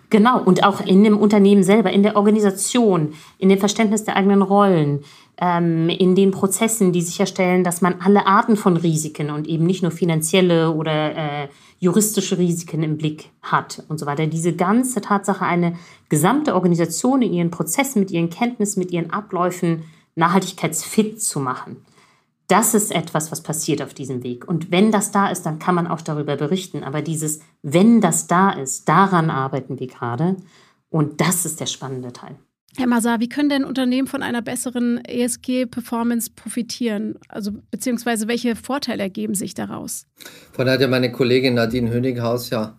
Genau, 0.09 0.41
und 0.41 0.63
auch 0.63 0.81
in 0.81 1.03
dem 1.03 1.19
Unternehmen 1.19 1.65
selber, 1.65 1.93
in 1.93 2.05
der 2.05 2.17
Organisation, 2.17 3.15
in 3.39 3.49
dem 3.49 3.59
Verständnis 3.59 4.05
der 4.05 4.17
eigenen 4.17 4.43
Rollen, 4.43 5.01
in 5.39 6.15
den 6.15 6.31
Prozessen, 6.31 6.93
die 6.93 7.03
sicherstellen, 7.03 7.63
dass 7.63 7.83
man 7.83 8.01
alle 8.01 8.27
Arten 8.27 8.57
von 8.57 8.79
Risiken 8.79 9.31
und 9.31 9.47
eben 9.47 9.67
nicht 9.67 9.83
nur 9.83 9.91
finanzielle 9.91 10.73
oder 10.73 11.15
äh, 11.15 11.49
juristische 11.79 12.39
Risiken 12.39 12.83
im 12.83 12.97
Blick 12.97 13.31
hat 13.43 13.85
und 13.89 13.99
so 13.99 14.07
weiter. 14.07 14.27
Diese 14.27 14.55
ganze 14.55 15.03
Tatsache, 15.03 15.45
eine 15.45 15.77
gesamte 16.09 16.55
Organisation 16.55 17.21
in 17.21 17.35
ihren 17.35 17.51
Prozessen, 17.51 18.01
mit 18.01 18.11
ihren 18.11 18.31
Kenntnissen, 18.31 18.81
mit 18.81 18.93
ihren 18.93 19.11
Abläufen 19.11 19.85
nachhaltigkeitsfit 20.15 21.21
zu 21.21 21.39
machen. 21.39 21.85
Das 22.49 22.75
ist 22.75 22.95
etwas, 22.95 23.31
was 23.31 23.43
passiert 23.43 23.83
auf 23.83 23.93
diesem 23.93 24.23
Weg. 24.23 24.49
Und 24.49 24.71
wenn 24.71 24.91
das 24.91 25.11
da 25.11 25.29
ist, 25.29 25.43
dann 25.43 25.59
kann 25.59 25.75
man 25.75 25.87
auch 25.87 26.01
darüber 26.01 26.37
berichten. 26.37 26.85
Aber 26.85 27.03
dieses, 27.03 27.41
wenn 27.63 28.01
das 28.01 28.27
da 28.27 28.51
ist, 28.51 28.89
daran 28.89 29.31
arbeiten 29.31 29.79
wir 29.81 29.89
gerade. 29.89 30.37
Und 30.89 31.21
das 31.21 31.45
ist 31.45 31.61
der 31.61 31.67
spannende 31.67 32.13
Teil. 32.13 32.37
Herr 32.79 32.87
Mazar, 32.87 33.21
wie 33.21 33.29
können 33.29 33.49
denn 33.49 33.65
Unternehmen 33.65 34.07
von 34.07 34.23
einer 34.23 34.43
besseren 34.43 35.03
ESG-Performance 35.05 36.31
profitieren? 36.37 37.15
Also 37.29 37.53
beziehungsweise 37.71 38.29
welche 38.29 38.55
Vorteile 38.55 39.03
ergeben 39.03 39.35
sich 39.35 39.55
daraus? 39.55 40.07
Vorhin 40.53 40.73
hat 40.73 40.81
ja 40.83 40.89
meine 40.89 41.11
Kollegin 41.11 41.55
Nadine 41.55 41.91
Hönighaus 41.91 42.51
ja 42.51 42.77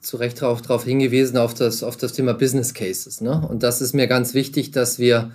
zu 0.00 0.16
Recht 0.16 0.40
darauf, 0.40 0.62
darauf 0.62 0.84
hingewiesen, 0.84 1.36
auf 1.36 1.52
das, 1.52 1.82
auf 1.82 1.96
das 1.96 2.14
Thema 2.14 2.32
Business 2.32 2.72
Cases. 2.72 3.20
Ne? 3.20 3.46
Und 3.46 3.62
das 3.62 3.82
ist 3.82 3.94
mir 3.94 4.06
ganz 4.06 4.32
wichtig, 4.32 4.70
dass 4.70 4.98
wir 4.98 5.32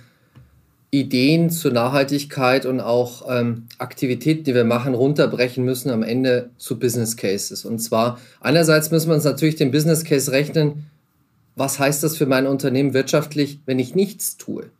Ideen 0.90 1.50
zur 1.50 1.72
Nachhaltigkeit 1.72 2.66
und 2.66 2.80
auch 2.80 3.28
ähm, 3.28 3.66
Aktivitäten, 3.78 4.44
die 4.44 4.54
wir 4.54 4.64
machen, 4.64 4.94
runterbrechen 4.94 5.64
müssen 5.64 5.90
am 5.90 6.02
Ende 6.02 6.50
zu 6.56 6.78
Business 6.78 7.16
Cases. 7.16 7.64
Und 7.64 7.80
zwar 7.80 8.18
einerseits 8.40 8.90
müssen 8.90 9.08
wir 9.08 9.14
uns 9.14 9.24
natürlich 9.24 9.56
den 9.56 9.70
Business 9.70 10.04
Case 10.04 10.30
rechnen, 10.30 10.86
was 11.56 11.78
heißt 11.78 12.02
das 12.02 12.16
für 12.16 12.26
mein 12.26 12.46
Unternehmen 12.46 12.94
wirtschaftlich, 12.94 13.60
wenn 13.66 13.78
ich 13.78 13.94
nichts 13.94 14.36
tue? 14.36 14.70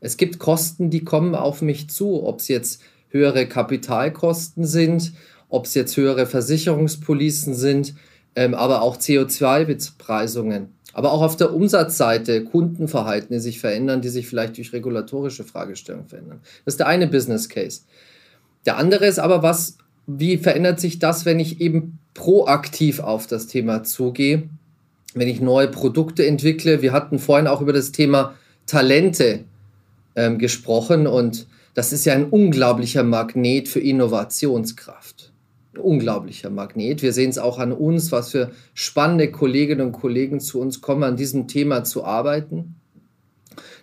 Es 0.00 0.16
gibt 0.16 0.38
Kosten, 0.38 0.90
die 0.90 1.04
kommen 1.04 1.34
auf 1.34 1.62
mich 1.62 1.88
zu, 1.88 2.24
ob 2.24 2.40
es 2.40 2.48
jetzt 2.48 2.82
höhere 3.10 3.46
Kapitalkosten 3.46 4.64
sind, 4.64 5.12
ob 5.48 5.66
es 5.66 5.74
jetzt 5.74 5.96
höhere 5.96 6.26
Versicherungspolicen 6.26 7.54
sind, 7.54 7.94
ähm, 8.34 8.54
aber 8.54 8.82
auch 8.82 8.96
CO2-Bepreisungen. 8.96 10.68
Aber 10.94 11.12
auch 11.12 11.22
auf 11.22 11.36
der 11.36 11.54
Umsatzseite 11.54 12.44
Kundenverhalten, 12.44 13.32
die 13.32 13.40
sich 13.40 13.60
verändern, 13.60 14.02
die 14.02 14.08
sich 14.08 14.26
vielleicht 14.26 14.56
durch 14.56 14.72
regulatorische 14.72 15.44
Fragestellungen 15.44 16.08
verändern. 16.08 16.40
Das 16.64 16.74
ist 16.74 16.80
der 16.80 16.88
eine 16.88 17.06
Business 17.06 17.48
Case. 17.48 17.82
Der 18.66 18.76
andere 18.76 19.06
ist 19.06 19.18
aber, 19.18 19.42
was, 19.42 19.78
wie 20.06 20.36
verändert 20.36 20.80
sich 20.80 20.98
das, 20.98 21.24
wenn 21.24 21.38
ich 21.38 21.60
eben 21.60 21.98
proaktiv 22.14 23.00
auf 23.00 23.26
das 23.26 23.46
Thema 23.46 23.84
zugehe, 23.84 24.48
wenn 25.14 25.28
ich 25.28 25.40
neue 25.40 25.68
Produkte 25.68 26.26
entwickle? 26.26 26.82
Wir 26.82 26.92
hatten 26.92 27.18
vorhin 27.18 27.46
auch 27.46 27.60
über 27.60 27.72
das 27.72 27.92
Thema 27.92 28.34
Talente 28.66 29.40
ähm, 30.16 30.38
gesprochen 30.38 31.06
und 31.06 31.46
das 31.74 31.92
ist 31.92 32.04
ja 32.04 32.12
ein 32.14 32.26
unglaublicher 32.26 33.02
Magnet 33.02 33.68
für 33.68 33.80
Innovationskraft. 33.80 35.32
ein 35.74 35.80
unglaublicher 35.80 36.50
Magnet. 36.50 37.02
Wir 37.02 37.14
sehen 37.14 37.30
es 37.30 37.38
auch 37.38 37.58
an 37.58 37.72
uns, 37.72 38.12
was 38.12 38.30
für 38.30 38.50
spannende 38.74 39.30
Kolleginnen 39.30 39.86
und 39.86 39.92
Kollegen 39.92 40.38
zu 40.38 40.60
uns 40.60 40.82
kommen, 40.82 41.02
an 41.02 41.16
diesem 41.16 41.48
Thema 41.48 41.82
zu 41.82 42.04
arbeiten. 42.04 42.74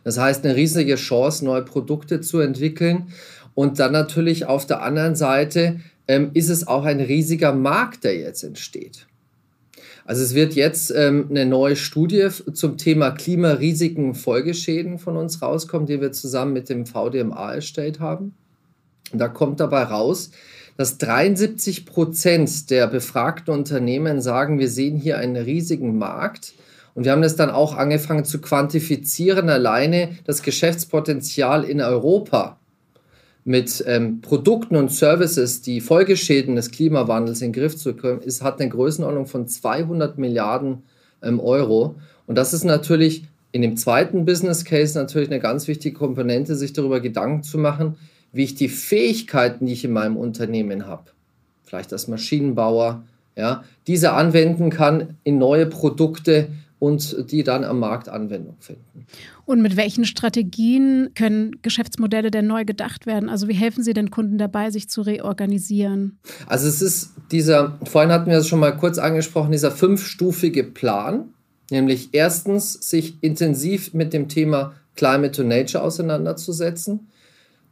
Das 0.04 0.20
heißt, 0.20 0.46
eine 0.46 0.56
riesige 0.56 0.96
Chance, 0.96 1.44
neue 1.46 1.64
Produkte 1.64 2.22
zu 2.22 2.40
entwickeln. 2.40 3.12
Und 3.56 3.80
dann 3.80 3.92
natürlich 3.92 4.46
auf 4.46 4.66
der 4.68 4.84
anderen 4.84 5.16
Seite 5.16 5.80
ähm, 6.08 6.30
ist 6.34 6.50
es 6.50 6.68
auch 6.68 6.86
ein 6.86 7.02
riesiger 7.02 7.54
Markt, 7.54 8.04
der 8.04 8.16
jetzt 8.16 8.44
entsteht. 8.44 9.08
Also 10.10 10.24
es 10.24 10.34
wird 10.34 10.56
jetzt 10.56 10.92
ähm, 10.96 11.28
eine 11.30 11.46
neue 11.46 11.76
Studie 11.76 12.30
zum 12.52 12.80
Thema 12.80 13.12
Klimarisiken 13.12 14.16
Folgeschäden 14.16 14.98
von 14.98 15.16
uns 15.16 15.44
rauskommen, 15.44 15.86
die 15.86 16.02
wir 16.02 16.12
zusammen 16.12 16.52
mit 16.52 16.68
dem 16.68 16.88
VDMA 16.88 17.54
erstellt 17.54 18.00
haben. 18.00 18.34
Und 19.12 19.20
da 19.20 19.28
kommt 19.28 19.60
dabei 19.60 19.84
raus, 19.84 20.32
dass 20.78 20.98
73 20.98 21.86
Prozent 21.86 22.72
der 22.72 22.88
befragten 22.88 23.54
Unternehmen 23.54 24.20
sagen, 24.20 24.58
wir 24.58 24.70
sehen 24.70 24.98
hier 24.98 25.20
einen 25.20 25.36
riesigen 25.36 26.00
Markt. 26.00 26.54
Und 26.96 27.04
wir 27.04 27.12
haben 27.12 27.22
das 27.22 27.36
dann 27.36 27.52
auch 27.52 27.78
angefangen 27.78 28.26
zu 28.26 28.42
quantifizieren, 28.42 29.48
alleine 29.48 30.18
das 30.26 30.42
Geschäftspotenzial 30.42 31.64
in 31.64 31.82
Europa 31.82 32.59
mit 33.46 33.84
ähm, 33.88 34.22
Produkten 34.22 34.76
und 34.76 34.92
Services 34.92 35.62
die 35.62 35.82
Folgeschäden 35.82 36.56
des 36.56 36.72
Klimawandels 36.72 37.42
in 37.42 37.52
den 37.52 37.62
Griff 37.62 37.78
zu 37.78 37.94
bekommen, 37.94 38.22
ist, 38.22 38.44
hat 38.44 38.60
eine 38.60 38.70
Größenordnung 38.70 39.26
von 39.26 39.48
200 39.48 40.18
Milliarden 40.18 40.84
ähm, 41.24 41.40
Euro. 41.40 41.96
Und 42.28 42.38
das 42.38 42.54
ist 42.54 42.64
natürlich 42.64 43.24
in 43.52 43.62
dem 43.62 43.78
zweiten 43.78 44.26
Business 44.26 44.66
Case 44.66 44.98
natürlich 44.98 45.30
eine 45.30 45.40
ganz 45.40 45.68
wichtige 45.68 45.98
Komponente, 45.98 46.56
sich 46.56 46.74
darüber 46.74 47.00
Gedanken 47.00 47.44
zu 47.44 47.58
machen, 47.58 47.96
wie 48.32 48.44
ich 48.44 48.56
die 48.56 48.70
Fähigkeiten, 48.70 49.66
die 49.66 49.74
ich 49.74 49.86
in 49.86 49.94
meinem 49.94 50.18
Unternehmen 50.18 50.86
habe, 50.86 51.06
vielleicht 51.64 51.92
als 51.92 52.08
Maschinenbauer, 52.08 53.04
ja, 53.36 53.64
diese 53.88 54.14
anwenden 54.14 54.70
kann 54.70 55.18
in 55.24 55.38
neue 55.38 55.66
Produkte 55.66 56.50
und 56.80 57.30
die 57.30 57.44
dann 57.44 57.66
am 57.66 57.80
Markt 57.80 58.08
Anwendung 58.08 58.56
finden. 58.60 59.06
Und 59.46 59.62
mit 59.62 59.76
welchen 59.76 60.06
Strategien 60.06 61.10
können 61.14 61.62
Geschäftsmodelle 61.62 62.32
denn 62.32 62.48
neu 62.48 62.64
gedacht 62.64 63.06
werden? 63.06 63.30
Also 63.30 63.48
wie 63.50 63.54
helfen 63.54 63.84
Sie 63.84 63.94
den 63.94 64.10
Kunden 64.10 64.38
dabei, 64.38 64.72
sich 64.72 64.90
zu 64.90 65.02
reorganisieren? 65.02 66.20
Also 66.48 66.68
es 66.68 66.82
ist 66.82 67.12
dieser, 67.32 67.78
vorhin 67.84 68.12
hatten 68.12 68.32
wir 68.32 68.38
es 68.38 68.48
schon 68.48 68.60
mal 68.60 68.76
kurz 68.76 68.98
angesprochen, 68.98 69.52
dieser 69.52 69.72
fünfstufige 69.72 70.64
Plan, 70.64 71.34
nämlich 71.70 72.10
erstens 72.14 72.74
sich 72.74 73.22
intensiv 73.22 73.94
mit 73.94 74.14
dem 74.14 74.30
Thema 74.30 74.74
Climate 74.96 75.32
to 75.32 75.44
Nature 75.44 75.84
auseinanderzusetzen. 75.84 77.10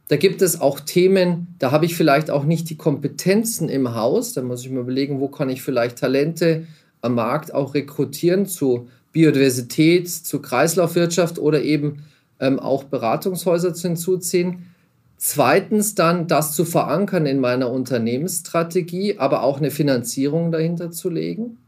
Da 0.08 0.16
gibt 0.16 0.40
es 0.40 0.60
auch 0.60 0.80
Themen, 0.80 1.54
da 1.58 1.70
habe 1.70 1.84
ich 1.84 1.94
vielleicht 1.94 2.30
auch 2.30 2.44
nicht 2.44 2.70
die 2.70 2.76
Kompetenzen 2.76 3.68
im 3.68 3.94
Haus. 3.94 4.32
Da 4.32 4.42
muss 4.42 4.64
ich 4.64 4.70
mir 4.70 4.80
überlegen, 4.80 5.20
wo 5.20 5.28
kann 5.28 5.50
ich 5.50 5.62
vielleicht 5.62 5.98
Talente 5.98 6.66
am 7.00 7.14
Markt 7.14 7.54
auch 7.54 7.74
rekrutieren 7.74 8.46
zu 8.46 8.88
Biodiversität, 9.12 10.08
zu 10.08 10.40
Kreislaufwirtschaft 10.40 11.38
oder 11.38 11.62
eben 11.62 12.04
ähm, 12.40 12.58
auch 12.58 12.84
Beratungshäuser 12.84 13.74
zu 13.74 13.88
hinzuziehen. 13.88 14.66
Zweitens 15.16 15.94
dann 15.94 16.28
das 16.28 16.54
zu 16.54 16.64
verankern 16.64 17.26
in 17.26 17.40
meiner 17.40 17.70
Unternehmensstrategie, 17.70 19.18
aber 19.18 19.42
auch 19.42 19.58
eine 19.58 19.70
Finanzierung 19.70 20.52
dahinter 20.52 20.92
zu 20.92 21.10
legen. 21.10 21.58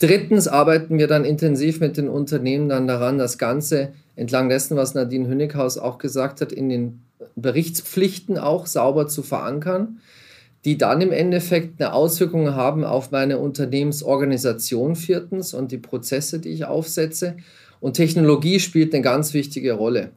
Drittens 0.00 0.48
arbeiten 0.48 0.98
wir 0.98 1.06
dann 1.06 1.24
intensiv 1.24 1.80
mit 1.80 1.96
den 1.96 2.08
Unternehmen 2.08 2.68
dann 2.68 2.86
daran, 2.86 3.18
das 3.18 3.38
Ganze 3.38 3.92
entlang 4.16 4.48
dessen, 4.48 4.76
was 4.76 4.94
Nadine 4.94 5.28
Hünighaus 5.28 5.78
auch 5.78 5.98
gesagt 5.98 6.40
hat, 6.40 6.52
in 6.52 6.68
den 6.68 7.02
Berichtspflichten 7.36 8.38
auch 8.38 8.66
sauber 8.66 9.06
zu 9.08 9.22
verankern 9.22 10.00
die 10.64 10.76
dann 10.76 11.00
im 11.00 11.12
Endeffekt 11.12 11.80
eine 11.80 11.92
Auswirkung 11.92 12.54
haben 12.54 12.84
auf 12.84 13.10
meine 13.10 13.38
Unternehmensorganisation 13.38 14.96
viertens 14.96 15.54
und 15.54 15.72
die 15.72 15.78
Prozesse, 15.78 16.40
die 16.40 16.50
ich 16.50 16.64
aufsetze. 16.64 17.36
Und 17.80 17.94
Technologie 17.94 18.58
spielt 18.58 18.92
eine 18.92 19.02
ganz 19.02 19.34
wichtige 19.34 19.72
Rolle. 19.72 20.10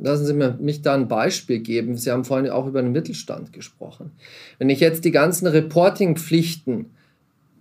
Lassen 0.00 0.26
Sie 0.26 0.34
mich 0.34 0.82
da 0.82 0.94
ein 0.94 1.08
Beispiel 1.08 1.60
geben. 1.60 1.96
Sie 1.96 2.10
haben 2.10 2.24
vorhin 2.24 2.50
auch 2.50 2.66
über 2.66 2.82
den 2.82 2.92
Mittelstand 2.92 3.52
gesprochen. 3.52 4.12
Wenn 4.58 4.70
ich 4.70 4.80
jetzt 4.80 5.04
die 5.04 5.10
ganzen 5.10 5.46
Reporting-Pflichten 5.46 6.86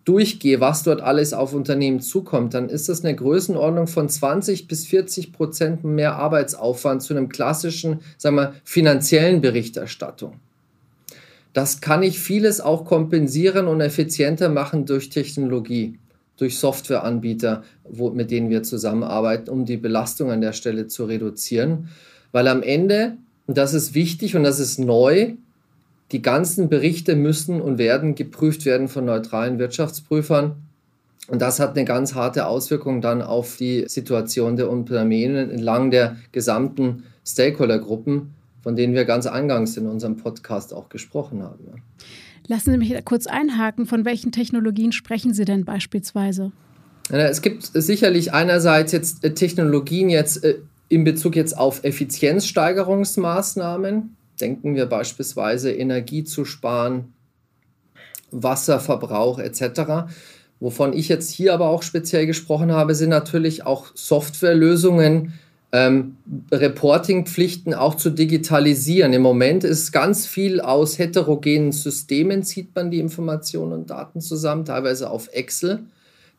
durchgehe, 0.04 0.62
was 0.62 0.84
dort 0.84 1.02
alles 1.02 1.34
auf 1.34 1.54
Unternehmen 1.54 2.00
zukommt, 2.00 2.54
dann 2.54 2.70
ist 2.70 2.88
das 2.88 3.04
eine 3.04 3.16
Größenordnung 3.16 3.88
von 3.88 4.08
20 4.08 4.68
bis 4.68 4.86
40 4.86 5.34
Prozent 5.34 5.84
mehr 5.84 6.16
Arbeitsaufwand 6.16 7.02
zu 7.02 7.14
einem 7.14 7.30
klassischen, 7.30 8.02
sagen 8.18 8.36
wir, 8.36 8.54
finanziellen 8.64 9.42
Berichterstattung. 9.42 10.40
Das 11.54 11.82
kann 11.82 12.04
ich 12.04 12.20
vieles 12.20 12.62
auch 12.62 12.86
kompensieren 12.86 13.68
und 13.68 13.82
effizienter 13.82 14.50
machen 14.50 14.86
durch 14.86 15.10
Technologie, 15.10 15.98
durch 16.38 16.60
Softwareanbieter, 16.60 17.64
wo, 17.84 18.12
mit 18.12 18.32
denen 18.32 18.50
wir 18.50 18.64
zusammenarbeiten, 18.64 19.50
um 19.50 19.66
die 19.66 19.78
Belastung 19.78 20.32
an 20.32 20.42
der 20.42 20.54
Stelle 20.54 20.88
zu 20.88 21.06
reduzieren. 21.06 21.90
Weil 22.32 22.48
am 22.48 22.62
Ende, 22.62 23.18
und 23.48 23.58
das 23.58 23.74
ist 23.74 23.96
wichtig 23.96 24.36
und 24.36 24.44
das 24.44 24.60
ist 24.60 24.78
neu, 24.78 25.34
die 26.12 26.22
ganzen 26.22 26.70
Berichte 26.70 27.16
müssen 27.16 27.60
und 27.62 27.78
werden 27.78 28.16
geprüft 28.16 28.66
werden 28.66 28.88
von 28.88 29.06
neutralen 29.06 29.60
Wirtschaftsprüfern. 29.60 30.56
Und 31.28 31.42
das 31.42 31.60
hat 31.60 31.76
eine 31.76 31.86
ganz 31.86 32.16
harte 32.16 32.48
Auswirkung 32.48 33.02
dann 33.02 33.22
auf 33.22 33.58
die 33.58 33.86
Situation 33.88 34.56
der 34.56 34.70
Unternehmen 34.70 35.50
entlang 35.50 35.92
der 35.92 36.16
gesamten 36.32 37.04
Stakeholdergruppen 37.26 38.34
von 38.68 38.76
denen 38.76 38.94
wir 38.94 39.06
ganz 39.06 39.26
eingangs 39.28 39.78
in 39.78 39.88
unserem 39.88 40.18
Podcast 40.18 40.74
auch 40.74 40.90
gesprochen 40.90 41.42
haben. 41.42 41.82
Lassen 42.48 42.72
Sie 42.72 42.78
mich 42.78 42.94
kurz 43.06 43.26
einhaken. 43.26 43.86
Von 43.86 44.04
welchen 44.04 44.34
Technologien 44.34 44.92
sprechen 44.92 45.34
Sie 45.34 45.46
denn 45.46 45.64
beispielsweise? 45.64 46.52
Es 47.08 47.42
gibt 47.42 47.64
sicherlich 47.64 48.34
einerseits 48.34 48.92
jetzt 48.92 49.24
äh, 49.24 49.34
Technologien 49.34 50.10
jetzt 50.10 50.44
äh, 50.44 50.56
in 50.90 51.06
Bezug 51.06 51.38
jetzt 51.38 51.58
auf 51.58 51.86
Effizienzsteigerungsmaßnahmen. 51.86 54.18
Denken 54.42 54.76
wir 54.76 54.88
beispielsweise 54.88 55.72
Energie 55.72 56.26
zu 56.26 56.44
sparen, 56.44 57.14
Wasserverbrauch 58.32 59.40
etc. 59.40 60.10
Wovon 60.60 60.92
ich 60.92 61.08
jetzt 61.08 61.32
hier 61.32 61.54
aber 61.54 61.70
auch 61.70 61.84
speziell 61.84 62.26
gesprochen 62.26 62.74
habe, 62.74 62.96
sind 62.96 63.12
natürlich 63.12 63.66
auch 63.66 63.96
Softwarelösungen, 63.96 65.32
ähm, 65.72 66.18
Reportingpflichten 66.52 67.74
auch 67.74 67.96
zu 67.96 68.10
digitalisieren. 68.10 69.14
Im 69.14 69.22
Moment 69.22 69.64
ist 69.64 69.92
ganz 69.92 70.26
viel 70.26 70.62
aus 70.62 70.98
heterogenen 70.98 71.72
Systemen, 71.72 72.44
zieht 72.44 72.74
man 72.74 72.90
die 72.90 73.00
Informationen 73.00 73.74
und 73.74 73.90
Daten 73.90 74.22
zusammen, 74.22 74.66
teilweise 74.66 75.10
auf 75.10 75.30
Excel. 75.34 75.80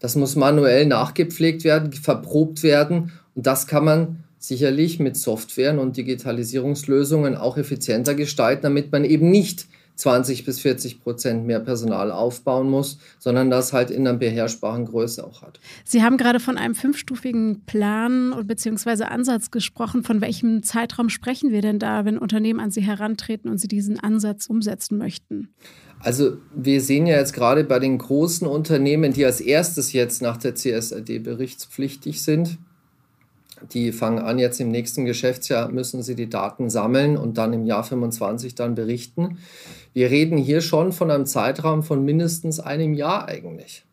Das 0.01 0.17
muss 0.17 0.37
manuell 0.37 0.87
nachgepflegt 0.87 1.65
werden, 1.65 1.93
verprobt 1.93 2.63
werden 2.63 3.13
und 3.35 3.47
das 3.47 3.67
kann 3.67 3.85
man 3.85 4.25
sicherlich 4.39 5.01
mit 5.01 5.17
Softwaren 5.17 5.79
und 5.79 5.97
Digitalisierungslösungen 5.97 7.37
auch 7.37 7.57
effizienter 7.57 8.15
gestalten, 8.15 8.63
damit 8.63 8.93
man 8.93 9.05
eben 9.05 9.31
nicht 9.31 9.67
20 9.99 10.45
bis 10.45 10.61
40 10.61 11.01
Prozent 11.01 11.45
mehr 11.45 11.59
Personal 11.59 12.13
aufbauen 12.13 12.71
muss, 12.71 12.99
sondern 13.19 13.51
das 13.51 13.73
halt 13.73 13.91
in 13.91 14.07
einer 14.07 14.17
beherrschbaren 14.17 14.85
Größe 14.85 15.25
auch 15.25 15.43
hat. 15.43 15.59
Sie 15.85 16.05
haben 16.05 16.17
gerade 16.17 16.39
von 16.39 16.57
einem 16.57 16.77
fünfstufigen 16.77 17.63
Plan 17.67 18.33
bzw. 18.47 19.05
Ansatz 19.05 19.51
gesprochen. 19.51 20.05
Von 20.05 20.21
welchem 20.21 20.63
Zeitraum 20.63 21.09
sprechen 21.09 21.51
wir 21.51 21.63
denn 21.63 21.81
da, 21.81 22.05
wenn 22.05 22.17
Unternehmen 22.17 22.61
an 22.61 22.71
Sie 22.71 22.81
herantreten 22.81 23.51
und 23.51 23.59
Sie 23.59 23.67
diesen 23.67 23.99
Ansatz 23.99 24.47
umsetzen 24.47 24.99
möchten? 24.99 25.49
Also 26.01 26.37
wir 26.55 26.81
sehen 26.81 27.09
ja 27.09 27.17
jetzt 27.17 27.33
gerade 27.33 27.65
bei 27.65 27.81
den 27.81 27.99
großen 27.99 28.47
Unternehmen, 28.47 29.13
die 29.13 29.25
als 29.25 29.41
erstes 29.41 29.93
jetzt 29.93 30.23
nach 30.23 30.37
der 30.37 30.55
CSRD 30.55 31.19
berichtspflichtig 31.19 32.23
sind, 32.23 32.59
die 33.73 33.93
fangen 33.93 34.19
an, 34.19 34.39
jetzt 34.39 34.61
im 34.61 34.71
nächsten 34.71 35.05
Geschäftsjahr 35.05 35.71
müssen 35.71 36.03
sie 36.03 36.15
die 36.15 36.29
Daten 36.29 36.71
sammeln 36.71 37.17
und 37.17 37.39
dann 37.39 37.53
im 37.53 37.67
Jahr 37.67 37.85
25 37.85 38.55
dann 38.55 38.75
berichten. 38.75 39.39
Wir 39.93 40.11
reden 40.11 40.39
hier 40.39 40.61
schon 40.61 40.93
von 40.93 41.11
einem 41.11 41.27
Zeitraum 41.27 41.83
von 41.83 42.05
mindestens 42.05 42.61
einem 42.61 42.95
Jahr 42.95 43.29
eigentlich. 43.29 43.85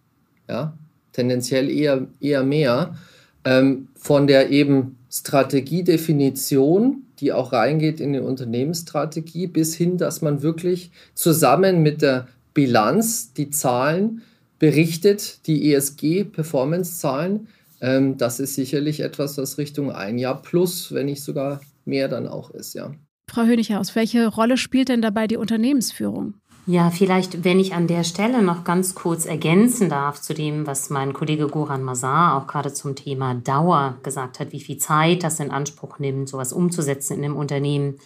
Ja, 0.48 0.78
tendenziell 1.14 1.70
eher, 1.70 2.08
eher 2.20 2.44
mehr. 2.44 2.96
Ähm, 3.44 3.88
von 3.96 4.28
der 4.28 4.50
eben 4.50 4.98
Strategiedefinition, 5.12 7.04
die 7.20 7.32
auch 7.32 7.54
reingeht 7.54 8.00
in 8.00 8.14
die 8.14 8.20
Unternehmensstrategie, 8.20 9.48
bis 9.48 9.76
hin, 9.76 9.98
dass 9.98 10.22
man 10.22 10.42
wirklich 10.42 10.92
zusammen 11.14 11.82
mit 11.82 12.02
der 12.02 12.28
Bilanz 12.54 13.34
die 13.34 13.50
Zahlen 13.50 14.22
berichtet, 14.60 15.48
die 15.48 15.74
ESG-Performance-Zahlen, 15.74 17.48
ähm, 17.82 18.18
das 18.18 18.40
ist 18.40 18.56
sicherlich 18.56 19.00
etwas, 19.00 19.38
was 19.38 19.58
Richtung 19.58 19.92
ein 19.92 20.18
Jahr 20.18 20.42
plus, 20.42 20.94
wenn 20.94 21.08
nicht 21.08 21.24
sogar 21.24 21.62
mehr 21.86 22.08
dann 22.08 22.28
auch 22.28 22.50
ist, 22.52 22.74
ja. 22.74 22.92
Frau 23.30 23.44
Hönighaus, 23.44 23.96
welche 23.96 24.28
Rolle 24.28 24.58
spielt 24.58 24.90
denn 24.90 25.02
dabei 25.02 25.28
die 25.28 25.38
Unternehmensführung? 25.38 26.36
Ja, 26.68 26.90
vielleicht, 26.90 27.44
wenn 27.44 27.60
ich 27.60 27.76
an 27.76 27.86
der 27.86 28.04
Stelle 28.04 28.42
noch 28.42 28.64
ganz 28.64 28.96
kurz 28.96 29.28
ergänzen 29.28 29.88
darf 29.88 30.20
zu 30.20 30.34
dem, 30.34 30.66
was 30.66 30.90
mein 30.90 31.14
Kollege 31.14 31.48
Goran 31.48 31.84
Mazar 31.84 32.36
auch 32.36 32.48
gerade 32.48 32.74
zum 32.74 32.96
Thema 32.96 33.36
Dauer 33.36 34.00
gesagt 34.02 34.40
hat, 34.40 34.52
wie 34.52 34.60
viel 34.60 34.78
Zeit 34.78 35.24
das 35.24 35.40
in 35.40 35.52
Anspruch 35.52 36.00
nimmt, 36.00 36.28
sowas 36.28 36.54
umzusetzen 36.54 37.20
in 37.20 37.26
einem 37.26 37.36
Unternehmen. 37.36 38.00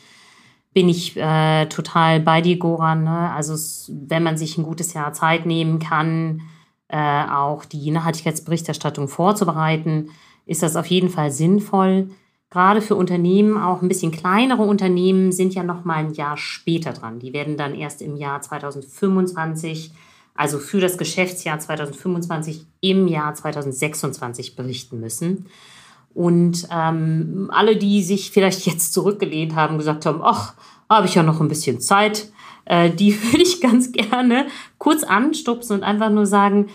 bin 0.74 0.90
ich 0.90 1.16
äh, 1.16 1.68
total 1.68 2.20
bei 2.20 2.42
dir, 2.42 2.58
Goran. 2.58 3.06
Ne? 3.06 3.32
Also 3.32 3.56
wenn 3.88 4.24
man 4.24 4.38
sich 4.38 4.58
ein 4.58 4.64
gutes 4.64 4.94
Jahr 4.94 5.14
Zeit 5.14 5.46
nehmen 5.46 5.80
kann, 5.80 6.42
äh, 6.90 7.24
auch 7.32 7.66
die 7.66 7.92
Nachhaltigkeitsberichterstattung 7.92 9.08
vorzubereiten, 9.08 10.10
ist 10.46 10.64
das 10.64 10.76
auf 10.76 10.88
jeden 10.88 11.10
Fall 11.10 11.32
sinnvoll. 11.32 12.10
Gerade 12.50 12.82
für 12.82 12.96
Unternehmen, 12.96 13.62
auch 13.62 13.84
ein 13.84 13.88
bisschen 13.88 14.12
kleinere 14.12 14.64
Unternehmen, 14.64 15.32
sind 15.32 15.54
ja 15.54 15.62
noch 15.62 15.86
mal 15.86 15.98
ein 15.98 16.14
Jahr 16.14 16.36
später 16.36 16.94
dran. 16.94 17.20
Die 17.20 17.32
werden 17.32 17.58
dann 17.58 17.76
erst 17.76 18.02
im 18.02 18.16
Jahr 18.16 18.42
2025, 18.42 19.92
also 20.34 20.58
für 20.58 20.80
das 20.80 20.98
Geschäftsjahr 20.98 21.60
2025 21.60 22.66
im 22.82 23.08
Jahr 23.08 23.36
2026 23.36 24.56
berichten 24.56 25.00
müssen. 25.00 25.46
Und 26.16 26.68
ähm, 26.72 27.52
alle, 27.54 27.78
die 27.78 28.02
sich 28.02 28.32
vielleicht 28.32 28.66
jetzt 28.66 28.94
zurückgelehnt 28.94 29.56
haben, 29.56 29.78
gesagt 29.78 30.08
haben, 30.08 30.22
ach, 30.24 30.56
habe 30.90 31.06
ich 31.06 31.14
ja 31.14 31.22
noch 31.22 31.40
ein 31.40 31.50
bisschen 31.50 31.80
Zeit, 31.80 32.32
äh, 32.70 32.90
die 32.90 33.22
würde 33.24 33.44
ich 33.44 33.60
ganz 33.60 33.92
gerne 33.92 34.48
kurz 34.78 35.04
anstupsen 35.04 35.76
und 35.76 35.84
einfach 35.84 36.10
nur 36.10 36.26
sagen, 36.26 36.68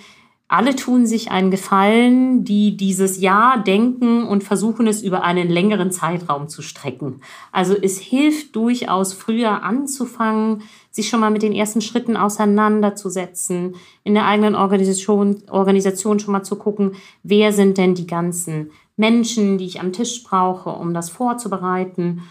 alle 0.46 0.76
tun 0.76 1.06
sich 1.06 1.30
einen 1.30 1.50
Gefallen, 1.50 2.44
die 2.44 2.76
dieses 2.76 3.18
Jahr 3.18 3.64
denken 3.64 4.24
und 4.24 4.44
versuchen 4.44 4.86
es 4.86 5.02
über 5.02 5.24
einen 5.24 5.48
längeren 5.48 5.90
Zeitraum 5.90 6.48
zu 6.48 6.60
strecken. 6.60 7.22
Also 7.50 7.74
es 7.74 7.98
hilft 7.98 8.54
durchaus 8.54 9.14
früher 9.14 9.62
anzufangen, 9.62 10.62
sich 10.90 11.08
schon 11.08 11.20
mal 11.20 11.30
mit 11.30 11.42
den 11.42 11.54
ersten 11.54 11.80
Schritten 11.80 12.16
auseinanderzusetzen, 12.16 13.74
in 14.04 14.14
der 14.14 14.26
eigenen 14.26 14.54
Organisation, 14.54 15.42
Organisation 15.50 16.20
schon 16.20 16.32
mal 16.32 16.44
zu 16.44 16.56
gucken, 16.56 16.92
wer 17.22 17.52
sind 17.52 17.78
denn 17.78 17.94
die 17.94 18.06
ganzen 18.06 18.70
Menschen, 18.96 19.58
die 19.58 19.64
ich 19.64 19.80
am 19.80 19.92
Tisch 19.92 20.22
brauche, 20.22 20.70
um 20.70 20.94
das 20.94 21.10
vorzubereiten 21.10 22.22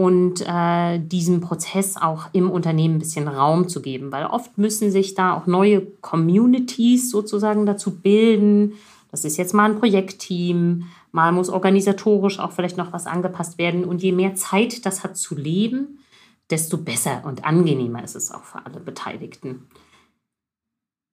und 0.00 0.40
äh, 0.46 0.98
diesem 0.98 1.42
Prozess 1.42 1.98
auch 1.98 2.30
im 2.32 2.50
Unternehmen 2.50 2.94
ein 2.94 3.00
bisschen 3.00 3.28
Raum 3.28 3.68
zu 3.68 3.82
geben, 3.82 4.10
weil 4.10 4.24
oft 4.24 4.56
müssen 4.56 4.90
sich 4.90 5.14
da 5.14 5.34
auch 5.34 5.46
neue 5.46 5.82
Communities 6.00 7.10
sozusagen 7.10 7.66
dazu 7.66 8.00
bilden. 8.00 8.72
Das 9.10 9.26
ist 9.26 9.36
jetzt 9.36 9.52
mal 9.52 9.70
ein 9.70 9.78
Projektteam, 9.78 10.84
mal 11.12 11.32
muss 11.32 11.50
organisatorisch 11.50 12.38
auch 12.38 12.52
vielleicht 12.52 12.78
noch 12.78 12.94
was 12.94 13.06
angepasst 13.06 13.58
werden 13.58 13.84
und 13.84 14.02
je 14.02 14.12
mehr 14.12 14.34
Zeit 14.36 14.86
das 14.86 15.04
hat 15.04 15.18
zu 15.18 15.34
leben, 15.34 15.98
desto 16.48 16.78
besser 16.78 17.22
und 17.26 17.44
angenehmer 17.44 18.02
ist 18.02 18.16
es 18.16 18.32
auch 18.32 18.44
für 18.44 18.64
alle 18.64 18.80
Beteiligten. 18.80 19.66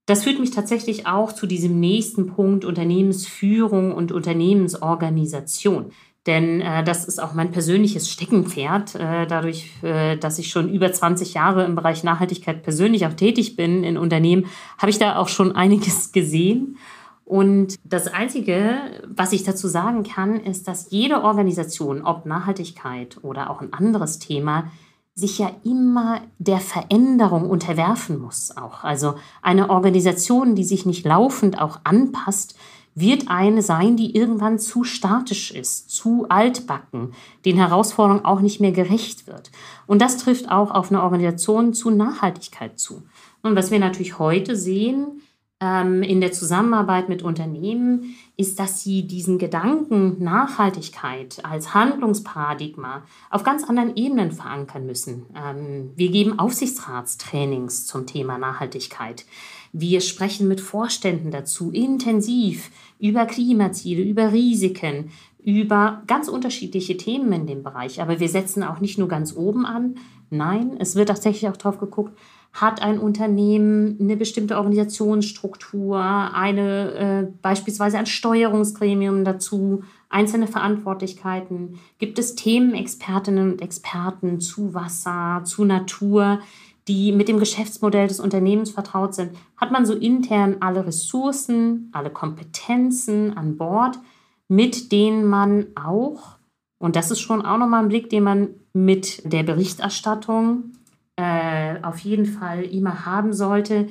Das 0.05 0.23
führt 0.23 0.39
mich 0.39 0.51
tatsächlich 0.51 1.07
auch 1.07 1.33
zu 1.33 1.45
diesem 1.45 1.81
nächsten 1.81 2.27
Punkt 2.27 2.63
Unternehmensführung 2.63 3.91
und 3.91 4.13
Unternehmensorganisation. 4.13 5.91
Denn 6.27 6.61
äh, 6.61 6.83
das 6.83 7.05
ist 7.05 7.21
auch 7.21 7.33
mein 7.33 7.51
persönliches 7.51 8.09
Steckenpferd. 8.09 8.95
Äh, 8.95 9.25
dadurch, 9.27 9.71
äh, 9.81 10.17
dass 10.17 10.37
ich 10.37 10.49
schon 10.49 10.69
über 10.69 10.91
20 10.91 11.33
Jahre 11.33 11.63
im 11.63 11.75
Bereich 11.75 12.03
Nachhaltigkeit 12.03 12.61
persönlich 12.61 13.07
auch 13.07 13.13
tätig 13.13 13.55
bin 13.55 13.83
in 13.83 13.97
Unternehmen, 13.97 14.45
habe 14.77 14.91
ich 14.91 14.99
da 14.99 15.15
auch 15.15 15.29
schon 15.29 15.53
einiges 15.53 16.11
gesehen. 16.11 16.77
Und 17.23 17.75
das 17.83 18.07
Einzige, 18.07 18.77
was 19.07 19.33
ich 19.33 19.43
dazu 19.43 19.67
sagen 19.67 20.03
kann, 20.03 20.39
ist, 20.39 20.67
dass 20.67 20.91
jede 20.91 21.23
Organisation, 21.23 22.01
ob 22.03 22.25
Nachhaltigkeit 22.25 23.17
oder 23.21 23.49
auch 23.49 23.61
ein 23.61 23.73
anderes 23.73 24.19
Thema, 24.19 24.71
sich 25.13 25.39
ja 25.39 25.51
immer 25.63 26.21
der 26.37 26.59
Veränderung 26.59 27.49
unterwerfen 27.49 28.19
muss 28.19 28.55
auch. 28.55 28.83
Also 28.83 29.15
eine 29.41 29.71
Organisation, 29.71 30.55
die 30.55 30.63
sich 30.63 30.85
nicht 30.85 31.05
laufend 31.05 31.59
auch 31.59 31.79
anpasst, 31.83 32.55
wird 32.99 33.27
eine 33.27 33.61
sein, 33.61 33.95
die 33.95 34.15
irgendwann 34.15 34.57
zu 34.57 34.83
statisch 34.83 35.51
ist, 35.51 35.91
zu 35.91 36.25
altbacken, 36.29 37.13
den 37.45 37.55
Herausforderungen 37.55 38.25
auch 38.25 38.41
nicht 38.41 38.59
mehr 38.59 38.71
gerecht 38.71 39.27
wird. 39.27 39.51
Und 39.85 40.01
das 40.01 40.17
trifft 40.17 40.49
auch 40.49 40.71
auf 40.71 40.89
eine 40.89 41.03
Organisation 41.03 41.75
zu 41.75 41.91
Nachhaltigkeit 41.91 42.79
zu. 42.79 43.03
Und 43.43 43.55
was 43.55 43.69
wir 43.69 43.77
natürlich 43.77 44.17
heute 44.17 44.55
sehen, 44.55 45.21
ähm, 45.59 46.03
in 46.03 46.21
der 46.21 46.31
Zusammenarbeit 46.31 47.09
mit 47.09 47.23
Unternehmen 47.23 48.15
ist, 48.35 48.59
dass 48.59 48.83
sie 48.83 49.07
diesen 49.07 49.39
Gedanken 49.39 50.23
Nachhaltigkeit 50.23 51.43
als 51.43 51.73
Handlungsparadigma 51.73 53.03
auf 53.29 53.43
ganz 53.43 53.63
anderen 53.63 53.95
Ebenen 53.95 54.31
verankern 54.31 54.85
müssen. 54.85 55.25
Ähm, 55.35 55.91
wir 55.95 56.09
geben 56.09 56.37
Aufsichtsratstrainings 56.37 57.87
zum 57.87 58.05
Thema 58.05 58.37
Nachhaltigkeit. 58.37 59.25
Wir 59.73 60.01
sprechen 60.01 60.47
mit 60.47 60.61
Vorständen 60.61 61.31
dazu 61.31 61.71
intensiv 61.71 62.71
über 62.99 63.25
Klimaziele, 63.25 64.03
über 64.03 64.31
Risiken, 64.31 65.11
über 65.43 66.03
ganz 66.07 66.27
unterschiedliche 66.27 66.97
Themen 66.97 67.31
in 67.31 67.47
dem 67.47 67.63
Bereich. 67.63 68.01
Aber 68.01 68.19
wir 68.19 68.29
setzen 68.29 68.63
auch 68.63 68.79
nicht 68.79 68.97
nur 68.97 69.07
ganz 69.07 69.35
oben 69.35 69.65
an. 69.65 69.95
Nein, 70.29 70.75
es 70.79 70.95
wird 70.95 71.09
tatsächlich 71.09 71.49
auch 71.49 71.57
drauf 71.57 71.77
geguckt, 71.77 72.17
hat 72.53 72.81
ein 72.81 72.99
Unternehmen 72.99 73.97
eine 73.99 74.17
bestimmte 74.17 74.57
Organisationsstruktur, 74.57 75.99
eine 75.99 76.91
äh, 76.93 77.27
beispielsweise 77.41 77.97
ein 77.99 78.07
Steuerungsgremium 78.07 79.23
dazu, 79.23 79.83
einzelne 80.09 80.47
Verantwortlichkeiten? 80.47 81.79
Gibt 81.99 82.17
es 82.17 82.35
Themenexpertinnen 82.35 83.51
und 83.53 83.61
Experten 83.61 84.39
zu 84.39 84.73
Wasser, 84.73 85.43
zu 85.43 85.65
Natur, 85.65 86.39
die 86.87 87.11
mit 87.11 87.27
dem 87.27 87.39
Geschäftsmodell 87.39 88.07
des 88.07 88.19
Unternehmens 88.19 88.71
vertraut 88.71 89.15
sind? 89.15 89.31
Hat 89.55 89.71
man 89.71 89.85
so 89.85 89.93
intern 89.93 90.57
alle 90.59 90.85
Ressourcen, 90.85 91.89
alle 91.93 92.09
Kompetenzen 92.09 93.35
an 93.37 93.57
Bord, 93.57 93.99
mit 94.47 94.91
denen 94.91 95.25
man 95.25 95.67
auch, 95.75 96.37
und 96.79 96.95
das 96.95 97.11
ist 97.11 97.19
schon 97.19 97.41
auch 97.41 97.57
nochmal 97.57 97.83
ein 97.83 97.89
Blick, 97.89 98.09
den 98.09 98.23
man 98.23 98.49
mit 98.73 99.21
der 99.31 99.43
Berichterstattung 99.43 100.73
äh, 101.15 101.81
auf 101.81 101.99
jeden 101.99 102.25
Fall 102.25 102.63
immer 102.63 103.05
haben 103.05 103.33
sollte, 103.33 103.89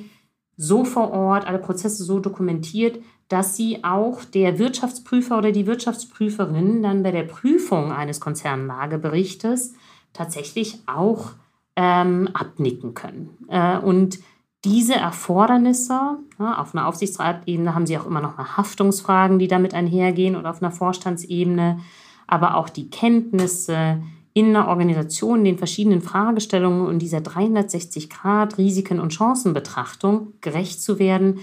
so 0.55 0.85
vor 0.85 1.11
Ort, 1.11 1.45
alle 1.45 1.59
Prozesse 1.59 2.03
so 2.03 2.19
dokumentiert, 2.19 2.99
dass 3.27 3.55
sie 3.55 3.83
auch 3.83 4.23
der 4.23 4.57
Wirtschaftsprüfer 4.57 5.37
oder 5.37 5.51
die 5.51 5.67
Wirtschaftsprüferin 5.67 6.81
dann 6.81 7.03
bei 7.03 7.11
der 7.11 7.23
Prüfung 7.23 7.91
eines 7.91 8.19
Konzernlageberichtes 8.19 9.73
tatsächlich 10.13 10.79
auch 10.87 11.31
ähm, 11.77 12.27
abnicken 12.33 12.95
können. 12.95 13.37
Äh, 13.47 13.77
und 13.77 14.19
diese 14.65 14.95
Erfordernisse, 14.95 16.17
ja, 16.39 16.57
auf 16.59 16.75
einer 16.75 16.87
Aufsichtsratebene 16.87 17.73
haben 17.73 17.85
sie 17.85 17.97
auch 17.97 18.07
immer 18.07 18.19
noch 18.19 18.35
mal 18.35 18.57
Haftungsfragen, 18.57 19.39
die 19.39 19.47
damit 19.47 19.73
einhergehen 19.73 20.35
oder 20.35 20.49
auf 20.49 20.61
einer 20.61 20.71
Vorstandsebene, 20.71 21.79
aber 22.25 22.55
auch 22.55 22.67
die 22.67 22.89
Kenntnisse, 22.89 24.01
in 24.33 24.55
einer 24.55 24.67
Organisation 24.67 25.43
den 25.43 25.57
verschiedenen 25.57 26.01
Fragestellungen 26.01 26.85
und 26.85 26.99
dieser 26.99 27.21
360 27.21 28.07
Grad 28.07 28.59
Risiken- 28.59 28.99
und 28.99 29.11
Chancenbetrachtung 29.11 30.33
gerecht 30.41 30.79
zu 30.79 30.99
werden, 30.99 31.39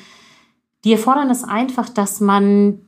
die 0.84 0.92
erfordern 0.92 1.28
es 1.28 1.42
einfach, 1.42 1.88
dass 1.88 2.20
man 2.20 2.82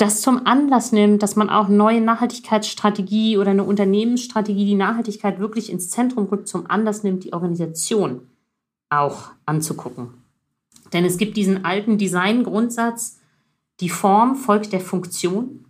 das 0.00 0.22
zum 0.22 0.46
Anlass 0.46 0.92
nimmt, 0.92 1.22
dass 1.22 1.36
man 1.36 1.50
auch 1.50 1.68
neue 1.68 2.00
Nachhaltigkeitsstrategie 2.00 3.36
oder 3.36 3.50
eine 3.50 3.64
Unternehmensstrategie, 3.64 4.64
die 4.64 4.74
Nachhaltigkeit 4.74 5.38
wirklich 5.38 5.70
ins 5.70 5.90
Zentrum 5.90 6.24
rückt, 6.26 6.48
zum 6.48 6.70
Anlass 6.70 7.02
nimmt, 7.02 7.24
die 7.24 7.32
Organisation 7.32 8.22
auch 8.88 9.30
anzugucken. 9.44 10.14
Denn 10.92 11.04
es 11.04 11.18
gibt 11.18 11.36
diesen 11.36 11.64
alten 11.64 11.98
Designgrundsatz, 11.98 13.20
die 13.80 13.90
Form 13.90 14.36
folgt 14.36 14.72
der 14.72 14.80
Funktion 14.80 15.66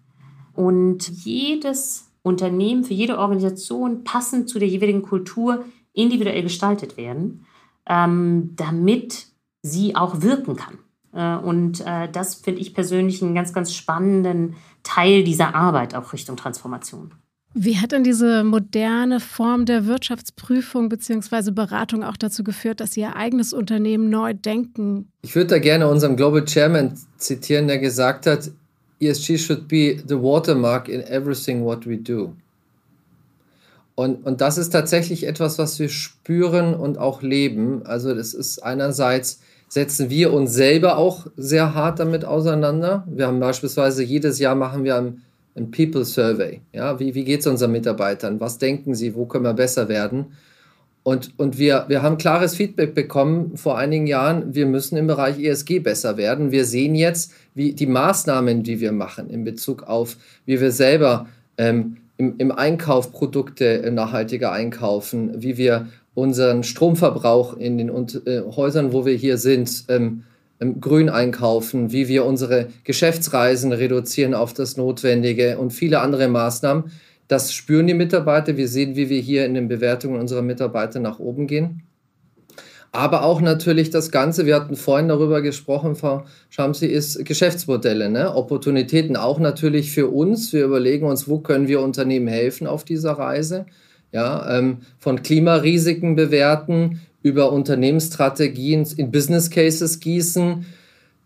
und 0.54 1.08
jedes 1.08 2.10
Unternehmen, 2.22 2.84
für 2.84 2.94
jede 2.94 3.18
Organisation 3.18 4.04
passend 4.04 4.48
zu 4.48 4.58
der 4.58 4.68
jeweiligen 4.68 5.02
Kultur 5.02 5.64
individuell 5.92 6.42
gestaltet 6.42 6.96
werden, 6.96 7.46
ähm, 7.86 8.52
damit 8.56 9.26
sie 9.62 9.96
auch 9.96 10.22
wirken 10.22 10.56
kann. 10.56 10.78
Äh, 11.12 11.36
und 11.36 11.80
äh, 11.80 12.08
das 12.10 12.36
finde 12.36 12.60
ich 12.60 12.74
persönlich 12.74 13.22
einen 13.22 13.34
ganz, 13.34 13.52
ganz 13.52 13.74
spannenden 13.74 14.56
Teil 14.82 15.24
dieser 15.24 15.54
Arbeit 15.54 15.94
auch 15.94 16.12
Richtung 16.12 16.36
Transformation. 16.36 17.12
Wie 17.52 17.78
hat 17.78 17.90
denn 17.90 18.04
diese 18.04 18.44
moderne 18.44 19.18
Form 19.18 19.66
der 19.66 19.86
Wirtschaftsprüfung 19.86 20.88
bzw. 20.88 21.50
Beratung 21.50 22.04
auch 22.04 22.16
dazu 22.16 22.44
geführt, 22.44 22.78
dass 22.78 22.92
Sie 22.92 23.00
Ihr 23.00 23.16
eigenes 23.16 23.52
Unternehmen 23.52 24.08
neu 24.08 24.34
denken? 24.34 25.10
Ich 25.22 25.34
würde 25.34 25.48
da 25.48 25.58
gerne 25.58 25.88
unseren 25.88 26.14
Global 26.14 26.44
Chairman 26.44 26.94
zitieren, 27.16 27.66
der 27.66 27.78
gesagt 27.78 28.26
hat, 28.26 28.52
ESG 29.00 29.38
should 29.38 29.66
be 29.66 30.00
the 30.06 30.14
watermark 30.14 30.88
in 30.88 31.00
everything 31.00 31.64
what 31.64 31.86
we 31.86 31.96
do. 31.96 32.36
Und, 33.96 34.24
und 34.24 34.40
das 34.40 34.56
ist 34.56 34.70
tatsächlich 34.70 35.26
etwas, 35.26 35.58
was 35.58 35.78
wir 35.80 35.88
spüren 35.88 36.74
und 36.74 36.98
auch 36.98 37.20
leben. 37.20 37.84
Also 37.84 38.14
das 38.14 38.32
ist 38.32 38.60
einerseits, 38.60 39.40
setzen 39.70 40.10
wir 40.10 40.32
uns 40.32 40.52
selber 40.52 40.98
auch 40.98 41.28
sehr 41.36 41.74
hart 41.74 42.00
damit 42.00 42.24
auseinander. 42.24 43.06
Wir 43.08 43.28
haben 43.28 43.38
beispielsweise 43.38 44.02
jedes 44.02 44.40
Jahr 44.40 44.56
machen 44.56 44.82
wir 44.82 44.96
ein, 44.96 45.22
ein 45.56 45.70
People 45.70 46.04
Survey. 46.04 46.60
Ja, 46.72 46.98
wie, 46.98 47.14
wie 47.14 47.24
geht 47.24 47.40
es 47.40 47.46
unseren 47.46 47.70
Mitarbeitern? 47.70 48.40
Was 48.40 48.58
denken 48.58 48.96
sie? 48.96 49.14
Wo 49.14 49.26
können 49.26 49.44
wir 49.44 49.54
besser 49.54 49.88
werden? 49.88 50.32
Und, 51.04 51.32
und 51.38 51.56
wir, 51.56 51.84
wir 51.86 52.02
haben 52.02 52.18
klares 52.18 52.56
Feedback 52.56 52.94
bekommen 52.94 53.56
vor 53.56 53.78
einigen 53.78 54.08
Jahren, 54.08 54.54
wir 54.54 54.66
müssen 54.66 54.98
im 54.98 55.06
Bereich 55.06 55.38
ESG 55.38 55.78
besser 55.78 56.16
werden. 56.16 56.50
Wir 56.50 56.64
sehen 56.64 56.96
jetzt, 56.96 57.32
wie 57.54 57.72
die 57.72 57.86
Maßnahmen, 57.86 58.64
die 58.64 58.80
wir 58.80 58.92
machen 58.92 59.30
in 59.30 59.44
Bezug 59.44 59.84
auf, 59.84 60.16
wie 60.46 60.60
wir 60.60 60.72
selber 60.72 61.28
ähm, 61.56 61.98
im, 62.18 62.34
im 62.36 62.52
Einkauf 62.52 63.12
Produkte 63.12 63.82
äh, 63.82 63.90
nachhaltiger 63.90 64.52
einkaufen, 64.52 65.40
wie 65.40 65.56
wir 65.56 65.86
unseren 66.14 66.62
Stromverbrauch 66.62 67.56
in 67.56 67.78
den 67.78 67.88
äh, 67.88 68.42
Häusern, 68.54 68.92
wo 68.92 69.06
wir 69.06 69.14
hier 69.14 69.38
sind, 69.38 69.84
ähm, 69.88 70.24
ähm, 70.60 70.80
grün 70.80 71.08
einkaufen, 71.08 71.92
wie 71.92 72.08
wir 72.08 72.24
unsere 72.24 72.68
Geschäftsreisen 72.84 73.72
reduzieren 73.72 74.34
auf 74.34 74.52
das 74.52 74.76
Notwendige 74.76 75.58
und 75.58 75.72
viele 75.72 76.00
andere 76.00 76.28
Maßnahmen. 76.28 76.92
Das 77.28 77.52
spüren 77.54 77.86
die 77.86 77.94
Mitarbeiter. 77.94 78.56
Wir 78.56 78.68
sehen, 78.68 78.96
wie 78.96 79.08
wir 79.08 79.20
hier 79.20 79.46
in 79.46 79.54
den 79.54 79.68
Bewertungen 79.68 80.20
unserer 80.20 80.42
Mitarbeiter 80.42 81.00
nach 81.00 81.18
oben 81.18 81.46
gehen. 81.46 81.82
Aber 82.92 83.22
auch 83.22 83.40
natürlich 83.40 83.90
das 83.90 84.10
Ganze, 84.10 84.46
wir 84.46 84.56
hatten 84.56 84.74
vorhin 84.74 85.08
darüber 85.08 85.42
gesprochen, 85.42 85.94
Frau 85.94 86.24
Schamsi, 86.48 86.86
ist 86.86 87.24
Geschäftsmodelle, 87.24 88.10
ne? 88.10 88.34
Opportunitäten 88.34 89.16
auch 89.16 89.38
natürlich 89.38 89.92
für 89.92 90.08
uns. 90.08 90.52
Wir 90.52 90.64
überlegen 90.64 91.06
uns, 91.06 91.28
wo 91.28 91.38
können 91.38 91.68
wir 91.68 91.82
Unternehmen 91.82 92.26
helfen 92.26 92.66
auf 92.66 92.84
dieser 92.84 93.12
Reise. 93.12 93.66
Ja, 94.12 94.58
ähm, 94.58 94.78
von 94.98 95.22
Klimarisiken 95.22 96.16
bewerten 96.16 97.00
über 97.22 97.52
Unternehmensstrategien 97.52 98.86
in 98.96 99.10
Business 99.10 99.50
Cases 99.50 100.00
gießen, 100.00 100.64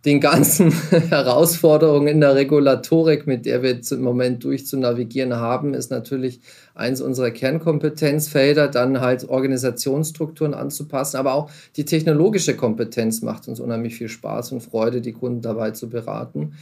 den 0.05 0.21
ganzen 0.21 0.71
Herausforderungen 0.91 2.09
in 2.09 2.21
der 2.21 2.35
Regulatorik, 2.35 3.27
mit 3.27 3.47
der 3.47 3.63
wir 3.63 3.71
jetzt 3.71 3.91
im 3.91 4.03
Moment 4.03 4.45
durchzunavigieren 4.45 5.35
haben, 5.35 5.73
ist 5.73 5.91
natürlich 5.91 6.41
eins 6.75 7.01
unserer 7.01 7.31
Kernkompetenzfelder, 7.31 8.69
dann 8.69 9.01
halt 9.01 9.29
Organisationsstrukturen 9.29 10.53
anzupassen, 10.53 11.17
aber 11.17 11.33
auch 11.33 11.51
die 11.77 11.85
technologische 11.85 12.55
Kompetenz 12.55 13.23
macht 13.23 13.49
uns 13.49 13.61
unheimlich 13.61 13.95
viel 13.95 14.09
Spaß 14.09 14.53
und 14.53 14.61
Freude, 14.61 15.01
die 15.01 15.13
Kunden 15.13 15.41
dabei 15.41 15.71
zu 15.71 15.89
beraten. 15.89 16.53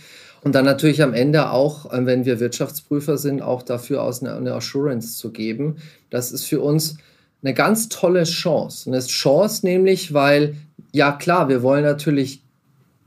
Und 0.43 0.57
dann 0.57 0.65
natürlich 0.65 1.03
am 1.03 1.15
Ende 1.15 1.51
auch, 1.51 1.93
äh, 1.93 2.05
wenn 2.05 2.25
wir 2.25 2.41
Wirtschaftsprüfer 2.41 3.17
sind, 3.17 3.43
auch 3.43 3.63
dafür 3.63 4.03
aus 4.03 4.23
eine, 4.23 4.53
Assurance 4.53 5.17
zu 5.17 5.31
geben. 5.31 5.77
Das 6.11 6.33
ist 6.33 6.45
für 6.45 6.61
uns 6.61 6.97
eine 7.43 7.55
ganz 7.55 7.89
tolle 7.89 8.25
Chance. 8.25 8.91
Eine 8.91 9.01
Chance 9.01 9.65
nämlich, 9.65 10.13
weil, 10.13 10.57
ja 10.93 11.13
klar, 11.13 11.49
wir 11.49 11.63
wollen 11.63 11.85
natürlich 11.85 12.43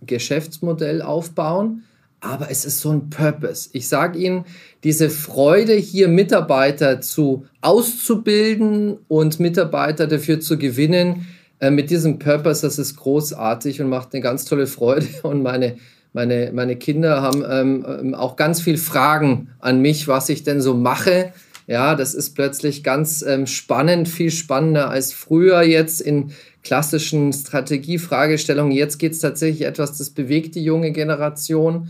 Geschäftsmodell 0.06 1.02
aufbauen, 1.02 1.84
aber 2.22 2.50
es 2.50 2.66
ist 2.66 2.80
so 2.80 2.92
ein 2.92 3.10
Purpose. 3.10 3.70
Ich 3.74 3.88
sage 3.88 4.18
Ihnen, 4.18 4.46
diese 4.84 5.10
Freude, 5.10 5.74
hier 5.74 6.08
Mitarbeiter 6.08 7.02
zu 7.02 7.46
auszubilden 7.62 8.98
und 9.08 9.40
Mitarbeiter 9.40 10.08
dafür 10.08 10.40
zu 10.40 10.58
gewinnen, 10.58 11.28
äh, 11.60 11.70
mit 11.70 11.90
diesem 11.90 12.18
Purpose, 12.20 12.62
das 12.62 12.80
ist 12.80 12.96
großartig 12.96 13.82
und 13.82 13.90
macht 13.90 14.14
eine 14.14 14.22
ganz 14.22 14.46
tolle 14.46 14.68
Freude. 14.68 15.08
Und 15.24 15.44
meine, 15.44 15.78
meine, 16.16 16.52
meine 16.52 16.76
Kinder 16.76 17.22
haben 17.22 17.44
ähm, 17.48 17.86
ähm 17.88 18.16
auch 18.16 18.36
ganz 18.36 18.60
viel 18.60 18.78
Fragen 18.78 19.50
an 19.60 19.82
mich, 19.82 20.08
was 20.08 20.30
ich 20.30 20.44
denn 20.44 20.62
so 20.62 20.74
mache 20.74 21.32
ja, 21.68 21.96
das 21.96 22.14
ist 22.14 22.36
plötzlich 22.36 22.84
ganz 22.84 23.24
ähm, 23.24 23.48
spannend, 23.48 24.08
viel 24.08 24.30
spannender 24.30 24.90
als 24.90 25.14
früher 25.14 25.64
jetzt 25.64 26.00
in 26.00 26.32
klassischen 26.64 27.34
Strategiefragestellungen. 27.34 28.72
Jetzt 28.72 29.00
geht 29.00 29.14
es 29.14 29.20
tatsächlich 29.20 29.66
etwas, 29.66 29.98
das 29.98 30.12
bewegt 30.12 30.56
die 30.56 30.64
junge 30.64 30.92
Generation 30.92 31.90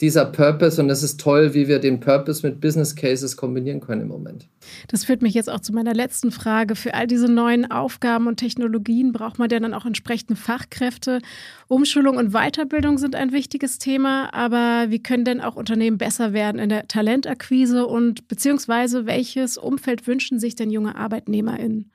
dieser 0.00 0.26
Purpose 0.26 0.82
und 0.82 0.90
es 0.90 1.02
ist 1.02 1.20
toll, 1.20 1.54
wie 1.54 1.68
wir 1.68 1.78
den 1.78 2.00
Purpose 2.00 2.46
mit 2.46 2.60
Business 2.60 2.96
Cases 2.96 3.36
kombinieren 3.36 3.80
können 3.80 4.02
im 4.02 4.08
Moment. 4.08 4.46
Das 4.88 5.04
führt 5.04 5.22
mich 5.22 5.34
jetzt 5.34 5.50
auch 5.50 5.60
zu 5.60 5.72
meiner 5.72 5.94
letzten 5.94 6.30
Frage. 6.30 6.76
Für 6.76 6.94
all 6.94 7.06
diese 7.06 7.28
neuen 7.28 7.70
Aufgaben 7.70 8.26
und 8.26 8.36
Technologien 8.36 9.12
braucht 9.12 9.38
man 9.38 9.50
ja 9.50 9.60
dann 9.60 9.74
auch 9.74 9.86
entsprechende 9.86 10.36
Fachkräfte. 10.36 11.20
Umschulung 11.68 12.16
und 12.16 12.32
Weiterbildung 12.32 12.98
sind 12.98 13.14
ein 13.14 13.32
wichtiges 13.32 13.78
Thema, 13.78 14.32
aber 14.34 14.90
wie 14.90 15.02
können 15.02 15.24
denn 15.24 15.40
auch 15.40 15.56
Unternehmen 15.56 15.98
besser 15.98 16.32
werden 16.32 16.58
in 16.58 16.68
der 16.68 16.88
Talentakquise 16.88 17.86
und 17.86 18.28
beziehungsweise 18.28 19.06
welches 19.06 19.56
Umfeld 19.56 20.06
wünschen 20.06 20.38
sich 20.38 20.54
denn 20.56 20.70
junge 20.70 20.96
ArbeitnehmerInnen? 20.96 21.90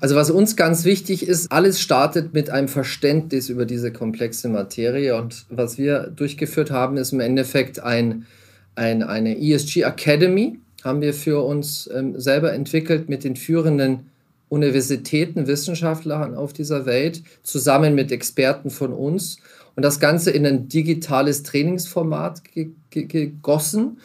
Also 0.00 0.16
was 0.16 0.30
uns 0.30 0.56
ganz 0.56 0.84
wichtig 0.84 1.26
ist, 1.26 1.52
alles 1.52 1.80
startet 1.80 2.34
mit 2.34 2.50
einem 2.50 2.68
Verständnis 2.68 3.48
über 3.48 3.66
diese 3.66 3.92
komplexe 3.92 4.48
Materie 4.48 5.16
und 5.16 5.46
was 5.48 5.78
wir 5.78 6.12
durchgeführt 6.14 6.70
haben, 6.70 6.96
ist 6.96 7.12
im 7.12 7.20
Endeffekt 7.20 7.80
ein, 7.80 8.26
ein, 8.74 9.02
eine 9.02 9.38
ESG 9.38 9.82
Academy, 9.82 10.58
haben 10.84 11.00
wir 11.00 11.14
für 11.14 11.44
uns 11.44 11.88
ähm, 11.92 12.20
selber 12.20 12.52
entwickelt 12.52 13.08
mit 13.08 13.24
den 13.24 13.36
führenden 13.36 14.10
Universitäten, 14.48 15.46
Wissenschaftlern 15.46 16.34
auf 16.34 16.52
dieser 16.52 16.86
Welt, 16.86 17.22
zusammen 17.42 17.94
mit 17.94 18.12
Experten 18.12 18.70
von 18.70 18.92
uns 18.92 19.38
und 19.74 19.82
das 19.82 19.98
Ganze 19.98 20.30
in 20.30 20.46
ein 20.46 20.68
digitales 20.68 21.42
Trainingsformat 21.42 22.42
gegossen. 22.90 23.98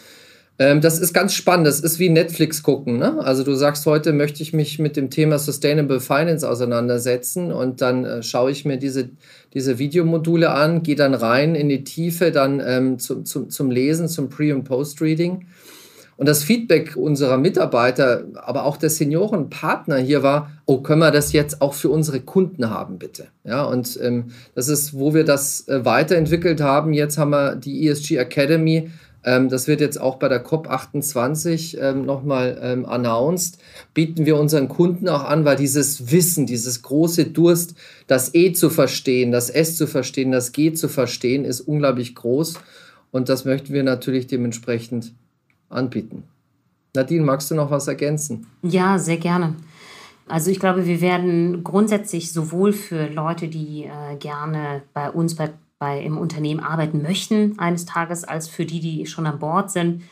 Ähm, 0.58 0.82
das 0.82 1.00
ist 1.00 1.14
ganz 1.14 1.34
spannend. 1.34 1.68
Das 1.68 1.80
ist 1.80 2.00
wie 2.00 2.10
Netflix 2.10 2.64
gucken. 2.64 2.98
Ne? 2.98 3.20
Also 3.20 3.44
du 3.44 3.54
sagst, 3.56 3.86
heute 3.86 4.12
möchte 4.12 4.44
ich 4.44 4.52
mich 4.54 4.78
mit 4.78 4.98
dem 4.98 5.10
Thema 5.10 5.40
Sustainable 5.40 6.02
Finance 6.02 6.48
auseinandersetzen 6.48 7.52
und 7.52 7.82
dann 7.82 8.06
äh, 8.06 8.24
schaue 8.24 8.52
ich 8.52 8.66
mir 8.66 8.78
diese, 8.78 9.10
diese 9.54 9.80
Videomodule 9.80 10.52
an, 10.52 10.84
gehe 10.84 10.96
dann 10.96 11.14
rein 11.14 11.56
in 11.56 11.70
die 11.70 11.86
Tiefe, 11.86 12.32
dann 12.32 12.62
ähm, 12.66 13.00
zum, 13.00 13.26
zum, 13.26 13.50
zum 13.50 13.72
Lesen, 13.72 14.10
zum 14.10 14.30
Pre- 14.30 14.54
und 14.54 14.66
Post-Reading. 14.66 15.46
Und 16.20 16.28
das 16.28 16.44
Feedback 16.44 16.98
unserer 16.98 17.38
Mitarbeiter, 17.38 18.26
aber 18.34 18.66
auch 18.66 18.76
der 18.76 18.90
Seniorenpartner 18.90 20.00
hier 20.00 20.22
war, 20.22 20.52
oh, 20.66 20.80
können 20.80 21.00
wir 21.00 21.12
das 21.12 21.32
jetzt 21.32 21.62
auch 21.62 21.74
für 21.74 21.90
unsere 21.90 22.20
Kunden 22.20 22.70
haben, 22.70 23.00
bitte? 23.00 23.28
Ja, 23.46 23.64
und 23.64 23.98
ähm, 24.04 24.26
das 24.54 24.68
ist, 24.68 24.94
wo 24.94 25.14
wir 25.14 25.24
das 25.24 25.70
äh, 25.70 25.86
weiterentwickelt 25.86 26.60
haben. 26.60 26.92
Jetzt 26.92 27.18
haben 27.18 27.30
wir 27.30 27.56
die 27.56 27.88
ESG 27.88 28.18
Academy. 28.18 28.92
Ähm, 29.24 29.48
das 29.48 29.70
wird 29.70 29.80
jetzt 29.80 29.96
auch 30.02 30.18
bei 30.18 30.28
der 30.28 30.46
COP28 30.46 31.80
ähm, 31.80 32.06
nochmal 32.06 32.60
ähm, 32.62 32.86
announced. 32.86 33.58
Bieten 33.94 34.26
wir 34.26 34.36
unseren 34.36 34.68
Kunden 34.68 35.08
auch 35.08 35.24
an, 35.24 35.46
weil 35.46 35.56
dieses 35.56 36.12
Wissen, 36.12 36.46
dieses 36.46 36.82
große 36.82 37.28
Durst, 37.28 37.76
das 38.08 38.36
E 38.36 38.52
zu 38.52 38.70
verstehen, 38.70 39.32
das 39.32 39.50
S 39.50 39.78
zu 39.78 39.88
verstehen, 39.88 40.34
das 40.34 40.52
G 40.52 40.74
zu 40.74 40.90
verstehen, 40.90 41.46
ist 41.46 41.62
unglaublich 41.62 42.14
groß. 42.14 42.56
Und 43.12 43.30
das 43.30 43.46
möchten 43.46 43.72
wir 43.72 43.84
natürlich 43.84 44.28
dementsprechend 44.28 45.14
anbieten. 45.70 46.24
Nadine, 46.96 47.24
magst 47.24 47.52
du 47.52 47.56
noch 47.56 47.72
was 47.72 47.88
ergänzen? 47.88 48.48
Ja, 48.64 48.98
sehr 48.98 49.18
gerne. 49.18 49.56
Also 50.28 50.52
ich 50.52 50.60
glaube, 50.60 50.86
wir 50.86 51.02
werden 51.02 51.64
grundsätzlich 51.64 52.32
sowohl 52.32 52.72
für 52.72 53.08
Leute, 53.08 53.48
die 53.48 53.86
äh, 53.86 54.16
gerne 54.18 54.84
bei 54.94 55.10
uns 55.10 55.36
bei, 55.36 55.52
bei, 55.80 56.02
im 56.02 56.18
Unternehmen 56.18 56.60
arbeiten 56.60 57.02
möchten 57.02 57.58
eines 57.58 57.86
Tages, 57.86 58.24
als 58.24 58.48
für 58.48 58.66
die, 58.66 58.80
die 58.80 59.06
schon 59.08 59.26
an 59.26 59.40
Bord 59.40 59.72
sind, 59.72 60.04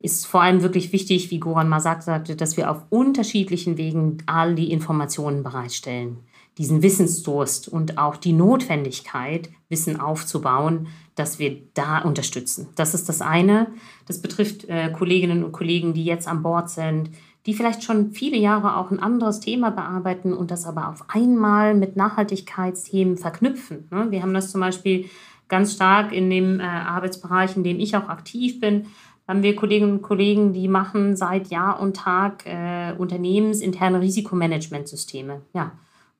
ist 0.00 0.26
vor 0.26 0.42
allem 0.42 0.62
wirklich 0.62 0.92
wichtig, 0.92 1.30
wie 1.30 1.38
Goran 1.38 1.68
Masak 1.68 2.02
sagte, 2.02 2.34
dass 2.34 2.56
wir 2.56 2.70
auf 2.70 2.82
unterschiedlichen 2.90 3.78
Wegen 3.78 4.18
all 4.26 4.56
die 4.56 4.72
Informationen 4.72 5.44
bereitstellen. 5.44 6.18
Diesen 6.58 6.82
Wissensdurst 6.82 7.68
und 7.68 7.98
auch 7.98 8.16
die 8.16 8.32
Notwendigkeit, 8.32 9.48
Wissen 9.68 9.98
aufzubauen, 9.98 10.88
dass 11.14 11.38
wir 11.38 11.56
da 11.74 11.98
unterstützen. 11.98 12.68
Das 12.74 12.94
ist 12.94 13.08
das 13.08 13.20
eine. 13.20 13.68
Das 14.06 14.20
betrifft 14.20 14.68
äh, 14.68 14.90
Kolleginnen 14.90 15.44
und 15.44 15.52
Kollegen, 15.52 15.94
die 15.94 16.04
jetzt 16.04 16.28
an 16.28 16.42
Bord 16.42 16.70
sind, 16.70 17.10
die 17.46 17.54
vielleicht 17.54 17.82
schon 17.82 18.12
viele 18.12 18.36
Jahre 18.36 18.76
auch 18.76 18.90
ein 18.90 19.00
anderes 19.00 19.40
Thema 19.40 19.70
bearbeiten 19.70 20.32
und 20.32 20.50
das 20.50 20.64
aber 20.64 20.88
auf 20.88 21.04
einmal 21.08 21.74
mit 21.74 21.96
Nachhaltigkeitsthemen 21.96 23.16
verknüpfen. 23.16 23.88
Ne? 23.90 24.10
Wir 24.10 24.22
haben 24.22 24.34
das 24.34 24.52
zum 24.52 24.60
Beispiel 24.60 25.06
ganz 25.48 25.74
stark 25.74 26.12
in 26.12 26.30
dem 26.30 26.60
äh, 26.60 26.62
Arbeitsbereich, 26.62 27.56
in 27.56 27.64
dem 27.64 27.80
ich 27.80 27.96
auch 27.96 28.08
aktiv 28.08 28.60
bin, 28.60 28.86
haben 29.28 29.42
wir 29.42 29.54
Kolleginnen 29.56 29.92
und 29.92 30.02
Kollegen, 30.02 30.52
die 30.52 30.68
machen 30.68 31.16
seit 31.16 31.48
Jahr 31.48 31.80
und 31.80 31.96
Tag 31.96 32.44
äh, 32.44 32.92
unternehmensinterne 32.96 34.00
Risikomanagementsysteme. 34.00 35.42
Ja. 35.54 35.72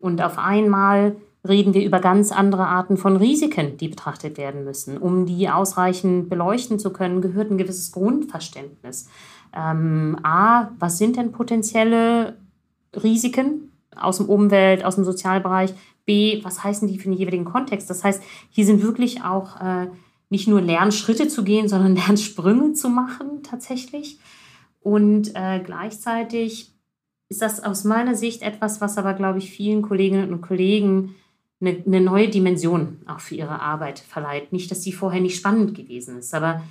Und 0.02 0.20
auf 0.20 0.36
einmal 0.36 1.14
reden 1.48 1.74
wir 1.74 1.84
über 1.84 2.00
ganz 2.00 2.32
andere 2.32 2.66
Arten 2.66 2.96
von 2.96 3.16
Risiken, 3.16 3.76
die 3.76 3.86
betrachtet 3.86 4.36
werden 4.36 4.64
müssen. 4.64 4.98
Um 4.98 5.26
die 5.26 5.48
ausreichend 5.48 6.28
beleuchten 6.28 6.80
zu 6.80 6.92
können, 6.92 7.22
gehört 7.22 7.52
ein 7.52 7.56
gewisses 7.56 7.92
Grundverständnis. 7.92 9.08
Ähm, 9.56 10.18
A, 10.24 10.72
was 10.80 10.98
sind 10.98 11.16
denn 11.16 11.30
potenzielle 11.30 12.36
Risiken 13.00 13.70
aus 13.94 14.16
dem 14.16 14.28
Umwelt, 14.28 14.84
aus 14.84 14.96
dem 14.96 15.04
Sozialbereich? 15.04 15.72
B, 16.04 16.42
was 16.42 16.64
heißen 16.64 16.88
die 16.88 16.98
für 16.98 17.08
den 17.08 17.16
jeweiligen 17.18 17.44
Kontext? 17.44 17.88
Das 17.88 18.02
heißt, 18.02 18.20
hier 18.50 18.66
sind 18.66 18.82
wirklich 18.82 19.22
auch 19.22 19.60
äh, 19.60 19.86
nicht 20.30 20.48
nur 20.48 20.60
Lernschritte 20.60 21.28
zu 21.28 21.44
gehen, 21.44 21.68
sondern 21.68 21.94
Lernsprünge 22.08 22.72
zu 22.72 22.88
machen 22.88 23.44
tatsächlich. 23.44 24.18
Und 24.80 25.36
äh, 25.36 25.60
gleichzeitig 25.64 26.72
ist 27.32 27.40
das 27.40 27.64
aus 27.64 27.84
meiner 27.84 28.14
Sicht 28.14 28.42
etwas, 28.42 28.82
was 28.82 28.98
aber, 28.98 29.14
glaube 29.14 29.38
ich, 29.38 29.50
vielen 29.50 29.80
Kolleginnen 29.80 30.34
und 30.34 30.42
Kollegen 30.42 31.14
eine, 31.62 31.82
eine 31.86 32.02
neue 32.02 32.28
Dimension 32.28 32.98
auch 33.06 33.20
für 33.20 33.36
ihre 33.36 33.62
Arbeit 33.62 34.00
verleiht. 34.00 34.52
Nicht, 34.52 34.70
dass 34.70 34.82
sie 34.82 34.92
vorher 34.92 35.22
nicht 35.22 35.38
spannend 35.38 35.74
gewesen 35.74 36.18
ist, 36.18 36.34
aber 36.34 36.62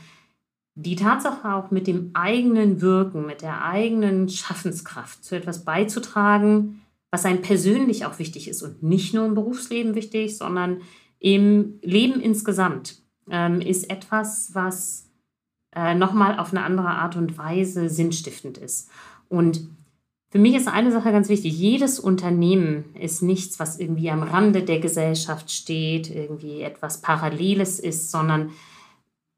die 0.76 0.95
Tatsache 0.95 1.51
auch 1.51 1.72
mit 1.72 1.88
dem 1.88 2.12
eigenen 2.14 2.80
Wirken, 2.80 3.26
mit 3.26 3.41
der 3.41 3.66
eigenen 3.66 4.30
Schaffenskraft 4.30 5.24
zu 5.26 5.36
etwas 5.36 5.66
beizutragen, 5.66 6.82
was 7.09 7.26
einem 7.26 7.41
persönlich 7.41 8.05
auch 8.05 8.20
wichtig 8.20 8.47
ist 8.47 8.62
und 8.62 8.84
nicht 8.84 9.16
nur 9.16 9.26
im 9.26 9.34
Berufsleben 9.34 9.95
wichtig, 9.95 10.38
sondern 10.38 10.82
im 11.18 11.80
Leben 11.82 12.22
insgesamt, 12.22 13.01
ähm, 13.32 13.62
ist 13.62 13.89
etwas, 13.89 14.53
was 14.53 15.09
äh, 15.76 15.95
nochmal 15.95 16.38
auf 16.38 16.51
eine 16.51 16.64
andere 16.64 16.89
Art 16.89 17.16
und 17.16 17.36
Weise 17.39 17.89
sinnstiftend 17.89 18.59
ist. 18.59 18.91
Und 19.28 19.68
für 20.32 20.40
mich 20.40 20.56
ist 20.56 20.70
eine 20.70 20.94
Sache 20.94 21.12
ganz 21.12 21.28
wichtig. 21.28 21.54
Jedes 21.58 22.00
Unternehmen 22.00 22.86
ist 22.98 23.22
nichts, 23.22 23.60
was 23.60 23.78
irgendwie 23.78 24.10
am 24.10 24.24
Rande 24.24 24.64
der 24.64 24.80
Gesellschaft 24.80 25.52
steht, 25.52 26.10
irgendwie 26.10 26.62
etwas 26.62 27.02
Paralleles 27.02 27.80
ist, 27.80 28.12
sondern 28.12 28.52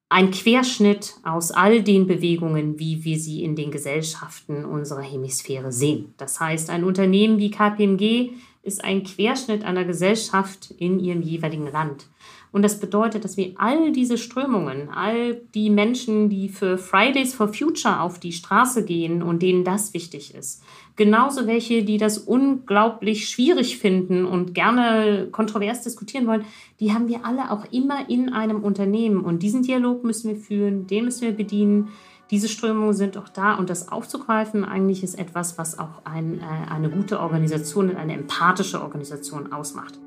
ein 0.10 0.30
Querschnitt 0.30 1.16
aus 1.24 1.50
all 1.50 1.82
den 1.82 2.06
Bewegungen, 2.06 2.78
wie 2.78 3.04
wir 3.04 3.18
sie 3.18 3.44
in 3.44 3.56
den 3.56 3.72
Gesellschaften 3.72 4.66
unserer 4.66 5.02
Hemisphäre 5.02 5.72
sehen. 5.72 6.14
Das 6.18 6.39
heißt, 6.39 6.70
ein 6.70 6.84
Unternehmen 6.84 7.39
wie 7.39 7.50
KPMG 7.50 8.34
ist 8.62 8.84
ein 8.84 9.04
Querschnitt 9.04 9.64
einer 9.64 9.86
Gesellschaft 9.86 10.70
in 10.78 11.00
ihrem 11.00 11.24
jeweiligen 11.24 11.72
Land. 11.72 12.08
Und 12.54 12.62
das 12.62 12.80
bedeutet, 12.80 13.26
dass 13.26 13.36
wir 13.36 13.54
all 13.58 13.91
diese 13.91 14.16
Strömungen, 14.16 14.89
all 14.89 15.41
die 15.56 15.72
Menschen, 15.72 16.30
die 16.30 16.49
für 16.49 16.78
Fridays 16.78 17.34
for 17.34 17.51
Future 17.51 17.99
auf 17.99 18.20
die 18.20 18.32
Straße 18.32 18.86
gehen 18.86 19.24
und 19.24 19.41
denen 19.41 19.64
das 19.64 19.95
wichtig 19.95 20.36
ist, 20.36 20.62
genauso 20.95 21.47
welche, 21.47 21.84
die 21.84 21.97
das 21.97 22.20
unglaublich 22.20 23.28
schwierig 23.28 23.80
finden 23.80 24.24
und 24.24 24.54
gerne 24.54 25.30
kontrovers 25.32 25.82
diskutieren 25.82 26.28
wollen, 26.28 26.45
die 26.80 26.93
haben 26.93 27.08
wir 27.08 27.26
alle 27.26 27.49
auch 27.49 27.66
immer 27.72 28.08
in 28.08 28.30
einem 28.32 28.62
Unternehmen. 28.64 29.22
Und 29.22 29.41
diesen 29.41 29.64
Dialog 29.64 30.04
müssen 30.04 30.30
wir 30.30 30.38
führen, 30.39 30.86
den 30.86 31.06
müssen 31.06 31.24
wir 31.24 31.32
bedienen. 31.32 31.88
Diese 32.30 32.47
Strömungen 32.47 32.93
sind 32.93 33.18
auch 33.18 33.30
da 33.30 33.56
und 33.56 33.72
das 33.72 33.91
aufzugreifen 33.91 34.64
eigentlich 34.64 35.04
ist 35.04 35.16
etwas, 35.16 35.58
was 35.58 35.80
auch 35.80 36.06
ein, 36.06 36.39
äh, 36.39 36.72
eine 36.72 36.91
gute 36.91 37.20
Organisation 37.20 37.89
und 37.89 37.95
eine 37.95 38.14
empathische 38.14 38.80
Organisation 38.80 39.51
ausmacht. 39.51 39.97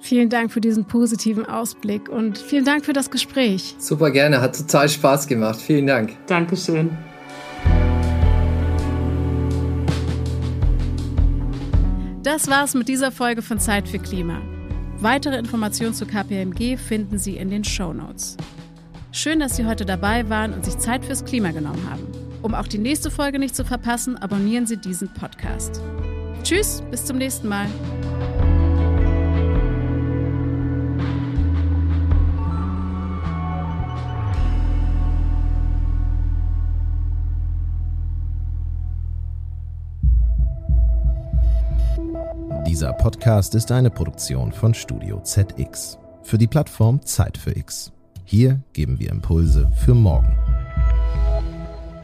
Vielen 0.00 0.28
Dank 0.28 0.50
für 0.50 0.60
diesen 0.60 0.86
positiven 0.86 1.46
Ausblick 1.46 2.08
und 2.08 2.38
vielen 2.38 2.64
Dank 2.64 2.84
für 2.84 2.92
das 2.92 3.10
Gespräch. 3.10 3.76
Super 3.78 4.10
gerne, 4.10 4.40
hat 4.40 4.56
total 4.56 4.88
Spaß 4.88 5.26
gemacht. 5.26 5.60
Vielen 5.60 5.86
Dank. 5.86 6.16
Dankeschön. 6.26 6.90
Das 12.22 12.48
war's 12.48 12.74
mit 12.74 12.88
dieser 12.88 13.12
Folge 13.12 13.42
von 13.42 13.58
Zeit 13.58 13.88
für 13.88 13.98
Klima. 13.98 14.40
Weitere 14.98 15.38
Informationen 15.38 15.94
zu 15.94 16.04
KPMG 16.04 16.76
finden 16.76 17.18
Sie 17.18 17.36
in 17.36 17.48
den 17.48 17.64
Show 17.64 17.94
Notes. 17.94 18.36
Schön, 19.12 19.40
dass 19.40 19.56
Sie 19.56 19.66
heute 19.66 19.86
dabei 19.86 20.28
waren 20.28 20.52
und 20.52 20.64
sich 20.64 20.78
Zeit 20.78 21.04
fürs 21.04 21.24
Klima 21.24 21.50
genommen 21.50 21.88
haben. 21.90 22.06
Um 22.42 22.54
auch 22.54 22.66
die 22.66 22.78
nächste 22.78 23.10
Folge 23.10 23.38
nicht 23.38 23.56
zu 23.56 23.64
verpassen, 23.64 24.16
abonnieren 24.16 24.66
Sie 24.66 24.76
diesen 24.76 25.08
Podcast. 25.14 25.80
Tschüss, 26.42 26.82
bis 26.90 27.04
zum 27.04 27.18
nächsten 27.18 27.48
Mal. 27.48 27.66
Dieser 42.70 42.92
Podcast 42.92 43.56
ist 43.56 43.72
eine 43.72 43.90
Produktion 43.90 44.52
von 44.52 44.74
Studio 44.74 45.20
ZX 45.24 45.98
für 46.22 46.38
die 46.38 46.46
Plattform 46.46 47.04
Zeit 47.04 47.36
für 47.36 47.50
X. 47.58 47.90
Hier 48.24 48.62
geben 48.72 49.00
wir 49.00 49.10
Impulse 49.10 49.68
für 49.84 49.92
morgen. 49.92 50.38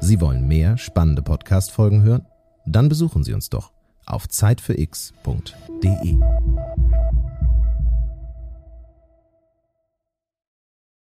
Sie 0.01 0.21
wollen 0.21 0.49
mehr 0.49 0.77
spannende 0.77 1.23
Podcast-Folgen 1.23 2.03
hören? 2.03 2.27
Dann 2.67 2.89
besuchen 2.89 3.23
Sie 3.23 3.33
uns 3.33 3.49
doch 3.49 3.71
auf 4.07 4.27
zeitfürx.de. 4.27 6.17